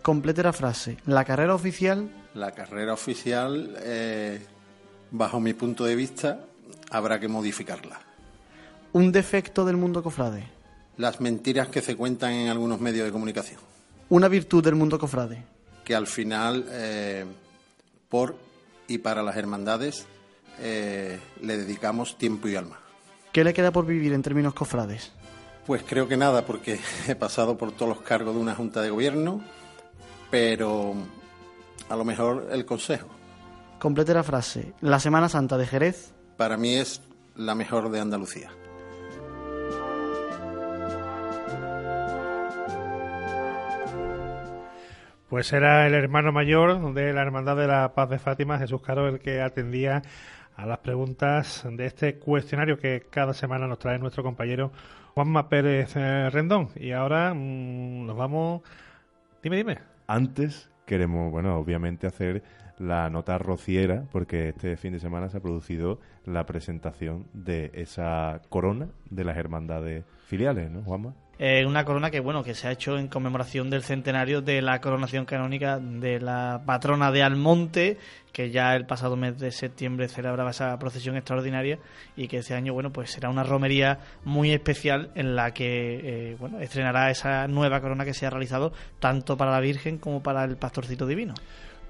Complete 0.00 0.44
la 0.44 0.52
frase. 0.52 0.98
La 1.06 1.24
carrera 1.24 1.54
oficial. 1.54 2.08
La 2.34 2.52
carrera 2.52 2.92
oficial, 2.92 3.76
eh, 3.80 4.46
bajo 5.10 5.40
mi 5.40 5.54
punto 5.54 5.84
de 5.84 5.96
vista, 5.96 6.44
habrá 6.90 7.18
que 7.18 7.26
modificarla. 7.26 7.98
Un 8.92 9.10
defecto 9.10 9.64
del 9.64 9.76
mundo 9.76 10.04
cofrade. 10.04 10.55
Las 10.96 11.20
mentiras 11.20 11.68
que 11.68 11.82
se 11.82 11.96
cuentan 11.96 12.32
en 12.32 12.48
algunos 12.48 12.80
medios 12.80 13.06
de 13.06 13.12
comunicación. 13.12 13.60
Una 14.08 14.28
virtud 14.28 14.62
del 14.62 14.74
mundo 14.74 14.98
cofrade. 14.98 15.44
Que 15.84 15.94
al 15.94 16.06
final, 16.06 16.66
eh, 16.70 17.24
por 18.08 18.36
y 18.88 18.98
para 18.98 19.22
las 19.22 19.36
hermandades, 19.36 20.06
eh, 20.60 21.18
le 21.42 21.58
dedicamos 21.58 22.16
tiempo 22.16 22.48
y 22.48 22.56
alma. 22.56 22.78
¿Qué 23.32 23.44
le 23.44 23.52
queda 23.52 23.72
por 23.72 23.84
vivir 23.84 24.12
en 24.12 24.22
términos 24.22 24.54
cofrades? 24.54 25.12
Pues 25.66 25.82
creo 25.82 26.08
que 26.08 26.16
nada, 26.16 26.46
porque 26.46 26.78
he 27.08 27.14
pasado 27.14 27.58
por 27.58 27.72
todos 27.72 27.96
los 27.96 28.00
cargos 28.02 28.34
de 28.34 28.40
una 28.40 28.54
junta 28.54 28.80
de 28.80 28.90
gobierno, 28.90 29.42
pero 30.30 30.94
a 31.88 31.96
lo 31.96 32.04
mejor 32.04 32.48
el 32.52 32.64
consejo. 32.64 33.08
Complete 33.78 34.14
la 34.14 34.22
frase. 34.22 34.72
La 34.80 35.00
Semana 35.00 35.28
Santa 35.28 35.58
de 35.58 35.66
Jerez. 35.66 36.12
Para 36.36 36.56
mí 36.56 36.76
es 36.76 37.02
la 37.34 37.54
mejor 37.54 37.90
de 37.90 38.00
Andalucía. 38.00 38.50
Pues 45.28 45.52
era 45.52 45.88
el 45.88 45.94
hermano 45.94 46.30
mayor 46.30 46.94
de 46.94 47.12
la 47.12 47.22
Hermandad 47.22 47.56
de 47.56 47.66
la 47.66 47.94
Paz 47.94 48.08
de 48.10 48.20
Fátima, 48.20 48.58
Jesús 48.58 48.80
Caro, 48.80 49.08
el 49.08 49.18
que 49.18 49.40
atendía 49.40 50.02
a 50.54 50.66
las 50.66 50.78
preguntas 50.78 51.66
de 51.68 51.84
este 51.84 52.16
cuestionario 52.18 52.78
que 52.78 53.02
cada 53.10 53.34
semana 53.34 53.66
nos 53.66 53.80
trae 53.80 53.98
nuestro 53.98 54.22
compañero 54.22 54.70
Juanma 55.14 55.48
Pérez 55.48 55.96
eh, 55.96 56.30
Rendón. 56.30 56.68
Y 56.76 56.92
ahora 56.92 57.34
mmm, 57.34 58.06
nos 58.06 58.16
vamos. 58.16 58.62
Dime, 59.42 59.56
dime. 59.56 59.78
Antes 60.06 60.70
queremos, 60.86 61.32
bueno, 61.32 61.56
obviamente 61.56 62.06
hacer 62.06 62.44
la 62.78 63.10
nota 63.10 63.36
rociera, 63.36 64.04
porque 64.12 64.50
este 64.50 64.76
fin 64.76 64.92
de 64.92 65.00
semana 65.00 65.28
se 65.28 65.38
ha 65.38 65.40
producido 65.40 65.98
la 66.24 66.46
presentación 66.46 67.26
de 67.32 67.72
esa 67.74 68.42
corona 68.48 68.90
de 69.10 69.24
las 69.24 69.36
hermandades 69.36 70.04
filiales, 70.26 70.70
¿no, 70.70 70.82
Juanma? 70.82 71.14
Eh, 71.38 71.66
una 71.66 71.84
corona 71.84 72.10
que 72.10 72.20
bueno 72.20 72.42
que 72.42 72.54
se 72.54 72.66
ha 72.66 72.72
hecho 72.72 72.96
en 72.96 73.08
conmemoración 73.08 73.68
del 73.68 73.82
centenario 73.82 74.40
de 74.40 74.62
la 74.62 74.80
coronación 74.80 75.26
canónica 75.26 75.78
de 75.78 76.18
la 76.18 76.62
patrona 76.64 77.12
de 77.12 77.22
Almonte 77.22 77.98
que 78.32 78.50
ya 78.50 78.74
el 78.74 78.86
pasado 78.86 79.16
mes 79.16 79.38
de 79.38 79.50
septiembre 79.50 80.08
celebraba 80.08 80.48
esa 80.50 80.78
procesión 80.78 81.14
extraordinaria 81.14 81.78
y 82.16 82.26
que 82.28 82.38
este 82.38 82.54
año 82.54 82.72
bueno 82.72 82.90
pues 82.90 83.10
será 83.10 83.28
una 83.28 83.42
romería 83.42 83.98
muy 84.24 84.50
especial 84.50 85.10
en 85.14 85.36
la 85.36 85.52
que 85.52 86.30
eh, 86.30 86.36
bueno 86.40 86.58
estrenará 86.60 87.10
esa 87.10 87.46
nueva 87.48 87.82
corona 87.82 88.06
que 88.06 88.14
se 88.14 88.24
ha 88.24 88.30
realizado 88.30 88.72
tanto 88.98 89.36
para 89.36 89.50
la 89.50 89.60
Virgen 89.60 89.98
como 89.98 90.22
para 90.22 90.42
el 90.42 90.56
Pastorcito 90.56 91.06
Divino. 91.06 91.34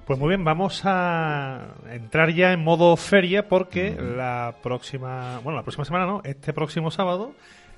Pues 0.05 0.19
muy 0.19 0.29
bien, 0.29 0.45
vamos 0.45 0.81
a 0.85 1.75
entrar 1.89 2.31
ya 2.31 2.53
en 2.53 2.63
modo 2.63 2.95
feria 2.95 3.49
porque 3.49 3.91
la 3.91 4.55
próxima, 4.63 5.39
bueno, 5.43 5.57
la 5.57 5.63
próxima 5.63 5.83
semana 5.83 6.05
no, 6.05 6.21
este 6.23 6.53
próximo 6.53 6.91
sábado 6.91 7.33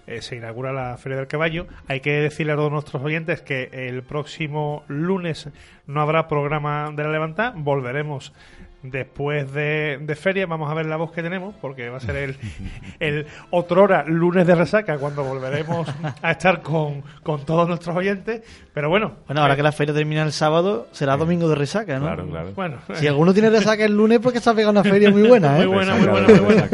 eh, 0.09 0.23
se 0.23 0.35
inaugura 0.35 0.73
la 0.73 0.97
Feria 0.97 1.17
del 1.19 1.27
Caballo. 1.27 1.67
Hay 1.87 1.99
que 1.99 2.13
decirle 2.13 2.53
a 2.53 2.55
todos 2.55 2.71
nuestros 2.71 3.03
oyentes 3.03 3.43
que 3.43 3.69
el 3.71 4.01
próximo 4.01 4.83
lunes 4.87 5.49
no 5.85 6.01
habrá 6.01 6.27
programa 6.27 6.91
de 6.95 7.03
la 7.03 7.11
Levanta. 7.11 7.53
Volveremos 7.55 8.33
después 8.81 9.51
de, 9.53 9.99
de, 10.01 10.15
feria. 10.15 10.45
Vamos 10.45 10.71
a 10.71 10.73
ver 10.73 10.85
la 10.85 10.97
voz 10.97 11.11
que 11.11 11.21
tenemos, 11.21 11.53
porque 11.61 11.89
va 11.89 11.97
a 11.97 11.99
ser 11.99 12.15
el, 12.15 12.37
el 12.99 13.27
otrora 13.51 14.03
lunes 14.05 14.47
de 14.47 14.55
resaca, 14.55 14.97
cuando 14.97 15.23
volveremos 15.23 15.87
a 16.21 16.31
estar 16.31 16.61
con, 16.61 17.03
con 17.23 17.45
todos 17.45 17.67
nuestros 17.67 17.95
oyentes. 17.95 18.41
Pero 18.73 18.89
bueno. 18.89 19.13
Bueno, 19.27 19.41
ahora 19.41 19.53
eh, 19.53 19.57
que 19.57 19.63
la 19.63 19.71
feria 19.71 19.93
termina 19.93 20.23
el 20.23 20.31
sábado, 20.31 20.87
será 20.91 21.17
domingo 21.17 21.47
de 21.49 21.55
resaca, 21.55 21.99
¿no? 21.99 22.05
Claro, 22.05 22.27
claro. 22.27 22.51
Bueno, 22.55 22.77
si 22.93 23.07
alguno 23.07 23.33
tiene 23.33 23.49
resaca 23.49 23.85
el 23.85 23.95
lunes, 23.95 24.19
porque 24.19 24.39
se 24.39 24.49
ha 24.49 24.53
pegado 24.53 24.71
una 24.71 24.83
feria 24.83 25.11
muy 25.11 25.27
buena, 25.27 25.55
¿eh? 25.61 25.67
Muy 25.67 25.75
buena, 25.75 25.95
muy 25.95 26.07
buena, 26.07 26.27
muy 26.27 26.39
buena. 26.39 26.69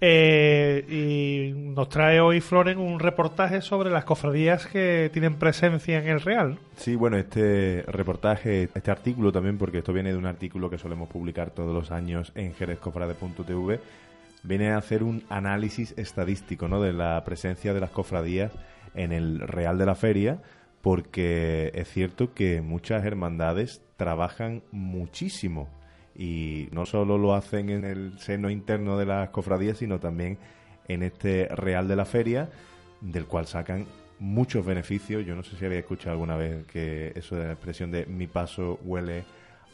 Eh, 0.00 0.84
y 0.88 1.52
nos 1.58 1.88
trae 1.88 2.20
hoy 2.20 2.40
Floren 2.40 2.78
un 2.78 3.00
reportaje 3.00 3.62
sobre 3.62 3.90
las 3.90 4.04
cofradías 4.04 4.66
que 4.66 5.10
tienen 5.12 5.36
presencia 5.36 5.98
en 5.98 6.08
el 6.08 6.20
Real. 6.20 6.58
Sí, 6.76 6.96
bueno, 6.96 7.16
este 7.16 7.82
reportaje, 7.86 8.68
este 8.74 8.90
artículo 8.90 9.32
también, 9.32 9.56
porque 9.56 9.78
esto 9.78 9.92
viene 9.92 10.12
de 10.12 10.18
un 10.18 10.26
artículo 10.26 10.68
que 10.68 10.78
solemos 10.78 11.08
publicar 11.08 11.50
todos 11.50 11.74
los 11.74 11.90
años 11.90 12.32
en 12.34 12.54
jerezcofrade.tv, 12.54 13.80
viene 14.42 14.72
a 14.72 14.76
hacer 14.76 15.02
un 15.02 15.24
análisis 15.28 15.94
estadístico 15.96 16.68
¿no? 16.68 16.82
de 16.82 16.92
la 16.92 17.22
presencia 17.24 17.72
de 17.72 17.80
las 17.80 17.90
cofradías 17.90 18.52
en 18.94 19.12
el 19.12 19.40
Real 19.40 19.78
de 19.78 19.86
la 19.86 19.94
Feria, 19.94 20.42
porque 20.82 21.72
es 21.74 21.88
cierto 21.88 22.34
que 22.34 22.60
muchas 22.60 23.04
hermandades 23.04 23.82
trabajan 23.96 24.62
muchísimo 24.72 25.68
y 26.18 26.68
no 26.72 26.86
solo 26.86 27.18
lo 27.18 27.34
hacen 27.34 27.68
en 27.70 27.84
el 27.84 28.18
seno 28.18 28.50
interno 28.50 28.98
de 28.98 29.06
las 29.06 29.30
cofradías, 29.30 29.78
sino 29.78 30.00
también 30.00 30.38
en 30.88 31.02
este 31.02 31.48
Real 31.48 31.88
de 31.88 31.96
la 31.96 32.04
Feria, 32.04 32.48
del 33.00 33.26
cual 33.26 33.46
sacan 33.46 33.86
muchos 34.18 34.64
beneficios. 34.64 35.24
Yo 35.26 35.34
no 35.34 35.42
sé 35.42 35.56
si 35.56 35.64
había 35.64 35.78
escuchado 35.78 36.12
alguna 36.12 36.36
vez 36.36 36.64
que 36.66 37.12
eso 37.14 37.36
de 37.36 37.46
la 37.46 37.52
expresión 37.52 37.90
de 37.90 38.06
mi 38.06 38.26
paso 38.26 38.78
huele 38.84 39.24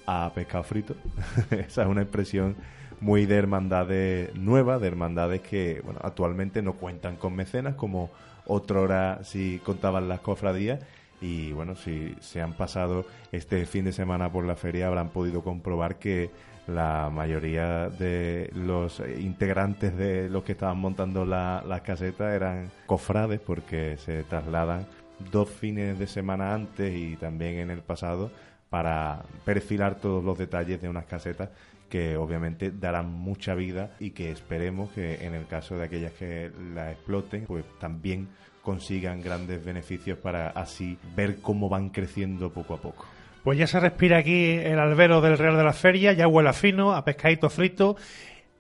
a 0.07 0.33
pescado 0.35 0.65
frito. 0.65 0.97
Esa 1.51 1.83
es 1.83 1.89
una 1.89 2.03
expresión 2.03 2.57
muy 3.01 3.27
de 3.27 3.37
hermandades 3.37 4.35
nuevas, 4.35 4.81
de 4.81 4.89
hermandades 4.89 5.41
que 5.43 5.81
bueno, 5.85 6.01
actualmente 6.03 6.63
no 6.63 6.75
cuentan 6.75 7.17
con 7.17 7.35
mecenas, 7.35 7.75
como 7.75 8.11
otrora 8.47 9.21
si 9.25 9.61
contaban 9.65 10.09
las 10.09 10.21
cofradías. 10.21 10.81
Y 11.23 11.53
bueno, 11.53 11.77
si 11.77 12.17
se 12.21 12.43
han 12.43 12.53
pasado 12.53 13.07
este 13.31 13.65
fin 13.65 13.85
de 13.85 13.93
semana 13.93 14.31
por 14.31 14.45
la 14.45 14.57
feria, 14.57 14.89
habrán 14.89 15.11
podido 15.11 15.43
comprobar 15.43 15.99
que 15.99 16.31
la 16.67 17.11
mayoría 17.11 17.89
de 17.89 18.51
los 18.55 19.01
integrantes 19.19 19.97
de 19.97 20.29
los 20.29 20.45
que 20.45 20.53
estaban 20.53 20.79
montando 20.79 21.25
la, 21.25 21.63
las 21.67 21.83
casetas 21.83 22.35
eran 22.35 22.71
cofrades 22.87 23.41
porque 23.41 23.97
se 23.97 24.25
trasladan 24.25 24.87
dos 25.31 25.49
fines 25.49 25.99
de 25.99 26.07
semana 26.07 26.55
antes 26.55 26.95
y 26.95 27.17
también 27.17 27.59
en 27.59 27.71
el 27.71 27.83
pasado 27.83 28.31
para 28.69 29.23
perfilar 29.45 29.97
todos 29.97 30.25
los 30.25 30.39
detalles 30.39 30.81
de 30.81 30.89
unas 30.89 31.05
casetas 31.05 31.51
que 31.89 32.17
obviamente 32.17 32.71
darán 32.71 33.13
mucha 33.13 33.55
vida 33.55 33.91
y 34.01 34.11
que 34.11 34.31
esperemos 34.31 34.91
que 34.93 35.27
en 35.27 35.35
el 35.35 35.47
caso 35.47 35.77
de 35.77 35.85
aquellas 35.85 36.13
que 36.13 36.51
la 36.75 36.91
exploten, 36.91 37.45
pues 37.45 37.67
también 37.79 38.29
consigan 38.63 39.21
grandes 39.21 39.65
beneficios 39.65 40.19
para 40.19 40.49
así 40.49 40.97
ver 41.15 41.37
cómo 41.43 41.69
van 41.69 41.91
creciendo 41.91 42.51
poco 42.51 42.75
a 42.75 42.81
poco. 42.81 43.07
Pues 43.43 43.59
ya 43.59 43.67
se 43.67 43.81
respira 43.81 44.19
aquí 44.19 44.51
el 44.51 44.79
albero 44.79 45.21
del 45.21 45.37
Real 45.37 45.57
de 45.57 45.65
la 45.65 45.73
Feria, 45.73 46.13
ya 46.13 46.29
huele 46.29 46.51
a 46.51 46.53
fino, 46.53 46.93
a 46.93 47.05
pescadito 47.05 47.51
frito 47.51 47.97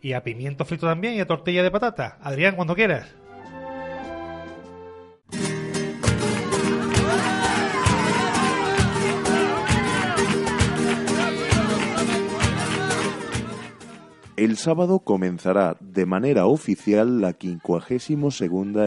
y 0.00 0.12
a 0.14 0.24
pimiento 0.24 0.64
frito 0.64 0.86
también 0.86 1.14
y 1.14 1.20
a 1.20 1.26
tortilla 1.26 1.62
de 1.62 1.70
patata. 1.70 2.18
Adrián, 2.20 2.56
cuando 2.56 2.74
quieras. 2.74 3.14
El 14.42 14.56
sábado 14.56 14.98
comenzará 14.98 15.76
de 15.78 16.04
manera 16.04 16.46
oficial 16.46 17.20
la 17.20 17.32
52 17.38 18.40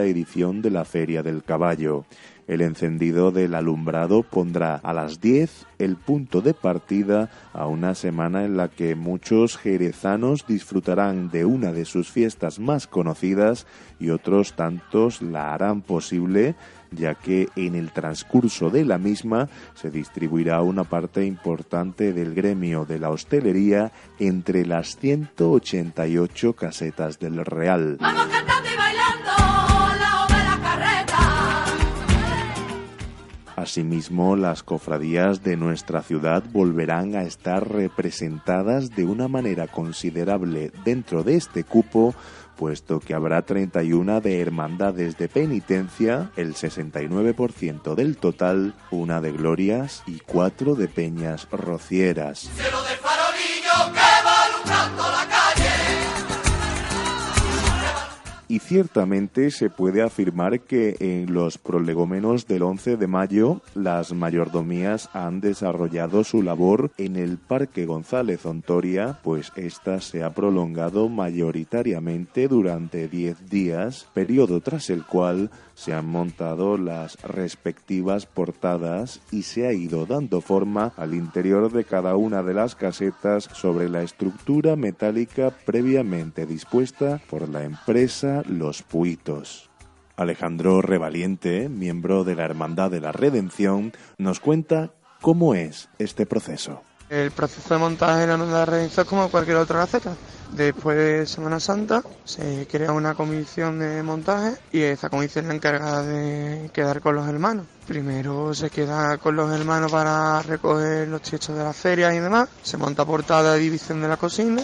edición 0.04 0.60
de 0.60 0.70
la 0.70 0.84
Feria 0.84 1.22
del 1.22 1.44
Caballo. 1.44 2.04
El 2.46 2.60
encendido 2.60 3.32
del 3.32 3.54
alumbrado 3.54 4.22
pondrá 4.22 4.74
a 4.74 4.92
las 4.92 5.18
10 5.22 5.66
el 5.78 5.96
punto 5.96 6.42
de 6.42 6.52
partida 6.52 7.30
a 7.54 7.68
una 7.68 7.94
semana 7.94 8.44
en 8.44 8.58
la 8.58 8.68
que 8.68 8.96
muchos 8.96 9.56
jerezanos 9.56 10.46
disfrutarán 10.46 11.30
de 11.30 11.46
una 11.46 11.72
de 11.72 11.86
sus 11.86 12.10
fiestas 12.10 12.60
más 12.60 12.86
conocidas 12.86 13.66
y 13.98 14.10
otros 14.10 14.56
tantos 14.56 15.22
la 15.22 15.54
harán 15.54 15.80
posible 15.80 16.54
ya 16.96 17.14
que 17.14 17.48
en 17.54 17.74
el 17.74 17.92
transcurso 17.92 18.70
de 18.70 18.84
la 18.84 18.98
misma 18.98 19.48
se 19.74 19.90
distribuirá 19.90 20.62
una 20.62 20.84
parte 20.84 21.24
importante 21.24 22.12
del 22.12 22.34
gremio 22.34 22.84
de 22.84 22.98
la 22.98 23.10
hostelería 23.10 23.92
entre 24.18 24.66
las 24.66 24.96
188 24.96 26.54
casetas 26.54 27.18
del 27.18 27.44
Real. 27.44 27.98
Vamos 28.00 28.26
cantando 28.26 28.68
y 28.72 28.76
bailando. 28.76 29.56
Asimismo, 33.56 34.36
las 34.36 34.62
cofradías 34.62 35.42
de 35.42 35.56
nuestra 35.56 36.02
ciudad 36.02 36.44
volverán 36.52 37.16
a 37.16 37.22
estar 37.22 37.66
representadas 37.68 38.90
de 38.90 39.06
una 39.06 39.28
manera 39.28 39.66
considerable 39.66 40.70
dentro 40.84 41.24
de 41.24 41.36
este 41.36 41.64
cupo, 41.64 42.14
puesto 42.56 43.00
que 43.00 43.14
habrá 43.14 43.42
31 43.42 44.20
de 44.20 44.40
hermandades 44.40 45.16
de 45.18 45.28
penitencia, 45.28 46.30
el 46.36 46.54
69% 46.54 47.94
del 47.94 48.16
total, 48.16 48.74
una 48.90 49.20
de 49.20 49.32
glorias 49.32 50.02
y 50.06 50.20
cuatro 50.20 50.74
de 50.74 50.88
peñas 50.88 51.46
rocieras. 51.50 52.50
Cielo 52.54 52.82
de 52.82 52.96
farolillo 52.96 53.92
que 53.92 54.24
va 54.24 54.44
alumbrando 54.44 55.15
Y 58.56 58.58
ciertamente 58.58 59.50
se 59.50 59.68
puede 59.68 60.00
afirmar 60.00 60.60
que 60.60 60.96
en 61.00 61.34
los 61.34 61.58
prolegómenos 61.58 62.46
del 62.46 62.62
11 62.62 62.96
de 62.96 63.06
mayo 63.06 63.60
las 63.74 64.14
mayordomías 64.14 65.10
han 65.12 65.42
desarrollado 65.42 66.24
su 66.24 66.42
labor 66.42 66.90
en 66.96 67.16
el 67.16 67.36
Parque 67.36 67.84
González 67.84 68.46
Ontoria, 68.46 69.18
pues 69.22 69.52
esta 69.56 70.00
se 70.00 70.24
ha 70.24 70.30
prolongado 70.32 71.10
mayoritariamente 71.10 72.48
durante 72.48 73.08
10 73.08 73.50
días, 73.50 74.08
periodo 74.14 74.62
tras 74.62 74.88
el 74.88 75.04
cual 75.04 75.50
se 75.76 75.92
han 75.92 76.06
montado 76.06 76.78
las 76.78 77.22
respectivas 77.22 78.24
portadas 78.24 79.20
y 79.30 79.42
se 79.42 79.66
ha 79.66 79.72
ido 79.72 80.06
dando 80.06 80.40
forma 80.40 80.94
al 80.96 81.14
interior 81.14 81.70
de 81.70 81.84
cada 81.84 82.16
una 82.16 82.42
de 82.42 82.54
las 82.54 82.74
casetas 82.74 83.44
sobre 83.52 83.90
la 83.90 84.02
estructura 84.02 84.74
metálica 84.74 85.52
previamente 85.66 86.46
dispuesta 86.46 87.20
por 87.28 87.48
la 87.48 87.64
empresa 87.64 88.42
Los 88.48 88.82
Puitos. 88.82 89.68
Alejandro 90.16 90.80
Revaliente, 90.80 91.68
miembro 91.68 92.24
de 92.24 92.36
la 92.36 92.46
Hermandad 92.46 92.90
de 92.90 93.00
la 93.00 93.12
Redención, 93.12 93.92
nos 94.16 94.40
cuenta 94.40 94.92
cómo 95.20 95.54
es 95.54 95.90
este 95.98 96.24
proceso. 96.24 96.82
El 97.10 97.30
proceso 97.32 97.74
de 97.74 97.80
montaje 97.80 98.20
de 98.20 98.26
la 98.26 98.32
hermandad 98.32 98.54
de 98.54 98.58
la 98.60 98.64
redención 98.64 99.02
es 99.04 99.08
como 99.08 99.28
cualquier 99.28 99.58
otra 99.58 99.80
gaceta. 99.80 100.16
Después 100.52 100.96
de 100.96 101.26
Semana 101.26 101.60
Santa 101.60 102.02
se 102.24 102.66
crea 102.70 102.92
una 102.92 103.14
comisión 103.14 103.78
de 103.78 104.02
montaje 104.02 104.56
y 104.72 104.82
esa 104.82 105.10
comisión 105.10 105.44
es 105.44 105.48
la 105.48 105.54
encargada 105.54 106.02
de 106.02 106.70
quedar 106.72 107.00
con 107.00 107.16
los 107.16 107.28
hermanos. 107.28 107.66
Primero 107.86 108.54
se 108.54 108.70
queda 108.70 109.18
con 109.18 109.36
los 109.36 109.52
hermanos 109.52 109.90
para 109.90 110.40
recoger 110.42 111.08
los 111.08 111.22
techos 111.22 111.56
de 111.56 111.64
las 111.64 111.76
ferias 111.76 112.14
y 112.14 112.20
demás. 112.20 112.48
Se 112.62 112.76
monta 112.76 113.04
portada 113.04 113.54
de 113.54 113.60
división 113.60 114.00
de 114.00 114.08
la 114.08 114.16
cocina. 114.16 114.62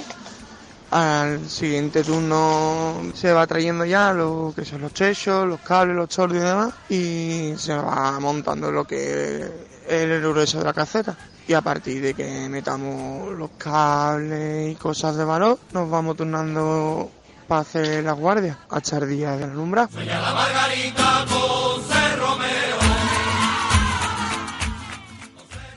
Al 0.90 1.48
siguiente 1.48 2.04
turno 2.04 3.12
se 3.14 3.32
va 3.32 3.46
trayendo 3.46 3.84
ya 3.84 4.12
lo 4.12 4.52
que 4.54 4.64
son 4.64 4.82
los 4.82 4.92
techos, 4.92 5.46
los 5.48 5.60
cables, 5.60 5.96
los 5.96 6.08
tordos 6.08 6.36
y 6.36 6.40
demás. 6.40 6.74
Y 6.88 7.54
se 7.56 7.74
va 7.74 8.18
montando 8.20 8.70
lo 8.70 8.84
que 8.84 9.42
es 9.42 9.50
el 9.88 10.20
grueso 10.20 10.58
de 10.58 10.64
la 10.64 10.72
caseta. 10.72 11.16
Y 11.48 11.54
a 11.54 11.60
partir 11.60 12.02
de 12.02 12.14
que 12.14 12.48
metamos 12.48 13.32
los 13.32 13.50
cables 13.58 14.72
y 14.72 14.74
cosas 14.76 15.16
de 15.16 15.24
valor, 15.24 15.58
nos 15.72 15.90
vamos 15.90 16.16
turnando 16.16 17.10
para 17.48 17.62
hacer 17.62 18.04
las 18.04 18.16
guardias 18.16 18.56
día 19.06 19.32
del 19.32 19.50
alumbrado. 19.50 19.90
La 20.04 20.32
Margarita 20.32 21.26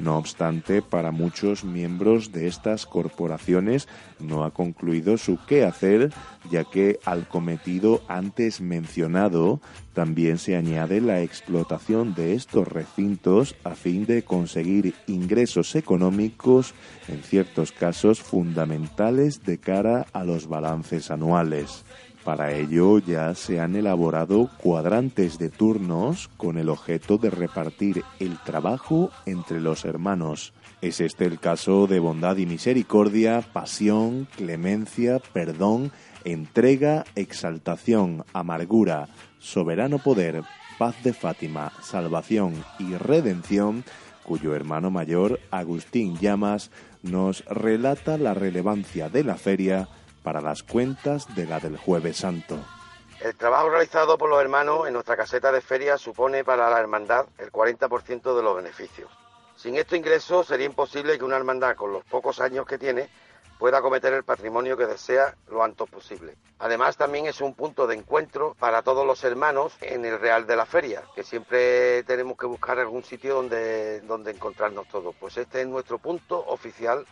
No 0.06 0.20
obstante, 0.20 0.84
para 0.84 1.10
muchos 1.10 1.64
miembros 1.64 2.32
de 2.32 2.46
estas 2.46 2.86
corporaciones 2.86 3.88
no 4.20 4.44
ha 4.44 4.52
concluido 4.52 5.18
su 5.18 5.44
quehacer, 5.48 6.14
ya 6.52 6.64
que 6.64 7.00
al 7.06 7.28
cometido 7.28 8.04
antes 8.08 8.62
mencionado 8.62 9.62
también 9.96 10.38
se 10.38 10.56
añade 10.56 11.02
la 11.02 11.22
explotación 11.22 12.14
de 12.14 12.36
estos 12.36 12.68
recintos 12.68 13.56
a 13.64 13.72
fin 13.72 14.06
de 14.06 14.22
conseguir 14.22 14.94
ingresos 15.08 15.74
económicos, 15.74 16.76
en 17.08 17.24
ciertos 17.24 17.72
casos 17.72 18.22
fundamentales 18.22 19.44
de 19.44 19.58
cara 19.58 20.06
a 20.14 20.24
los 20.24 20.48
balances 20.48 21.10
anuales. 21.10 21.84
Para 22.26 22.54
ello 22.54 22.98
ya 22.98 23.36
se 23.36 23.60
han 23.60 23.76
elaborado 23.76 24.50
cuadrantes 24.58 25.38
de 25.38 25.52
turnos 25.52 26.28
con 26.38 26.58
el 26.58 26.70
objeto 26.70 27.20
de 27.20 27.30
repartir 27.30 28.02
el 28.20 28.40
trabajo 28.40 29.12
entre 29.28 29.62
los 29.62 29.86
hermanos. 29.86 30.52
Es 30.82 31.02
este 31.02 31.26
el 31.26 31.40
caso 31.40 31.86
de 31.86 32.00
bondad 32.00 32.38
y 32.38 32.48
misericordia, 32.48 33.44
pasión, 33.54 34.28
clemencia, 34.38 35.20
perdón, 35.34 35.92
entrega, 36.24 37.06
exaltación, 37.14 38.26
amargura, 38.34 39.08
soberano 39.38 40.00
poder, 40.00 40.42
paz 40.80 40.96
de 41.04 41.14
Fátima, 41.14 41.74
salvación 41.84 42.56
y 42.80 42.96
redención, 42.96 43.84
cuyo 44.24 44.56
hermano 44.56 44.90
mayor, 44.90 45.40
Agustín 45.52 46.18
Llamas, 46.18 46.72
nos 47.04 47.46
relata 47.46 48.18
la 48.18 48.34
relevancia 48.34 49.10
de 49.10 49.24
la 49.24 49.36
feria 49.36 49.88
para 50.26 50.42
las 50.42 50.64
cuentas 50.64 51.34
de 51.36 51.46
la 51.46 51.60
del 51.60 51.78
Jueves 51.78 52.18
Santo. 52.18 52.58
El 53.22 53.36
trabajo 53.36 53.70
realizado 53.70 54.18
por 54.18 54.28
los 54.28 54.42
hermanos 54.42 54.88
en 54.88 54.94
nuestra 54.94 55.16
caseta 55.16 55.52
de 55.52 55.62
feria 55.62 56.00
supone 56.00 56.44
para 56.44 56.68
la 56.68 56.80
hermandad 56.80 57.28
el 57.38 57.52
40% 57.52 58.36
de 58.36 58.44
los 58.44 58.56
beneficios. 58.56 59.10
Sin 59.56 59.76
estos 59.76 59.98
ingresos 59.98 60.48
sería 60.48 60.66
imposible 60.66 61.18
que 61.20 61.24
una 61.24 61.38
hermandad 61.38 61.76
con 61.76 61.94
los 61.94 62.04
pocos 62.06 62.42
años 62.42 62.66
que 62.66 62.80
tiene 62.80 63.08
pueda 63.60 63.78
acometer 63.78 64.14
el 64.14 64.24
patrimonio 64.24 64.76
que 64.76 64.88
desea 64.88 65.36
lo 65.48 65.64
antes 65.64 65.88
posible. 65.88 66.36
Además 66.58 66.98
también 66.98 67.28
es 67.28 67.40
un 67.40 67.54
punto 67.54 67.86
de 67.86 67.96
encuentro 67.96 68.56
para 68.60 68.82
todos 68.82 69.06
los 69.06 69.24
hermanos 69.24 69.74
en 69.80 70.06
el 70.06 70.20
Real 70.20 70.48
de 70.48 70.56
la 70.56 70.66
Feria, 70.66 71.04
que 71.14 71.24
siempre 71.24 72.02
tenemos 72.04 72.36
que 72.36 72.48
buscar 72.48 72.80
algún 72.80 73.04
sitio 73.04 73.36
donde, 73.36 74.02
donde 74.02 74.32
encontrarnos 74.32 74.88
todos. 74.88 75.16
Pues 75.20 75.38
este 75.38 75.62
es 75.62 75.68
nuestro 75.68 76.00
punto 76.00 76.44
oficial 76.48 77.06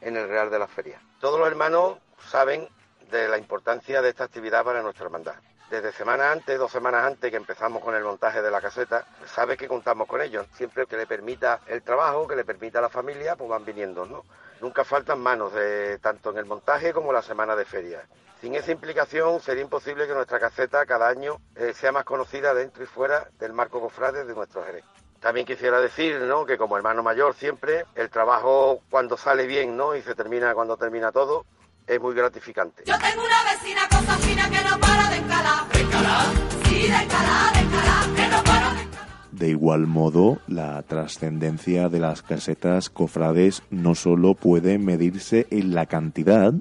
en 0.00 0.16
el 0.16 0.28
Real 0.28 0.50
de 0.50 0.58
la 0.58 0.66
Feria. 0.66 1.00
Todos 1.20 1.38
los 1.38 1.48
hermanos 1.48 1.98
saben 2.26 2.68
de 3.10 3.28
la 3.28 3.38
importancia 3.38 4.02
de 4.02 4.10
esta 4.10 4.24
actividad 4.24 4.64
para 4.64 4.82
nuestra 4.82 5.04
hermandad. 5.04 5.34
Desde 5.70 5.90
semanas 5.90 6.32
antes, 6.32 6.58
dos 6.58 6.70
semanas 6.70 7.04
antes 7.04 7.28
que 7.28 7.36
empezamos 7.36 7.82
con 7.82 7.94
el 7.94 8.04
montaje 8.04 8.40
de 8.40 8.50
la 8.52 8.60
caseta, 8.60 9.04
sabe 9.26 9.56
que 9.56 9.66
contamos 9.66 10.06
con 10.06 10.22
ellos. 10.22 10.46
Siempre 10.52 10.86
que 10.86 10.96
le 10.96 11.06
permita 11.06 11.60
el 11.66 11.82
trabajo, 11.82 12.28
que 12.28 12.36
le 12.36 12.44
permita 12.44 12.80
la 12.80 12.88
familia, 12.88 13.34
pues 13.34 13.50
van 13.50 13.64
viniendo, 13.64 14.06
¿no? 14.06 14.24
Nunca 14.60 14.84
faltan 14.84 15.20
manos, 15.20 15.52
tanto 16.00 16.30
en 16.30 16.38
el 16.38 16.46
montaje 16.46 16.92
como 16.92 17.10
en 17.10 17.16
la 17.16 17.22
semana 17.22 17.56
de 17.56 17.64
feria. 17.64 18.06
Sin 18.40 18.54
esa 18.54 18.70
implicación 18.70 19.40
sería 19.40 19.62
imposible 19.62 20.06
que 20.06 20.14
nuestra 20.14 20.38
caseta 20.38 20.86
cada 20.86 21.08
año 21.08 21.40
eh, 21.56 21.72
sea 21.74 21.90
más 21.90 22.04
conocida 22.04 22.54
dentro 22.54 22.84
y 22.84 22.86
fuera 22.86 23.28
del 23.38 23.52
marco 23.52 23.80
cofrade 23.80 24.24
de 24.24 24.34
nuestro 24.34 24.62
Jerez. 24.62 24.84
También 25.20 25.46
quisiera 25.46 25.80
decir 25.80 26.20
¿no? 26.20 26.46
que 26.46 26.58
como 26.58 26.76
hermano 26.76 27.02
mayor 27.02 27.34
siempre 27.34 27.86
el 27.94 28.10
trabajo 28.10 28.82
cuando 28.90 29.16
sale 29.16 29.46
bien 29.46 29.76
¿no? 29.76 29.96
y 29.96 30.02
se 30.02 30.14
termina 30.14 30.54
cuando 30.54 30.76
termina 30.76 31.10
todo 31.10 31.46
es 31.86 32.00
muy 32.00 32.14
gratificante. 32.14 32.82
Yo 32.84 32.94
tengo 32.98 33.24
una 33.24 33.52
vecina 33.52 33.88
cosa 33.88 34.18
fina 34.18 34.50
que 34.50 34.68
no 34.68 34.78
para 34.80 35.10
de 35.10 35.16
escalar. 35.18 35.68
¿De 35.72 35.80
escalar? 35.80 36.26
Sí, 36.64 36.74
de 36.74 36.96
escalar, 36.96 37.54
de 37.54 37.60
escalar, 37.60 38.14
que 38.14 38.28
no 38.28 38.44
para 38.44 38.74
de 38.74 38.86
De 39.32 39.48
igual 39.48 39.86
modo, 39.86 40.38
la 40.48 40.82
trascendencia 40.82 41.88
de 41.88 42.00
las 42.00 42.22
casetas 42.22 42.90
cofrades 42.90 43.62
no 43.70 43.94
solo 43.94 44.34
puede 44.34 44.78
medirse 44.78 45.46
en 45.50 45.74
la 45.74 45.86
cantidad, 45.86 46.52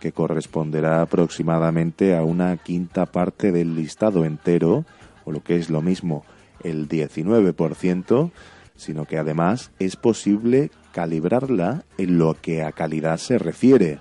que 0.00 0.12
corresponderá 0.12 1.02
aproximadamente 1.02 2.16
a 2.16 2.22
una 2.22 2.56
quinta 2.56 3.06
parte 3.06 3.50
del 3.50 3.74
listado 3.74 4.24
entero, 4.24 4.84
o 5.24 5.32
lo 5.32 5.42
que 5.42 5.56
es 5.56 5.70
lo 5.70 5.82
mismo, 5.82 6.24
el 6.62 6.88
19%, 6.88 8.30
sino 8.76 9.06
que 9.06 9.18
además 9.18 9.72
es 9.80 9.96
posible 9.96 10.70
calibrarla 10.92 11.82
en 11.98 12.18
lo 12.18 12.34
que 12.34 12.62
a 12.62 12.70
calidad 12.70 13.16
se 13.18 13.38
refiere. 13.38 13.98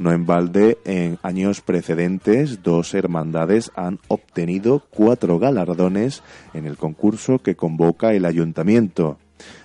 No 0.00 0.12
en 0.12 0.24
balde, 0.24 0.78
en 0.86 1.18
años 1.22 1.60
precedentes, 1.60 2.62
dos 2.62 2.94
hermandades 2.94 3.70
han 3.76 3.98
obtenido 4.08 4.82
cuatro 4.88 5.38
galardones 5.38 6.22
en 6.54 6.64
el 6.64 6.78
concurso 6.78 7.40
que 7.40 7.54
convoca 7.54 8.14
el 8.14 8.24
ayuntamiento. 8.24 9.18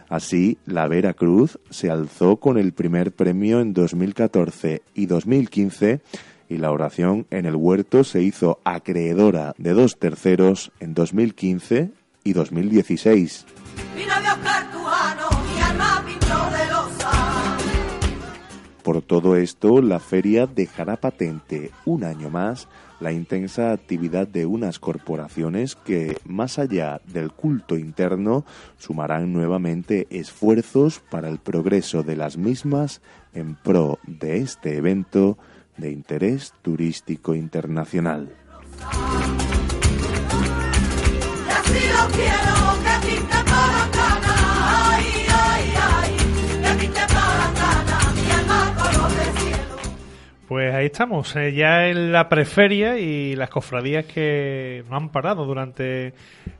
Así, 0.09 0.57
la 0.65 0.89
Vera 0.89 1.13
Cruz 1.13 1.57
se 1.69 1.89
alzó 1.89 2.35
con 2.35 2.57
el 2.57 2.73
primer 2.73 3.13
premio 3.13 3.61
en 3.61 3.73
2014 3.73 4.81
y 4.93 5.05
2015 5.05 6.01
y 6.49 6.57
la 6.57 6.71
oración 6.71 7.25
en 7.31 7.45
el 7.45 7.55
huerto 7.55 8.03
se 8.03 8.21
hizo 8.21 8.59
acreedora 8.65 9.53
de 9.57 9.71
dos 9.71 9.97
terceros 9.97 10.73
en 10.81 10.93
2015 10.93 11.91
y 12.25 12.33
2016. 12.33 13.45
Vino 13.95 14.13
de 14.19 14.27
Por 18.85 19.01
todo 19.01 19.35
esto, 19.35 19.81
la 19.81 19.99
feria 19.99 20.45
dejará 20.45 20.97
patente 20.97 21.71
un 21.85 22.03
año 22.03 22.29
más 22.29 22.67
la 22.99 23.11
intensa 23.11 23.71
actividad 23.71 24.27
de 24.27 24.45
unas 24.45 24.77
corporaciones 24.77 25.75
que, 25.75 26.17
más 26.23 26.59
allá 26.59 27.01
del 27.07 27.31
culto 27.31 27.77
interno, 27.77 28.45
sumarán 28.77 29.33
nuevamente 29.33 30.05
esfuerzos 30.11 31.01
para 31.09 31.29
el 31.29 31.39
progreso 31.39 32.03
de 32.03 32.15
las 32.15 32.37
mismas 32.37 33.01
en 33.33 33.55
pro 33.55 33.97
de 34.05 34.37
este 34.37 34.77
evento 34.77 35.39
de 35.77 35.91
interés 35.91 36.53
turístico 36.61 37.33
internacional. 37.33 38.29
Pues 50.47 50.75
ahí 50.75 50.85
estamos, 50.85 51.35
eh, 51.35 51.53
ya 51.53 51.87
en 51.87 52.11
la 52.11 52.29
preferia 52.29 52.99
y 52.99 53.35
las 53.35 53.49
cofradías 53.49 54.05
que 54.05 54.83
no 54.87 54.95
han 54.95 55.09
parado 55.09 55.43
durante 55.43 56.13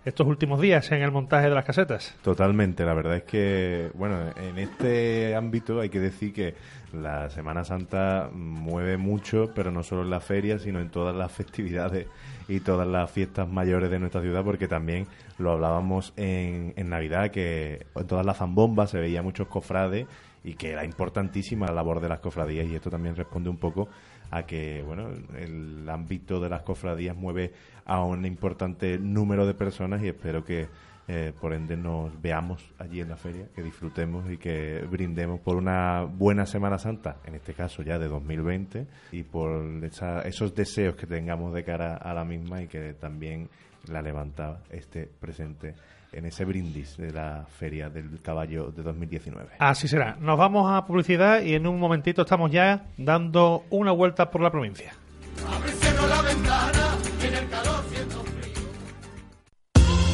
estos 0.04 0.26
últimos 0.26 0.60
días 0.60 0.92
en 0.92 1.04
el 1.04 1.12
montaje 1.12 1.50
de 1.50 1.54
las 1.54 1.66
casetas. 1.66 2.16
Totalmente, 2.24 2.84
la 2.84 2.96
verdad 2.96 3.18
es 3.18 3.24
que, 3.24 3.92
bueno, 3.94 4.18
en 4.38 4.58
este 4.58 5.36
ámbito 5.36 5.80
hay 5.80 5.90
que 5.90 6.00
decir 6.00 6.34
que 6.34 6.56
la 6.94 7.30
Semana 7.30 7.64
Santa 7.64 8.32
mueve 8.34 8.98
mucho, 8.98 9.52
pero 9.54 9.70
no 9.70 9.84
solo 9.84 10.02
en 10.02 10.10
la 10.10 10.20
feria, 10.20 10.58
sino 10.58 10.80
en 10.80 10.90
todas 10.90 11.16
las 11.16 11.32
festividades 11.32 12.08
y 12.48 12.62
todas 12.62 12.88
las 12.88 13.12
fiestas 13.12 13.48
mayores 13.48 13.92
de 13.92 14.00
nuestra 14.00 14.22
ciudad, 14.22 14.44
porque 14.44 14.68
también 14.68 15.06
lo 15.38 15.52
hablábamos 15.52 16.12
en, 16.18 16.74
en 16.76 16.90
Navidad, 16.90 17.30
que 17.30 17.86
en 17.96 18.08
todas 18.08 18.26
las 18.26 18.38
zambombas 18.38 18.90
se 18.90 19.00
veía 19.00 19.22
muchos 19.22 19.48
cofrades 19.48 20.08
y 20.46 20.54
que 20.54 20.72
era 20.72 20.86
importantísima 20.86 21.66
la 21.66 21.74
labor 21.74 22.00
de 22.00 22.08
las 22.08 22.20
cofradías 22.20 22.68
y 22.68 22.76
esto 22.76 22.92
también 22.92 23.16
responde 23.16 23.50
un 23.50 23.58
poco 23.58 23.90
a 24.30 24.44
que 24.44 24.84
bueno 24.84 25.10
el 25.36 25.90
ámbito 25.90 26.40
de 26.40 26.50
las 26.50 26.62
cofradías 26.62 27.18
mueve 27.18 27.52
a 27.84 28.04
un 28.04 28.26
importante 28.26 29.00
número 29.00 29.48
de 29.48 29.56
personas 29.56 30.04
y 30.04 30.10
espero 30.10 30.46
que 30.46 30.68
eh, 31.08 31.34
por 31.40 31.54
ende 31.54 31.76
nos 31.78 32.20
veamos 32.20 32.64
allí 32.80 33.00
en 33.00 33.10
la 33.10 33.16
feria, 33.16 33.48
que 33.54 33.62
disfrutemos 33.62 34.30
y 34.32 34.38
que 34.38 34.84
brindemos 34.90 35.40
por 35.40 35.56
una 35.56 36.02
buena 36.02 36.48
Semana 36.48 36.80
Santa, 36.80 37.18
en 37.26 37.36
este 37.36 37.54
caso 37.54 37.84
ya 37.84 38.00
de 38.00 38.08
2020, 38.08 38.88
y 39.12 39.22
por 39.22 39.64
esos 39.84 40.56
deseos 40.56 40.96
que 40.96 41.06
tengamos 41.06 41.54
de 41.54 41.64
cara 41.64 41.98
a 41.98 42.12
la 42.16 42.26
misma 42.26 42.64
y 42.64 42.68
que 42.68 42.94
también 42.94 43.50
la 43.88 44.02
levantaba 44.02 44.62
esté 44.72 45.06
presente 45.06 45.76
en 46.16 46.26
ese 46.26 46.46
brindis 46.46 46.98
de 46.98 47.12
la 47.12 47.46
Feria 47.60 47.90
del 47.90 48.22
Caballo 48.22 48.72
de 48.72 48.82
2019. 48.84 49.56
Así 49.60 49.88
será. 49.88 50.16
Nos 50.20 50.38
vamos 50.38 50.72
a 50.72 50.86
publicidad 50.86 51.42
y 51.42 51.54
en 51.54 51.68
un 51.68 51.80
momentito 51.80 52.22
estamos 52.22 52.52
ya 52.52 52.88
dando 52.98 53.66
una 53.70 53.92
vuelta 53.92 54.32
por 54.32 54.42
la 54.42 54.50
provincia. 54.50 54.94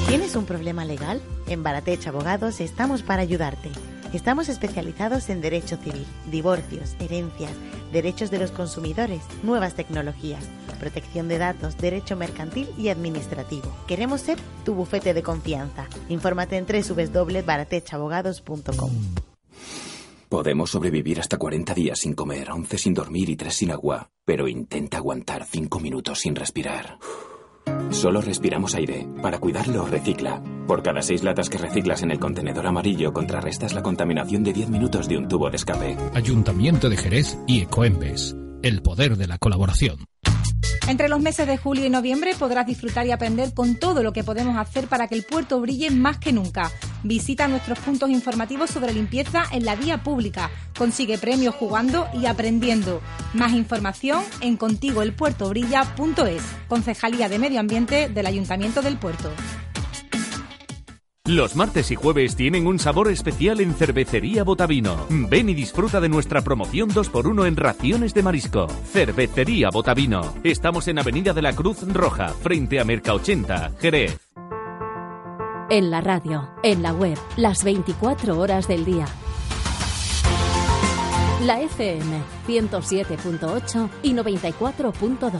¿Tienes 0.08 0.36
un 0.36 0.46
problema 0.46 0.84
legal? 0.84 1.22
En 1.48 1.64
Baratech 1.64 2.08
Abogados 2.08 2.60
estamos 2.60 3.04
para 3.04 3.22
ayudarte. 3.22 3.70
Estamos 4.14 4.50
especializados 4.50 5.30
en 5.30 5.40
derecho 5.40 5.78
civil, 5.78 6.06
divorcios, 6.30 6.98
herencias, 7.00 7.54
derechos 7.92 8.32
de 8.32 8.40
los 8.40 8.52
consumidores, 8.52 9.22
nuevas 9.44 9.76
tecnologías, 9.76 10.50
protección 10.80 11.28
de 11.28 11.38
datos, 11.38 11.78
derecho 11.78 12.16
mercantil 12.16 12.70
y 12.78 12.88
administrativo. 12.90 13.72
Queremos 13.88 14.22
ser 14.22 14.40
tu 14.66 14.74
bufete 14.74 15.14
de 15.14 15.22
confianza. 15.24 15.88
Infórmate 16.10 16.58
en 16.58 16.66
www.baratechabogados.com. 16.66 18.92
Podemos 20.28 20.72
sobrevivir 20.72 21.20
hasta 21.20 21.38
40 21.38 21.74
días 21.74 22.00
sin 22.00 22.14
comer, 22.14 22.52
11 22.52 22.78
sin 22.78 22.94
dormir 22.94 23.30
y 23.30 23.36
3 23.36 23.54
sin 23.54 23.72
agua, 23.72 24.10
pero 24.24 24.48
intenta 24.48 24.96
aguantar 24.98 25.46
5 25.46 25.80
minutos 25.82 26.20
sin 26.20 26.36
respirar. 26.36 26.98
Solo 27.92 28.22
respiramos 28.22 28.76
aire. 28.76 29.08
Para 29.22 29.40
cuidarlo, 29.40 29.86
recicla. 29.86 30.42
Por 30.68 30.84
cada 30.84 31.02
seis 31.02 31.24
latas 31.24 31.50
que 31.50 31.58
reciclas 31.58 32.04
en 32.04 32.12
el 32.12 32.20
contenedor 32.20 32.68
amarillo, 32.68 33.14
contrarrestas 33.14 33.74
la 33.74 33.84
contaminación 33.84 34.44
de 34.44 34.54
10 34.54 34.70
minutos 34.70 35.08
de 35.08 35.18
un 35.18 35.28
tubo 35.28 35.50
de 35.50 35.58
escape. 35.58 35.98
Ayuntamiento 36.14 36.90
de 36.90 36.98
Jerez 36.98 37.38
y 37.48 37.62
Ecoembes. 37.62 38.36
El 38.64 38.82
poder 38.82 39.18
de 39.18 39.28
la 39.28 39.38
colaboración. 39.38 40.06
Entre 40.88 41.10
los 41.10 41.22
meses 41.22 41.48
de 41.48 41.58
julio 41.58 41.86
y 41.86 41.90
noviembre 41.90 42.34
podrás 42.38 42.66
disfrutar 42.66 43.06
y 43.06 43.12
aprender 43.12 43.54
con 43.54 43.76
todo 43.76 44.04
lo 44.04 44.14
que 44.14 44.24
podemos 44.24 44.58
hacer 44.58 44.88
para 44.88 45.08
que 45.08 45.16
el 45.16 45.24
puerto 45.24 45.60
brille 45.62 45.90
más 45.92 46.18
que 46.18 46.34
nunca. 46.34 46.72
Visita 47.04 47.48
nuestros 47.48 47.80
puntos 47.80 48.10
informativos 48.10 48.70
sobre 48.70 48.94
limpieza 48.94 49.44
en 49.52 49.66
la 49.66 49.76
vía 49.76 50.04
pública. 50.04 50.50
Consigue 50.78 51.18
premios 51.18 51.56
jugando 51.56 52.08
y 52.14 52.26
aprendiendo. 52.26 53.02
Más 53.34 53.54
información 53.54 54.24
en 54.42 54.58
contigoelpuertobrilla.es. 54.58 56.44
Concejalía 56.68 57.30
de 57.30 57.40
Medio 57.40 57.60
Ambiente 57.60 58.10
del 58.10 58.26
Ayuntamiento 58.26 58.82
del 58.82 58.98
Puerto. 58.98 59.32
Los 61.28 61.56
martes 61.56 61.92
y 61.92 61.96
jueves 61.96 62.36
tienen 62.36 62.68
un 62.68 62.80
sabor 62.80 63.10
especial 63.10 63.62
en 63.62 63.74
Cervecería 63.76 64.44
Botavino. 64.44 65.06
Ven 65.10 65.50
y 65.50 65.54
disfruta 65.54 66.02
de 66.02 66.10
nuestra 66.10 66.42
promoción 66.42 66.90
2x1 66.90 67.48
en 67.48 67.56
raciones 67.56 68.14
de 68.14 68.24
marisco. 68.24 68.68
Cervecería 68.92 69.70
Botavino. 69.70 70.34
Estamos 70.44 70.88
en 70.88 71.00
Avenida 71.00 71.32
de 71.32 71.44
la 71.44 71.54
Cruz 71.54 71.88
Roja, 71.94 72.30
frente 72.30 72.80
a 72.80 72.86
Merca 72.86 73.14
80, 73.14 73.72
Jerez. 73.80 74.31
En 75.74 75.90
la 75.90 76.02
radio, 76.02 76.50
en 76.64 76.84
la 76.84 76.92
web, 76.92 77.18
las 77.38 77.64
24 77.64 78.38
horas 78.38 78.68
del 78.68 78.84
día. 78.84 79.06
La 81.46 81.62
FM 81.62 82.18
107.8 82.46 83.90
y 84.04 84.14
94.2. 84.14 85.40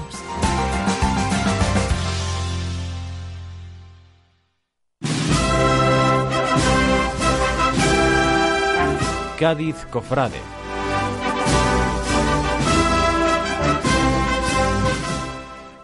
Cádiz 9.38 9.86
Cofrade. 9.92 10.61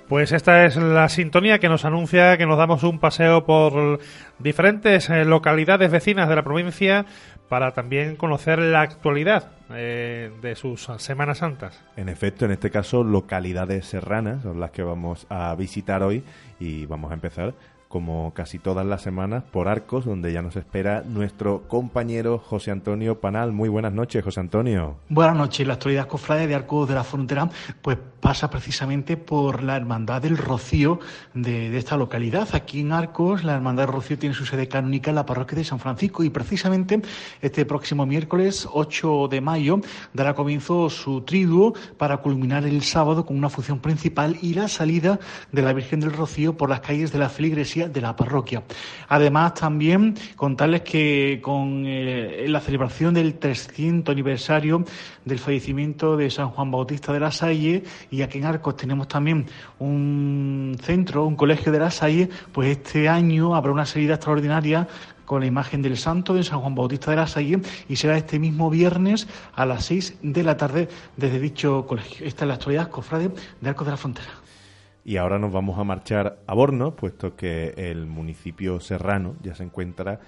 Pues 0.07 0.31
esta 0.31 0.65
es 0.65 0.77
la 0.77 1.09
sintonía 1.09 1.59
que 1.59 1.67
nos 1.67 1.83
anuncia 1.83 2.37
que 2.37 2.45
nos 2.45 2.57
damos 2.57 2.83
un 2.83 2.97
paseo 2.97 3.45
por 3.45 3.99
diferentes 4.39 5.09
eh, 5.09 5.25
localidades 5.25 5.91
vecinas 5.91 6.29
de 6.29 6.35
la 6.35 6.43
provincia 6.43 7.05
para 7.49 7.73
también 7.73 8.15
conocer 8.15 8.59
la 8.59 8.81
actualidad 8.81 9.51
eh, 9.69 10.31
de 10.41 10.55
sus 10.55 10.87
Semanas 10.97 11.39
Santas. 11.39 11.83
En 11.97 12.07
efecto, 12.07 12.45
en 12.45 12.51
este 12.51 12.71
caso, 12.71 13.03
localidades 13.03 13.85
serranas 13.85 14.43
son 14.43 14.61
las 14.61 14.71
que 14.71 14.81
vamos 14.81 15.27
a 15.29 15.53
visitar 15.55 16.01
hoy 16.03 16.23
y 16.57 16.85
vamos 16.85 17.11
a 17.11 17.15
empezar 17.15 17.53
como 17.87 18.33
casi 18.33 18.59
todas 18.59 18.85
las 18.85 19.01
semanas, 19.01 19.43
por 19.51 19.67
Arcos, 19.67 20.05
donde 20.05 20.33
ya 20.33 20.41
nos 20.41 20.55
espera 20.55 21.03
nuestro 21.05 21.63
compañero 21.67 22.37
José 22.37 22.71
Antonio 22.71 23.19
Panal. 23.19 23.51
Muy 23.53 23.69
buenas 23.69 23.93
noches, 23.93 24.23
José 24.23 24.41
Antonio. 24.41 24.97
Buenas 25.09 25.37
noches. 25.37 25.65
La 25.65 25.73
actualidad 25.73 26.07
cofrade 26.07 26.47
de 26.47 26.55
Arcos 26.55 26.89
de 26.89 26.95
la 26.95 27.03
Frontera 27.03 27.49
pues 27.81 27.97
pasa 28.19 28.49
precisamente 28.49 29.17
por 29.17 29.63
la 29.63 29.75
Hermandad 29.75 30.21
del 30.21 30.37
Rocío 30.37 30.99
de, 31.33 31.77
esta 31.77 31.97
localidad. 31.97 32.49
Aquí 32.53 32.81
en 32.81 32.91
Arcos, 32.91 33.43
la 33.43 33.55
Hermandad 33.55 33.83
del 33.83 33.93
Rocío 33.93 34.17
tiene 34.17 34.35
su 34.35 34.45
sede 34.45 34.67
canónica 34.67 35.11
en 35.11 35.15
la 35.15 35.25
parroquia 35.25 35.57
de 35.57 35.63
San 35.63 35.79
Francisco 35.79 36.23
y 36.23 36.29
precisamente 36.29 37.01
este 37.41 37.65
próximo 37.65 38.05
miércoles 38.05 38.67
8 38.71 39.27
de 39.29 39.41
mayo 39.41 39.79
dará 40.13 40.33
comienzo 40.33 40.89
su 40.89 41.21
triduo 41.21 41.73
para 41.97 42.17
culminar 42.17 42.65
el 42.65 42.81
sábado 42.83 43.25
con 43.25 43.37
una 43.37 43.49
función 43.49 43.79
principal 43.79 44.37
y 44.41 44.53
la 44.53 44.67
salida 44.67 45.19
de 45.51 45.61
la 45.61 45.73
Virgen 45.73 45.99
del 45.99 46.13
Rocío 46.13 46.57
por 46.57 46.69
las 46.69 46.81
calles 46.81 47.11
de 47.11 47.19
la 47.19 47.29
feligresía 47.29 47.87
de 47.87 48.01
la 48.01 48.15
parroquia. 48.15 48.63
Además, 49.07 49.53
también 49.53 50.15
contarles 50.35 50.81
que 50.81 51.39
con 51.41 51.83
eh, 51.85 52.45
la 52.47 52.59
celebración 52.59 53.13
del 53.13 53.35
300 53.35 54.11
aniversario 54.11 54.83
del 55.25 55.39
fallecimiento 55.39 56.17
de 56.17 56.29
San 56.29 56.49
Juan 56.49 56.71
Bautista 56.71 57.13
de 57.13 57.19
la 57.19 57.31
Salle 57.31 57.83
y 58.11 58.21
aquí 58.21 58.37
en 58.37 58.45
Arcos 58.45 58.77
tenemos 58.77 59.07
también 59.07 59.45
un 59.79 60.77
centro, 60.81 61.25
un 61.25 61.35
colegio 61.35 61.71
de 61.71 61.79
la 61.79 61.91
Salle, 61.91 62.29
pues 62.51 62.69
este 62.69 63.09
año 63.09 63.55
habrá 63.55 63.71
una 63.71 63.85
salida 63.85 64.15
extraordinaria 64.15 64.87
con 65.25 65.41
la 65.41 65.45
imagen 65.45 65.81
del 65.81 65.97
santo 65.97 66.33
de 66.33 66.43
San 66.43 66.61
Juan 66.61 66.73
Bautista 66.73 67.11
de 67.11 67.17
la 67.17 67.27
Salle 67.27 67.59
y 67.89 67.97
será 67.97 68.17
este 68.17 68.39
mismo 68.39 68.69
viernes 68.69 69.27
a 69.53 69.65
las 69.65 69.85
6 69.85 70.19
de 70.21 70.43
la 70.43 70.55
tarde 70.55 70.87
desde 71.17 71.39
dicho 71.39 71.85
colegio. 71.85 72.25
Esta 72.25 72.45
es 72.45 72.47
la 72.47 72.53
actualidad, 72.53 72.89
cofrade 72.89 73.31
de 73.59 73.69
Arcos 73.69 73.85
de 73.85 73.91
la 73.91 73.97
Frontera. 73.97 74.29
Y 75.03 75.17
ahora 75.17 75.37
nos 75.37 75.51
vamos 75.51 75.77
a 75.79 75.83
marchar 75.83 76.39
a 76.47 76.53
Borno, 76.53 76.95
puesto 76.95 77.35
que 77.35 77.73
el 77.77 78.07
municipio 78.07 78.79
serrano 78.79 79.35
ya 79.41 79.55
se 79.55 79.63
encuentra 79.63 80.19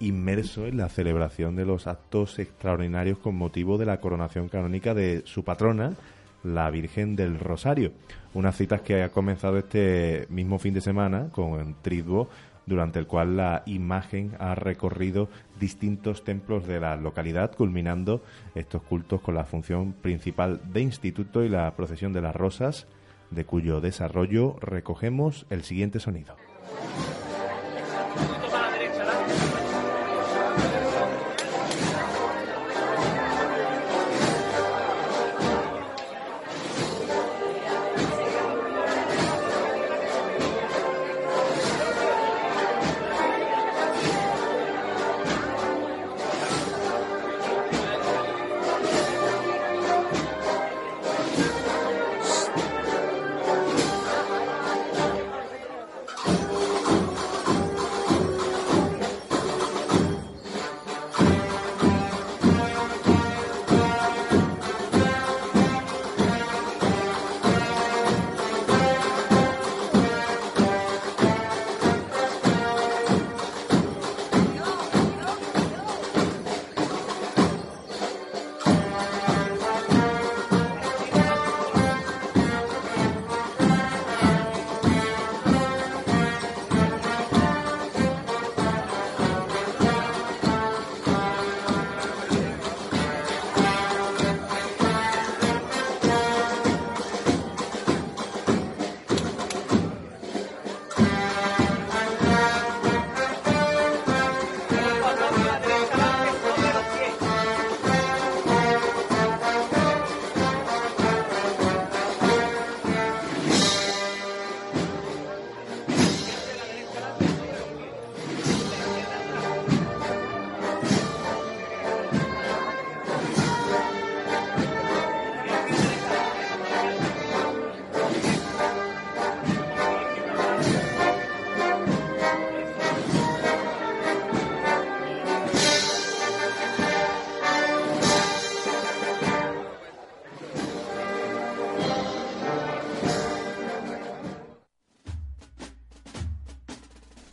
inmerso 0.00 0.66
en 0.66 0.76
la 0.76 0.88
celebración 0.88 1.56
de 1.56 1.64
los 1.64 1.86
actos 1.86 2.38
extraordinarios 2.38 3.18
con 3.18 3.36
motivo 3.36 3.78
de 3.78 3.86
la 3.86 4.00
coronación 4.00 4.48
canónica 4.48 4.94
de 4.94 5.22
su 5.24 5.44
patrona, 5.44 5.94
la 6.42 6.70
Virgen 6.70 7.16
del 7.16 7.38
Rosario. 7.38 7.92
Unas 8.34 8.56
citas 8.56 8.80
que 8.82 9.02
ha 9.02 9.10
comenzado 9.10 9.58
este 9.58 10.26
mismo 10.30 10.58
fin 10.58 10.74
de 10.74 10.80
semana 10.80 11.28
con 11.30 11.76
Triduo, 11.82 12.28
durante 12.66 12.98
el 12.98 13.06
cual 13.06 13.36
la 13.36 13.62
imagen 13.66 14.32
ha 14.38 14.54
recorrido 14.54 15.28
distintos 15.58 16.22
templos 16.22 16.66
de 16.66 16.80
la 16.80 16.96
localidad, 16.96 17.54
culminando 17.54 18.22
estos 18.54 18.82
cultos 18.82 19.22
con 19.22 19.34
la 19.34 19.44
función 19.44 19.94
principal 19.94 20.60
de 20.70 20.82
instituto 20.82 21.42
y 21.42 21.48
la 21.48 21.74
procesión 21.74 22.12
de 22.12 22.20
las 22.20 22.36
rosas 22.36 22.86
de 23.30 23.44
cuyo 23.44 23.80
desarrollo 23.80 24.56
recogemos 24.60 25.46
el 25.50 25.62
siguiente 25.62 25.98
sonido. 25.98 26.36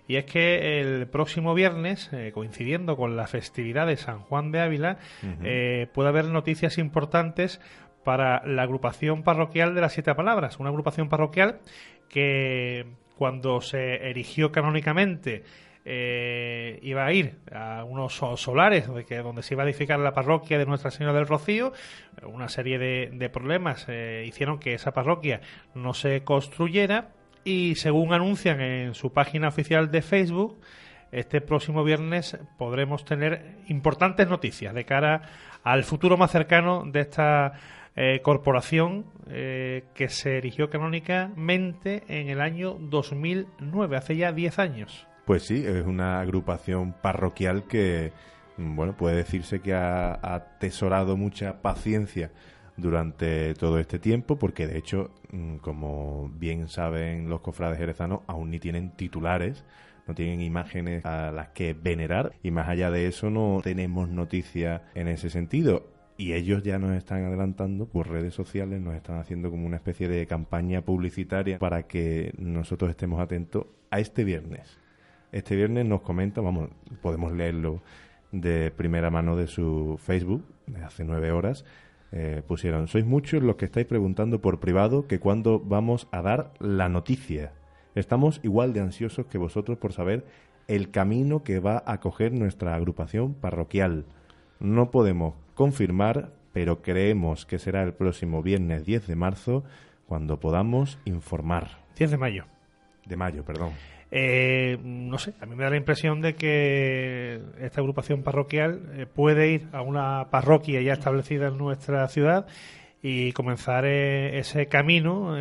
y 0.08 0.16
es 0.16 0.24
que 0.24 0.80
el 0.80 1.06
próximo 1.06 1.54
viernes, 1.54 2.10
eh, 2.12 2.32
coincidiendo 2.34 2.96
con 2.96 3.16
la 3.16 3.28
festividad 3.28 3.86
de 3.86 3.96
San 3.96 4.18
Juan 4.18 4.50
de 4.50 4.60
Ávila, 4.60 4.98
eh, 5.44 5.86
puede 5.94 6.08
haber 6.08 6.24
noticias 6.24 6.76
importantes 6.76 7.60
para 8.02 8.44
la 8.46 8.62
agrupación 8.62 9.22
parroquial 9.22 9.76
de 9.76 9.80
las 9.80 9.92
Siete 9.92 10.12
Palabras, 10.16 10.58
una 10.58 10.70
agrupación 10.70 11.08
parroquial 11.08 11.60
que 12.08 12.84
cuando 13.16 13.60
se 13.60 14.08
erigió 14.10 14.50
canónicamente 14.50 15.44
eh, 15.88 16.80
iba 16.82 17.06
a 17.06 17.12
ir 17.12 17.38
a 17.52 17.84
unos 17.84 18.14
solares 18.14 18.88
donde, 18.88 19.04
que, 19.04 19.18
donde 19.18 19.44
se 19.44 19.54
iba 19.54 19.62
a 19.62 19.66
edificar 19.66 20.00
la 20.00 20.12
parroquia 20.12 20.58
de 20.58 20.66
Nuestra 20.66 20.90
Señora 20.90 21.14
del 21.14 21.28
Rocío. 21.28 21.72
Una 22.24 22.48
serie 22.48 22.76
de, 22.76 23.30
problemas 23.30 23.86
eh, 23.88 24.24
hicieron 24.26 24.58
que 24.58 24.74
esa 24.74 24.90
parroquia 24.90 25.40
no 25.76 25.94
se 25.94 26.24
construyera 26.24 27.10
y 27.44 27.76
según 27.76 28.12
anuncian 28.12 28.60
en 28.60 28.94
su 28.94 29.12
página 29.12 29.46
oficial 29.46 29.92
de 29.92 30.02
Facebook, 30.02 30.60
este 31.12 31.40
próximo 31.40 31.84
viernes 31.84 32.36
podremos 32.58 33.04
tener 33.04 33.58
importantes 33.68 34.28
noticias 34.28 34.74
de 34.74 34.84
cara 34.84 35.22
al 35.62 35.84
futuro 35.84 36.16
más 36.16 36.32
cercano 36.32 36.82
de 36.84 37.00
esta 37.00 37.52
eh, 37.94 38.22
corporación 38.22 39.06
que 39.28 40.08
se 40.08 40.38
erigió 40.38 40.68
canónicamente 40.68 42.02
en 42.08 42.28
el 42.28 42.40
año 42.40 42.76
2009, 42.80 43.96
hace 43.96 44.16
ya 44.16 44.32
10 44.32 44.58
años. 44.58 45.06
Pues 45.26 45.42
sí, 45.42 45.64
es 45.66 45.84
una 45.84 46.20
agrupación 46.20 46.92
parroquial 46.92 47.64
que, 47.64 48.12
mm, 48.58 48.76
bueno, 48.76 48.96
puede 48.96 49.16
decirse 49.16 49.60
que 49.60 49.74
ha 49.74 50.20
atesorado 50.22 51.16
mucha 51.16 51.62
paciencia 51.62 52.30
durante 52.76 53.54
todo 53.54 53.80
este 53.80 53.98
tiempo, 53.98 54.38
porque 54.38 54.68
de 54.68 54.78
hecho, 54.78 55.10
mm, 55.32 55.56
como 55.56 56.30
bien 56.38 56.68
saben 56.68 57.28
los 57.28 57.40
cofrades 57.40 57.76
jerezanos, 57.78 58.20
aún 58.28 58.50
ni 58.52 58.60
tienen 58.60 58.90
titulares, 58.90 59.64
no 60.06 60.14
tienen 60.14 60.40
imágenes 60.42 61.04
a 61.04 61.32
las 61.32 61.48
que 61.48 61.74
venerar, 61.74 62.32
y 62.44 62.52
más 62.52 62.68
allá 62.68 62.92
de 62.92 63.08
eso 63.08 63.28
no 63.28 63.60
tenemos 63.64 64.08
noticias 64.08 64.82
en 64.94 65.08
ese 65.08 65.28
sentido. 65.28 65.88
Y 66.16 66.34
ellos 66.34 66.62
ya 66.62 66.78
nos 66.78 66.96
están 66.96 67.24
adelantando 67.24 67.86
por 67.86 68.08
redes 68.08 68.34
sociales, 68.34 68.80
nos 68.80 68.94
están 68.94 69.18
haciendo 69.18 69.50
como 69.50 69.66
una 69.66 69.76
especie 69.76 70.08
de 70.08 70.24
campaña 70.26 70.82
publicitaria 70.82 71.58
para 71.58 71.82
que 71.88 72.32
nosotros 72.38 72.90
estemos 72.90 73.20
atentos 73.20 73.66
a 73.90 73.98
este 73.98 74.22
viernes 74.22 74.85
este 75.36 75.54
viernes 75.54 75.84
nos 75.84 76.00
comenta, 76.00 76.40
vamos, 76.40 76.70
podemos 77.02 77.32
leerlo 77.32 77.82
de 78.32 78.70
primera 78.70 79.10
mano 79.10 79.36
de 79.36 79.46
su 79.46 79.98
Facebook, 80.02 80.42
de 80.66 80.82
hace 80.82 81.04
nueve 81.04 81.30
horas, 81.30 81.64
eh, 82.12 82.42
pusieron, 82.46 82.88
sois 82.88 83.04
muchos 83.04 83.42
los 83.42 83.56
que 83.56 83.66
estáis 83.66 83.86
preguntando 83.86 84.40
por 84.40 84.60
privado 84.60 85.06
que 85.06 85.20
cuándo 85.20 85.60
vamos 85.60 86.08
a 86.10 86.22
dar 86.22 86.54
la 86.58 86.88
noticia. 86.88 87.52
Estamos 87.94 88.40
igual 88.42 88.72
de 88.72 88.80
ansiosos 88.80 89.26
que 89.26 89.36
vosotros 89.36 89.76
por 89.76 89.92
saber 89.92 90.24
el 90.68 90.90
camino 90.90 91.44
que 91.44 91.60
va 91.60 91.82
a 91.86 92.00
coger 92.00 92.32
nuestra 92.32 92.74
agrupación 92.74 93.34
parroquial. 93.34 94.06
No 94.58 94.90
podemos 94.90 95.34
confirmar, 95.54 96.32
pero 96.52 96.80
creemos 96.80 97.44
que 97.44 97.58
será 97.58 97.82
el 97.82 97.92
próximo 97.92 98.42
viernes 98.42 98.86
10 98.86 99.06
de 99.06 99.16
marzo 99.16 99.64
cuando 100.06 100.40
podamos 100.40 100.98
informar. 101.04 101.84
10 101.96 102.12
de 102.12 102.16
mayo. 102.16 102.44
De 103.04 103.16
mayo, 103.16 103.44
perdón. 103.44 103.72
Eh, 104.10 104.78
no 104.82 105.18
sé, 105.18 105.34
a 105.40 105.46
mí 105.46 105.56
me 105.56 105.64
da 105.64 105.70
la 105.70 105.76
impresión 105.76 106.20
de 106.20 106.36
que 106.36 107.40
esta 107.60 107.80
agrupación 107.80 108.22
parroquial 108.22 108.82
eh, 108.94 109.06
puede 109.06 109.48
ir 109.50 109.68
a 109.72 109.82
una 109.82 110.30
parroquia 110.30 110.80
ya 110.80 110.92
establecida 110.92 111.48
en 111.48 111.58
nuestra 111.58 112.06
ciudad 112.08 112.46
y 113.02 113.32
comenzar 113.32 113.84
eh, 113.84 114.38
ese 114.38 114.66
camino 114.66 115.36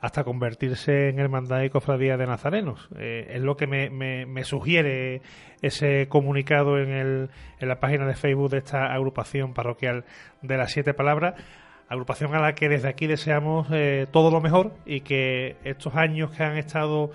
hasta 0.00 0.24
convertirse 0.24 1.08
en 1.08 1.18
hermandad 1.18 1.62
y 1.62 1.70
cofradía 1.70 2.18
de 2.18 2.26
nazarenos. 2.26 2.88
es 2.98 3.40
lo 3.40 3.56
que 3.56 3.66
me, 3.66 4.44
sugiere 4.44 5.22
ese 5.62 6.08
comunicado 6.08 6.78
en, 6.78 6.90
el, 6.90 7.30
en 7.58 7.68
la 7.68 7.80
página 7.80 8.06
de 8.06 8.14
Facebook 8.14 8.50
de 8.50 8.58
esta 8.58 8.92
agrupación 8.92 9.54
parroquial 9.54 10.04
de 10.42 10.56
las 10.58 10.72
siete 10.72 10.92
palabras 10.92 11.34
agrupación 11.88 12.34
a 12.34 12.40
la 12.40 12.54
que 12.54 12.68
desde 12.68 12.88
aquí 12.88 13.06
deseamos 13.06 13.68
todo 14.10 14.30
lo 14.30 14.42
mejor 14.42 14.74
y 14.84 15.00
que 15.00 15.56
estos 15.64 15.94
años 15.94 16.32
que 16.32 16.42
han 16.42 16.58
estado 16.58 17.12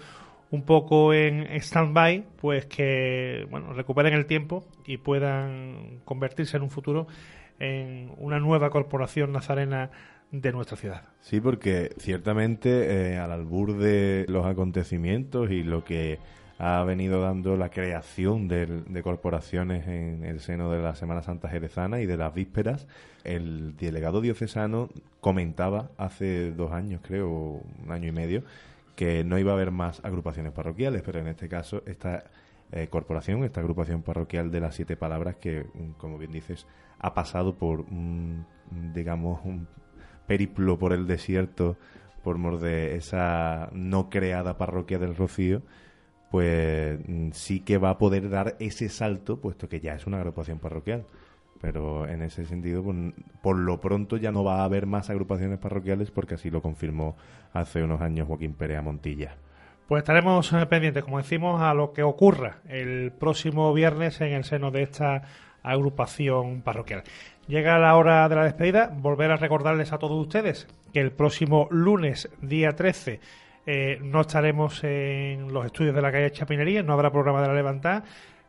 un 0.51 0.63
poco 0.63 1.13
en 1.13 1.45
stand-by, 1.61 2.25
pues 2.37 2.65
que 2.65 3.45
bueno, 3.49 3.73
recuperen 3.73 4.13
el 4.13 4.25
tiempo 4.25 4.65
y 4.85 4.97
puedan 4.97 5.99
convertirse 6.05 6.57
en 6.57 6.63
un 6.63 6.69
futuro 6.69 7.07
en 7.59 8.11
una 8.17 8.39
nueva 8.39 8.69
corporación 8.69 9.31
nazarena 9.31 9.91
de 10.31 10.51
nuestra 10.51 10.77
ciudad. 10.77 11.03
Sí, 11.21 11.41
porque 11.41 11.91
ciertamente 11.97 13.13
eh, 13.13 13.17
al 13.17 13.31
albur 13.31 13.77
de 13.77 14.25
los 14.27 14.45
acontecimientos 14.45 15.51
y 15.51 15.63
lo 15.63 15.83
que 15.83 16.19
ha 16.57 16.83
venido 16.83 17.21
dando 17.21 17.55
la 17.55 17.69
creación 17.69 18.47
de, 18.47 18.65
de, 18.65 19.01
corporaciones 19.01 19.87
en 19.87 20.25
el 20.25 20.41
seno 20.41 20.69
de 20.69 20.81
la 20.81 20.93
Semana 20.93 21.21
Santa 21.23 21.47
Jerezana 21.47 22.01
y 22.01 22.05
de 22.05 22.17
las 22.17 22.33
vísperas, 22.33 22.85
el 23.23 23.77
delegado 23.77 24.19
diocesano 24.19 24.89
comentaba 25.21 25.89
hace 25.97 26.51
dos 26.51 26.73
años, 26.73 26.99
creo, 27.01 27.29
un 27.29 27.91
año 27.91 28.09
y 28.09 28.11
medio, 28.11 28.43
que 28.99 29.23
no 29.23 29.39
iba 29.39 29.51
a 29.51 29.55
haber 29.55 29.71
más 29.71 30.03
agrupaciones 30.03 30.51
parroquiales, 30.51 31.01
pero 31.03 31.19
en 31.19 31.27
este 31.29 31.47
caso 31.47 31.83
esta 31.85 32.25
eh, 32.73 32.89
corporación, 32.89 33.45
esta 33.45 33.61
agrupación 33.61 34.01
parroquial 34.01 34.51
de 34.51 34.59
las 34.59 34.75
siete 34.75 34.97
palabras 34.97 35.37
que, 35.37 35.63
mm, 35.73 35.91
como 35.91 36.17
bien 36.17 36.33
dices, 36.33 36.67
ha 36.99 37.13
pasado 37.13 37.55
por 37.55 37.79
un, 37.79 38.45
digamos, 38.93 39.39
un 39.45 39.69
periplo 40.27 40.77
por 40.77 40.91
el 40.91 41.07
desierto 41.07 41.77
por 42.25 42.39
mor 42.39 42.59
de 42.59 42.97
esa 42.97 43.69
no 43.71 44.09
creada 44.09 44.57
parroquia 44.57 44.99
del 44.99 45.15
Rocío, 45.15 45.61
pues 46.29 46.99
mm, 47.07 47.29
sí 47.31 47.61
que 47.61 47.77
va 47.77 47.91
a 47.91 47.97
poder 47.97 48.29
dar 48.29 48.57
ese 48.59 48.89
salto, 48.89 49.39
puesto 49.39 49.69
que 49.69 49.79
ya 49.79 49.93
es 49.93 50.07
una 50.07 50.17
agrupación 50.17 50.59
parroquial. 50.59 51.05
Pero 51.61 52.07
en 52.07 52.21
ese 52.21 52.45
sentido, 52.45 52.83
pues, 52.83 52.97
por 53.41 53.57
lo 53.57 53.79
pronto 53.79 54.17
ya 54.17 54.31
no 54.31 54.43
va 54.43 54.61
a 54.61 54.63
haber 54.63 54.85
más 54.85 55.09
agrupaciones 55.09 55.59
parroquiales 55.59 56.11
porque 56.11 56.35
así 56.35 56.49
lo 56.49 56.61
confirmó 56.61 57.15
hace 57.53 57.83
unos 57.83 58.01
años 58.01 58.27
Joaquín 58.27 58.53
Perea 58.53 58.81
Montilla. 58.81 59.35
Pues 59.87 60.03
estaremos 60.03 60.53
eh, 60.53 60.65
pendientes, 60.67 61.03
como 61.03 61.17
decimos, 61.17 61.61
a 61.61 61.73
lo 61.73 61.93
que 61.93 62.03
ocurra 62.03 62.59
el 62.67 63.11
próximo 63.11 63.73
viernes 63.73 64.21
en 64.21 64.33
el 64.33 64.43
seno 64.43 64.71
de 64.71 64.83
esta 64.83 65.23
agrupación 65.63 66.61
parroquial. 66.61 67.03
Llega 67.47 67.79
la 67.79 67.95
hora 67.95 68.29
de 68.29 68.35
la 68.35 68.43
despedida. 68.43 68.91
Volver 68.93 69.31
a 69.31 69.37
recordarles 69.37 69.91
a 69.91 69.97
todos 69.97 70.21
ustedes 70.21 70.67
que 70.93 71.01
el 71.01 71.11
próximo 71.11 71.67
lunes, 71.71 72.29
día 72.41 72.75
13, 72.75 73.19
eh, 73.65 73.99
no 74.01 74.21
estaremos 74.21 74.83
en 74.83 75.51
los 75.51 75.65
estudios 75.65 75.95
de 75.95 76.01
la 76.01 76.11
calle 76.11 76.31
Chapinería, 76.31 76.83
no 76.83 76.93
habrá 76.93 77.11
programa 77.11 77.41
de 77.41 77.47
la 77.47 77.53
levantada. 77.55 78.03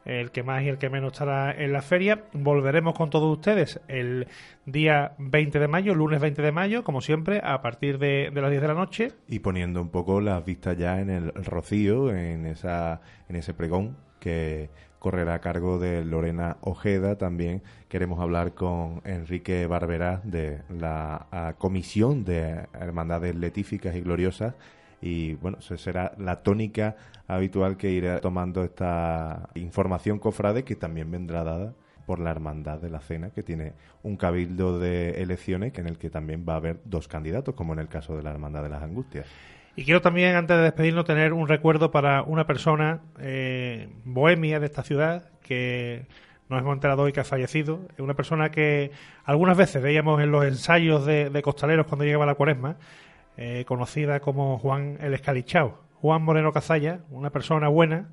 El 0.04 0.30
que 0.30 0.42
más 0.42 0.62
y 0.62 0.68
el 0.68 0.78
que 0.78 0.88
menos 0.88 1.12
estará 1.12 1.52
en 1.52 1.72
la 1.72 1.82
feria. 1.82 2.24
Volveremos 2.32 2.94
con 2.94 3.10
todos 3.10 3.36
ustedes 3.36 3.80
el 3.88 4.26
día 4.66 5.12
20 5.18 5.58
de 5.58 5.68
mayo, 5.68 5.94
lunes 5.94 6.20
20 6.20 6.42
de 6.42 6.52
mayo, 6.52 6.84
como 6.84 7.00
siempre, 7.00 7.40
a 7.44 7.60
partir 7.62 7.98
de, 7.98 8.30
de 8.32 8.40
las 8.40 8.50
10 8.50 8.62
de 8.62 8.68
la 8.68 8.74
noche. 8.74 9.12
Y 9.28 9.40
poniendo 9.40 9.82
un 9.82 9.90
poco 9.90 10.20
las 10.20 10.44
vistas 10.44 10.76
ya 10.78 11.00
en 11.00 11.10
el 11.10 11.32
Rocío, 11.34 12.14
en, 12.14 12.46
esa, 12.46 13.00
en 13.28 13.36
ese 13.36 13.54
pregón 13.54 13.96
que 14.18 14.70
correrá 15.00 15.34
a 15.34 15.40
cargo 15.40 15.78
de 15.78 16.04
Lorena 16.04 16.58
Ojeda. 16.60 17.16
También 17.16 17.62
queremos 17.88 18.20
hablar 18.20 18.54
con 18.54 19.00
Enrique 19.04 19.66
Barberá 19.66 20.20
de 20.22 20.60
la 20.68 21.56
Comisión 21.58 22.24
de 22.24 22.66
Hermandades 22.74 23.34
Letíficas 23.34 23.96
y 23.96 24.02
Gloriosas. 24.02 24.54
Y 25.00 25.34
bueno, 25.34 25.60
será 25.60 26.12
la 26.18 26.42
tónica 26.42 26.96
habitual 27.26 27.76
que 27.76 27.90
irá 27.90 28.20
tomando 28.20 28.64
esta 28.64 29.48
información 29.54 30.18
cofrade 30.18 30.64
que 30.64 30.76
también 30.76 31.10
vendrá 31.10 31.44
dada 31.44 31.72
por 32.06 32.18
la 32.18 32.30
Hermandad 32.30 32.80
de 32.80 32.90
la 32.90 33.00
Cena, 33.00 33.30
que 33.30 33.42
tiene 33.42 33.72
un 34.02 34.16
cabildo 34.16 34.78
de 34.78 35.22
elecciones 35.22 35.76
en 35.78 35.86
el 35.86 35.96
que 35.96 36.10
también 36.10 36.44
va 36.48 36.54
a 36.54 36.56
haber 36.56 36.80
dos 36.84 37.06
candidatos, 37.08 37.54
como 37.54 37.72
en 37.72 37.78
el 37.78 37.88
caso 37.88 38.16
de 38.16 38.22
la 38.22 38.30
Hermandad 38.30 38.62
de 38.62 38.68
las 38.68 38.82
Angustias. 38.82 39.26
Y 39.76 39.84
quiero 39.84 40.00
también, 40.00 40.34
antes 40.34 40.56
de 40.56 40.64
despedirnos, 40.64 41.04
tener 41.04 41.32
un 41.32 41.46
recuerdo 41.46 41.90
para 41.90 42.22
una 42.22 42.46
persona 42.46 43.00
eh, 43.20 43.88
bohemia 44.04 44.58
de 44.58 44.66
esta 44.66 44.82
ciudad 44.82 45.30
que 45.42 46.06
nos 46.48 46.60
hemos 46.60 46.74
enterado 46.74 47.02
hoy 47.02 47.12
que 47.12 47.20
ha 47.20 47.24
fallecido. 47.24 47.80
Una 47.98 48.14
persona 48.14 48.50
que 48.50 48.90
algunas 49.24 49.56
veces 49.56 49.80
veíamos 49.80 50.20
en 50.20 50.32
los 50.32 50.44
ensayos 50.44 51.06
de, 51.06 51.40
costaleros 51.42 51.86
cuando 51.86 52.04
llegaba 52.04 52.26
la 52.26 52.34
cuaresma, 52.34 52.76
eh, 53.40 53.64
conocida 53.64 54.20
como 54.20 54.58
Juan 54.58 54.98
el 55.00 55.14
Escalichao. 55.14 55.78
Juan 55.94 56.22
Moreno 56.22 56.52
Cazalla, 56.52 57.00
una 57.08 57.30
persona 57.30 57.68
buena, 57.68 58.10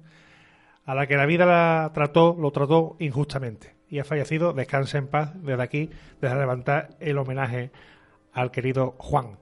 a 0.86 0.96
la 0.96 1.06
que 1.06 1.18
la 1.18 1.26
vida 1.26 1.46
la 1.46 1.92
trató, 1.94 2.34
lo 2.40 2.50
trató 2.52 2.96
injustamente. 3.00 3.76
Y 3.90 4.00
ha 4.00 4.06
fallecido, 4.06 4.54
descanse 4.54 4.98
en 4.98 5.08
paz, 5.08 5.34
desde 5.36 5.62
aquí, 5.62 5.90
desde 6.22 6.40
levantar 6.40 6.92
el 7.02 7.18
homenaje 7.18 7.72
al 8.32 8.52
querido 8.52 8.96
Juan. 9.00 9.38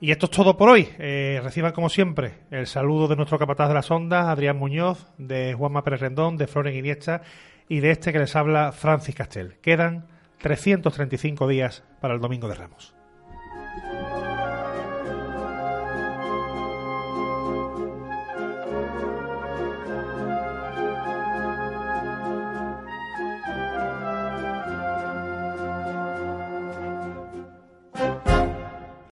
Y 0.00 0.10
esto 0.10 0.26
es 0.26 0.32
todo 0.32 0.58
por 0.58 0.68
hoy. 0.68 0.86
Eh, 0.98 1.40
reciban, 1.42 1.72
como 1.72 1.88
siempre, 1.88 2.40
el 2.50 2.66
saludo 2.66 3.08
de 3.08 3.16
nuestro 3.16 3.38
capataz 3.38 3.68
de 3.68 3.74
las 3.74 3.90
ondas, 3.90 4.26
Adrián 4.26 4.58
Muñoz, 4.58 5.06
de 5.16 5.54
Juanma 5.54 5.82
Pérez 5.82 6.00
Rendón, 6.00 6.36
de 6.36 6.46
Floren 6.46 6.76
Iniesta 6.76 7.22
y 7.70 7.80
de 7.80 7.92
este 7.92 8.12
que 8.12 8.18
les 8.18 8.36
habla, 8.36 8.70
Francis 8.70 9.14
Castel. 9.14 9.56
Quedan 9.62 10.08
335 10.42 11.48
días 11.48 11.84
para 12.02 12.12
el 12.12 12.20
Domingo 12.20 12.48
de 12.48 12.54
Ramos. 12.54 12.94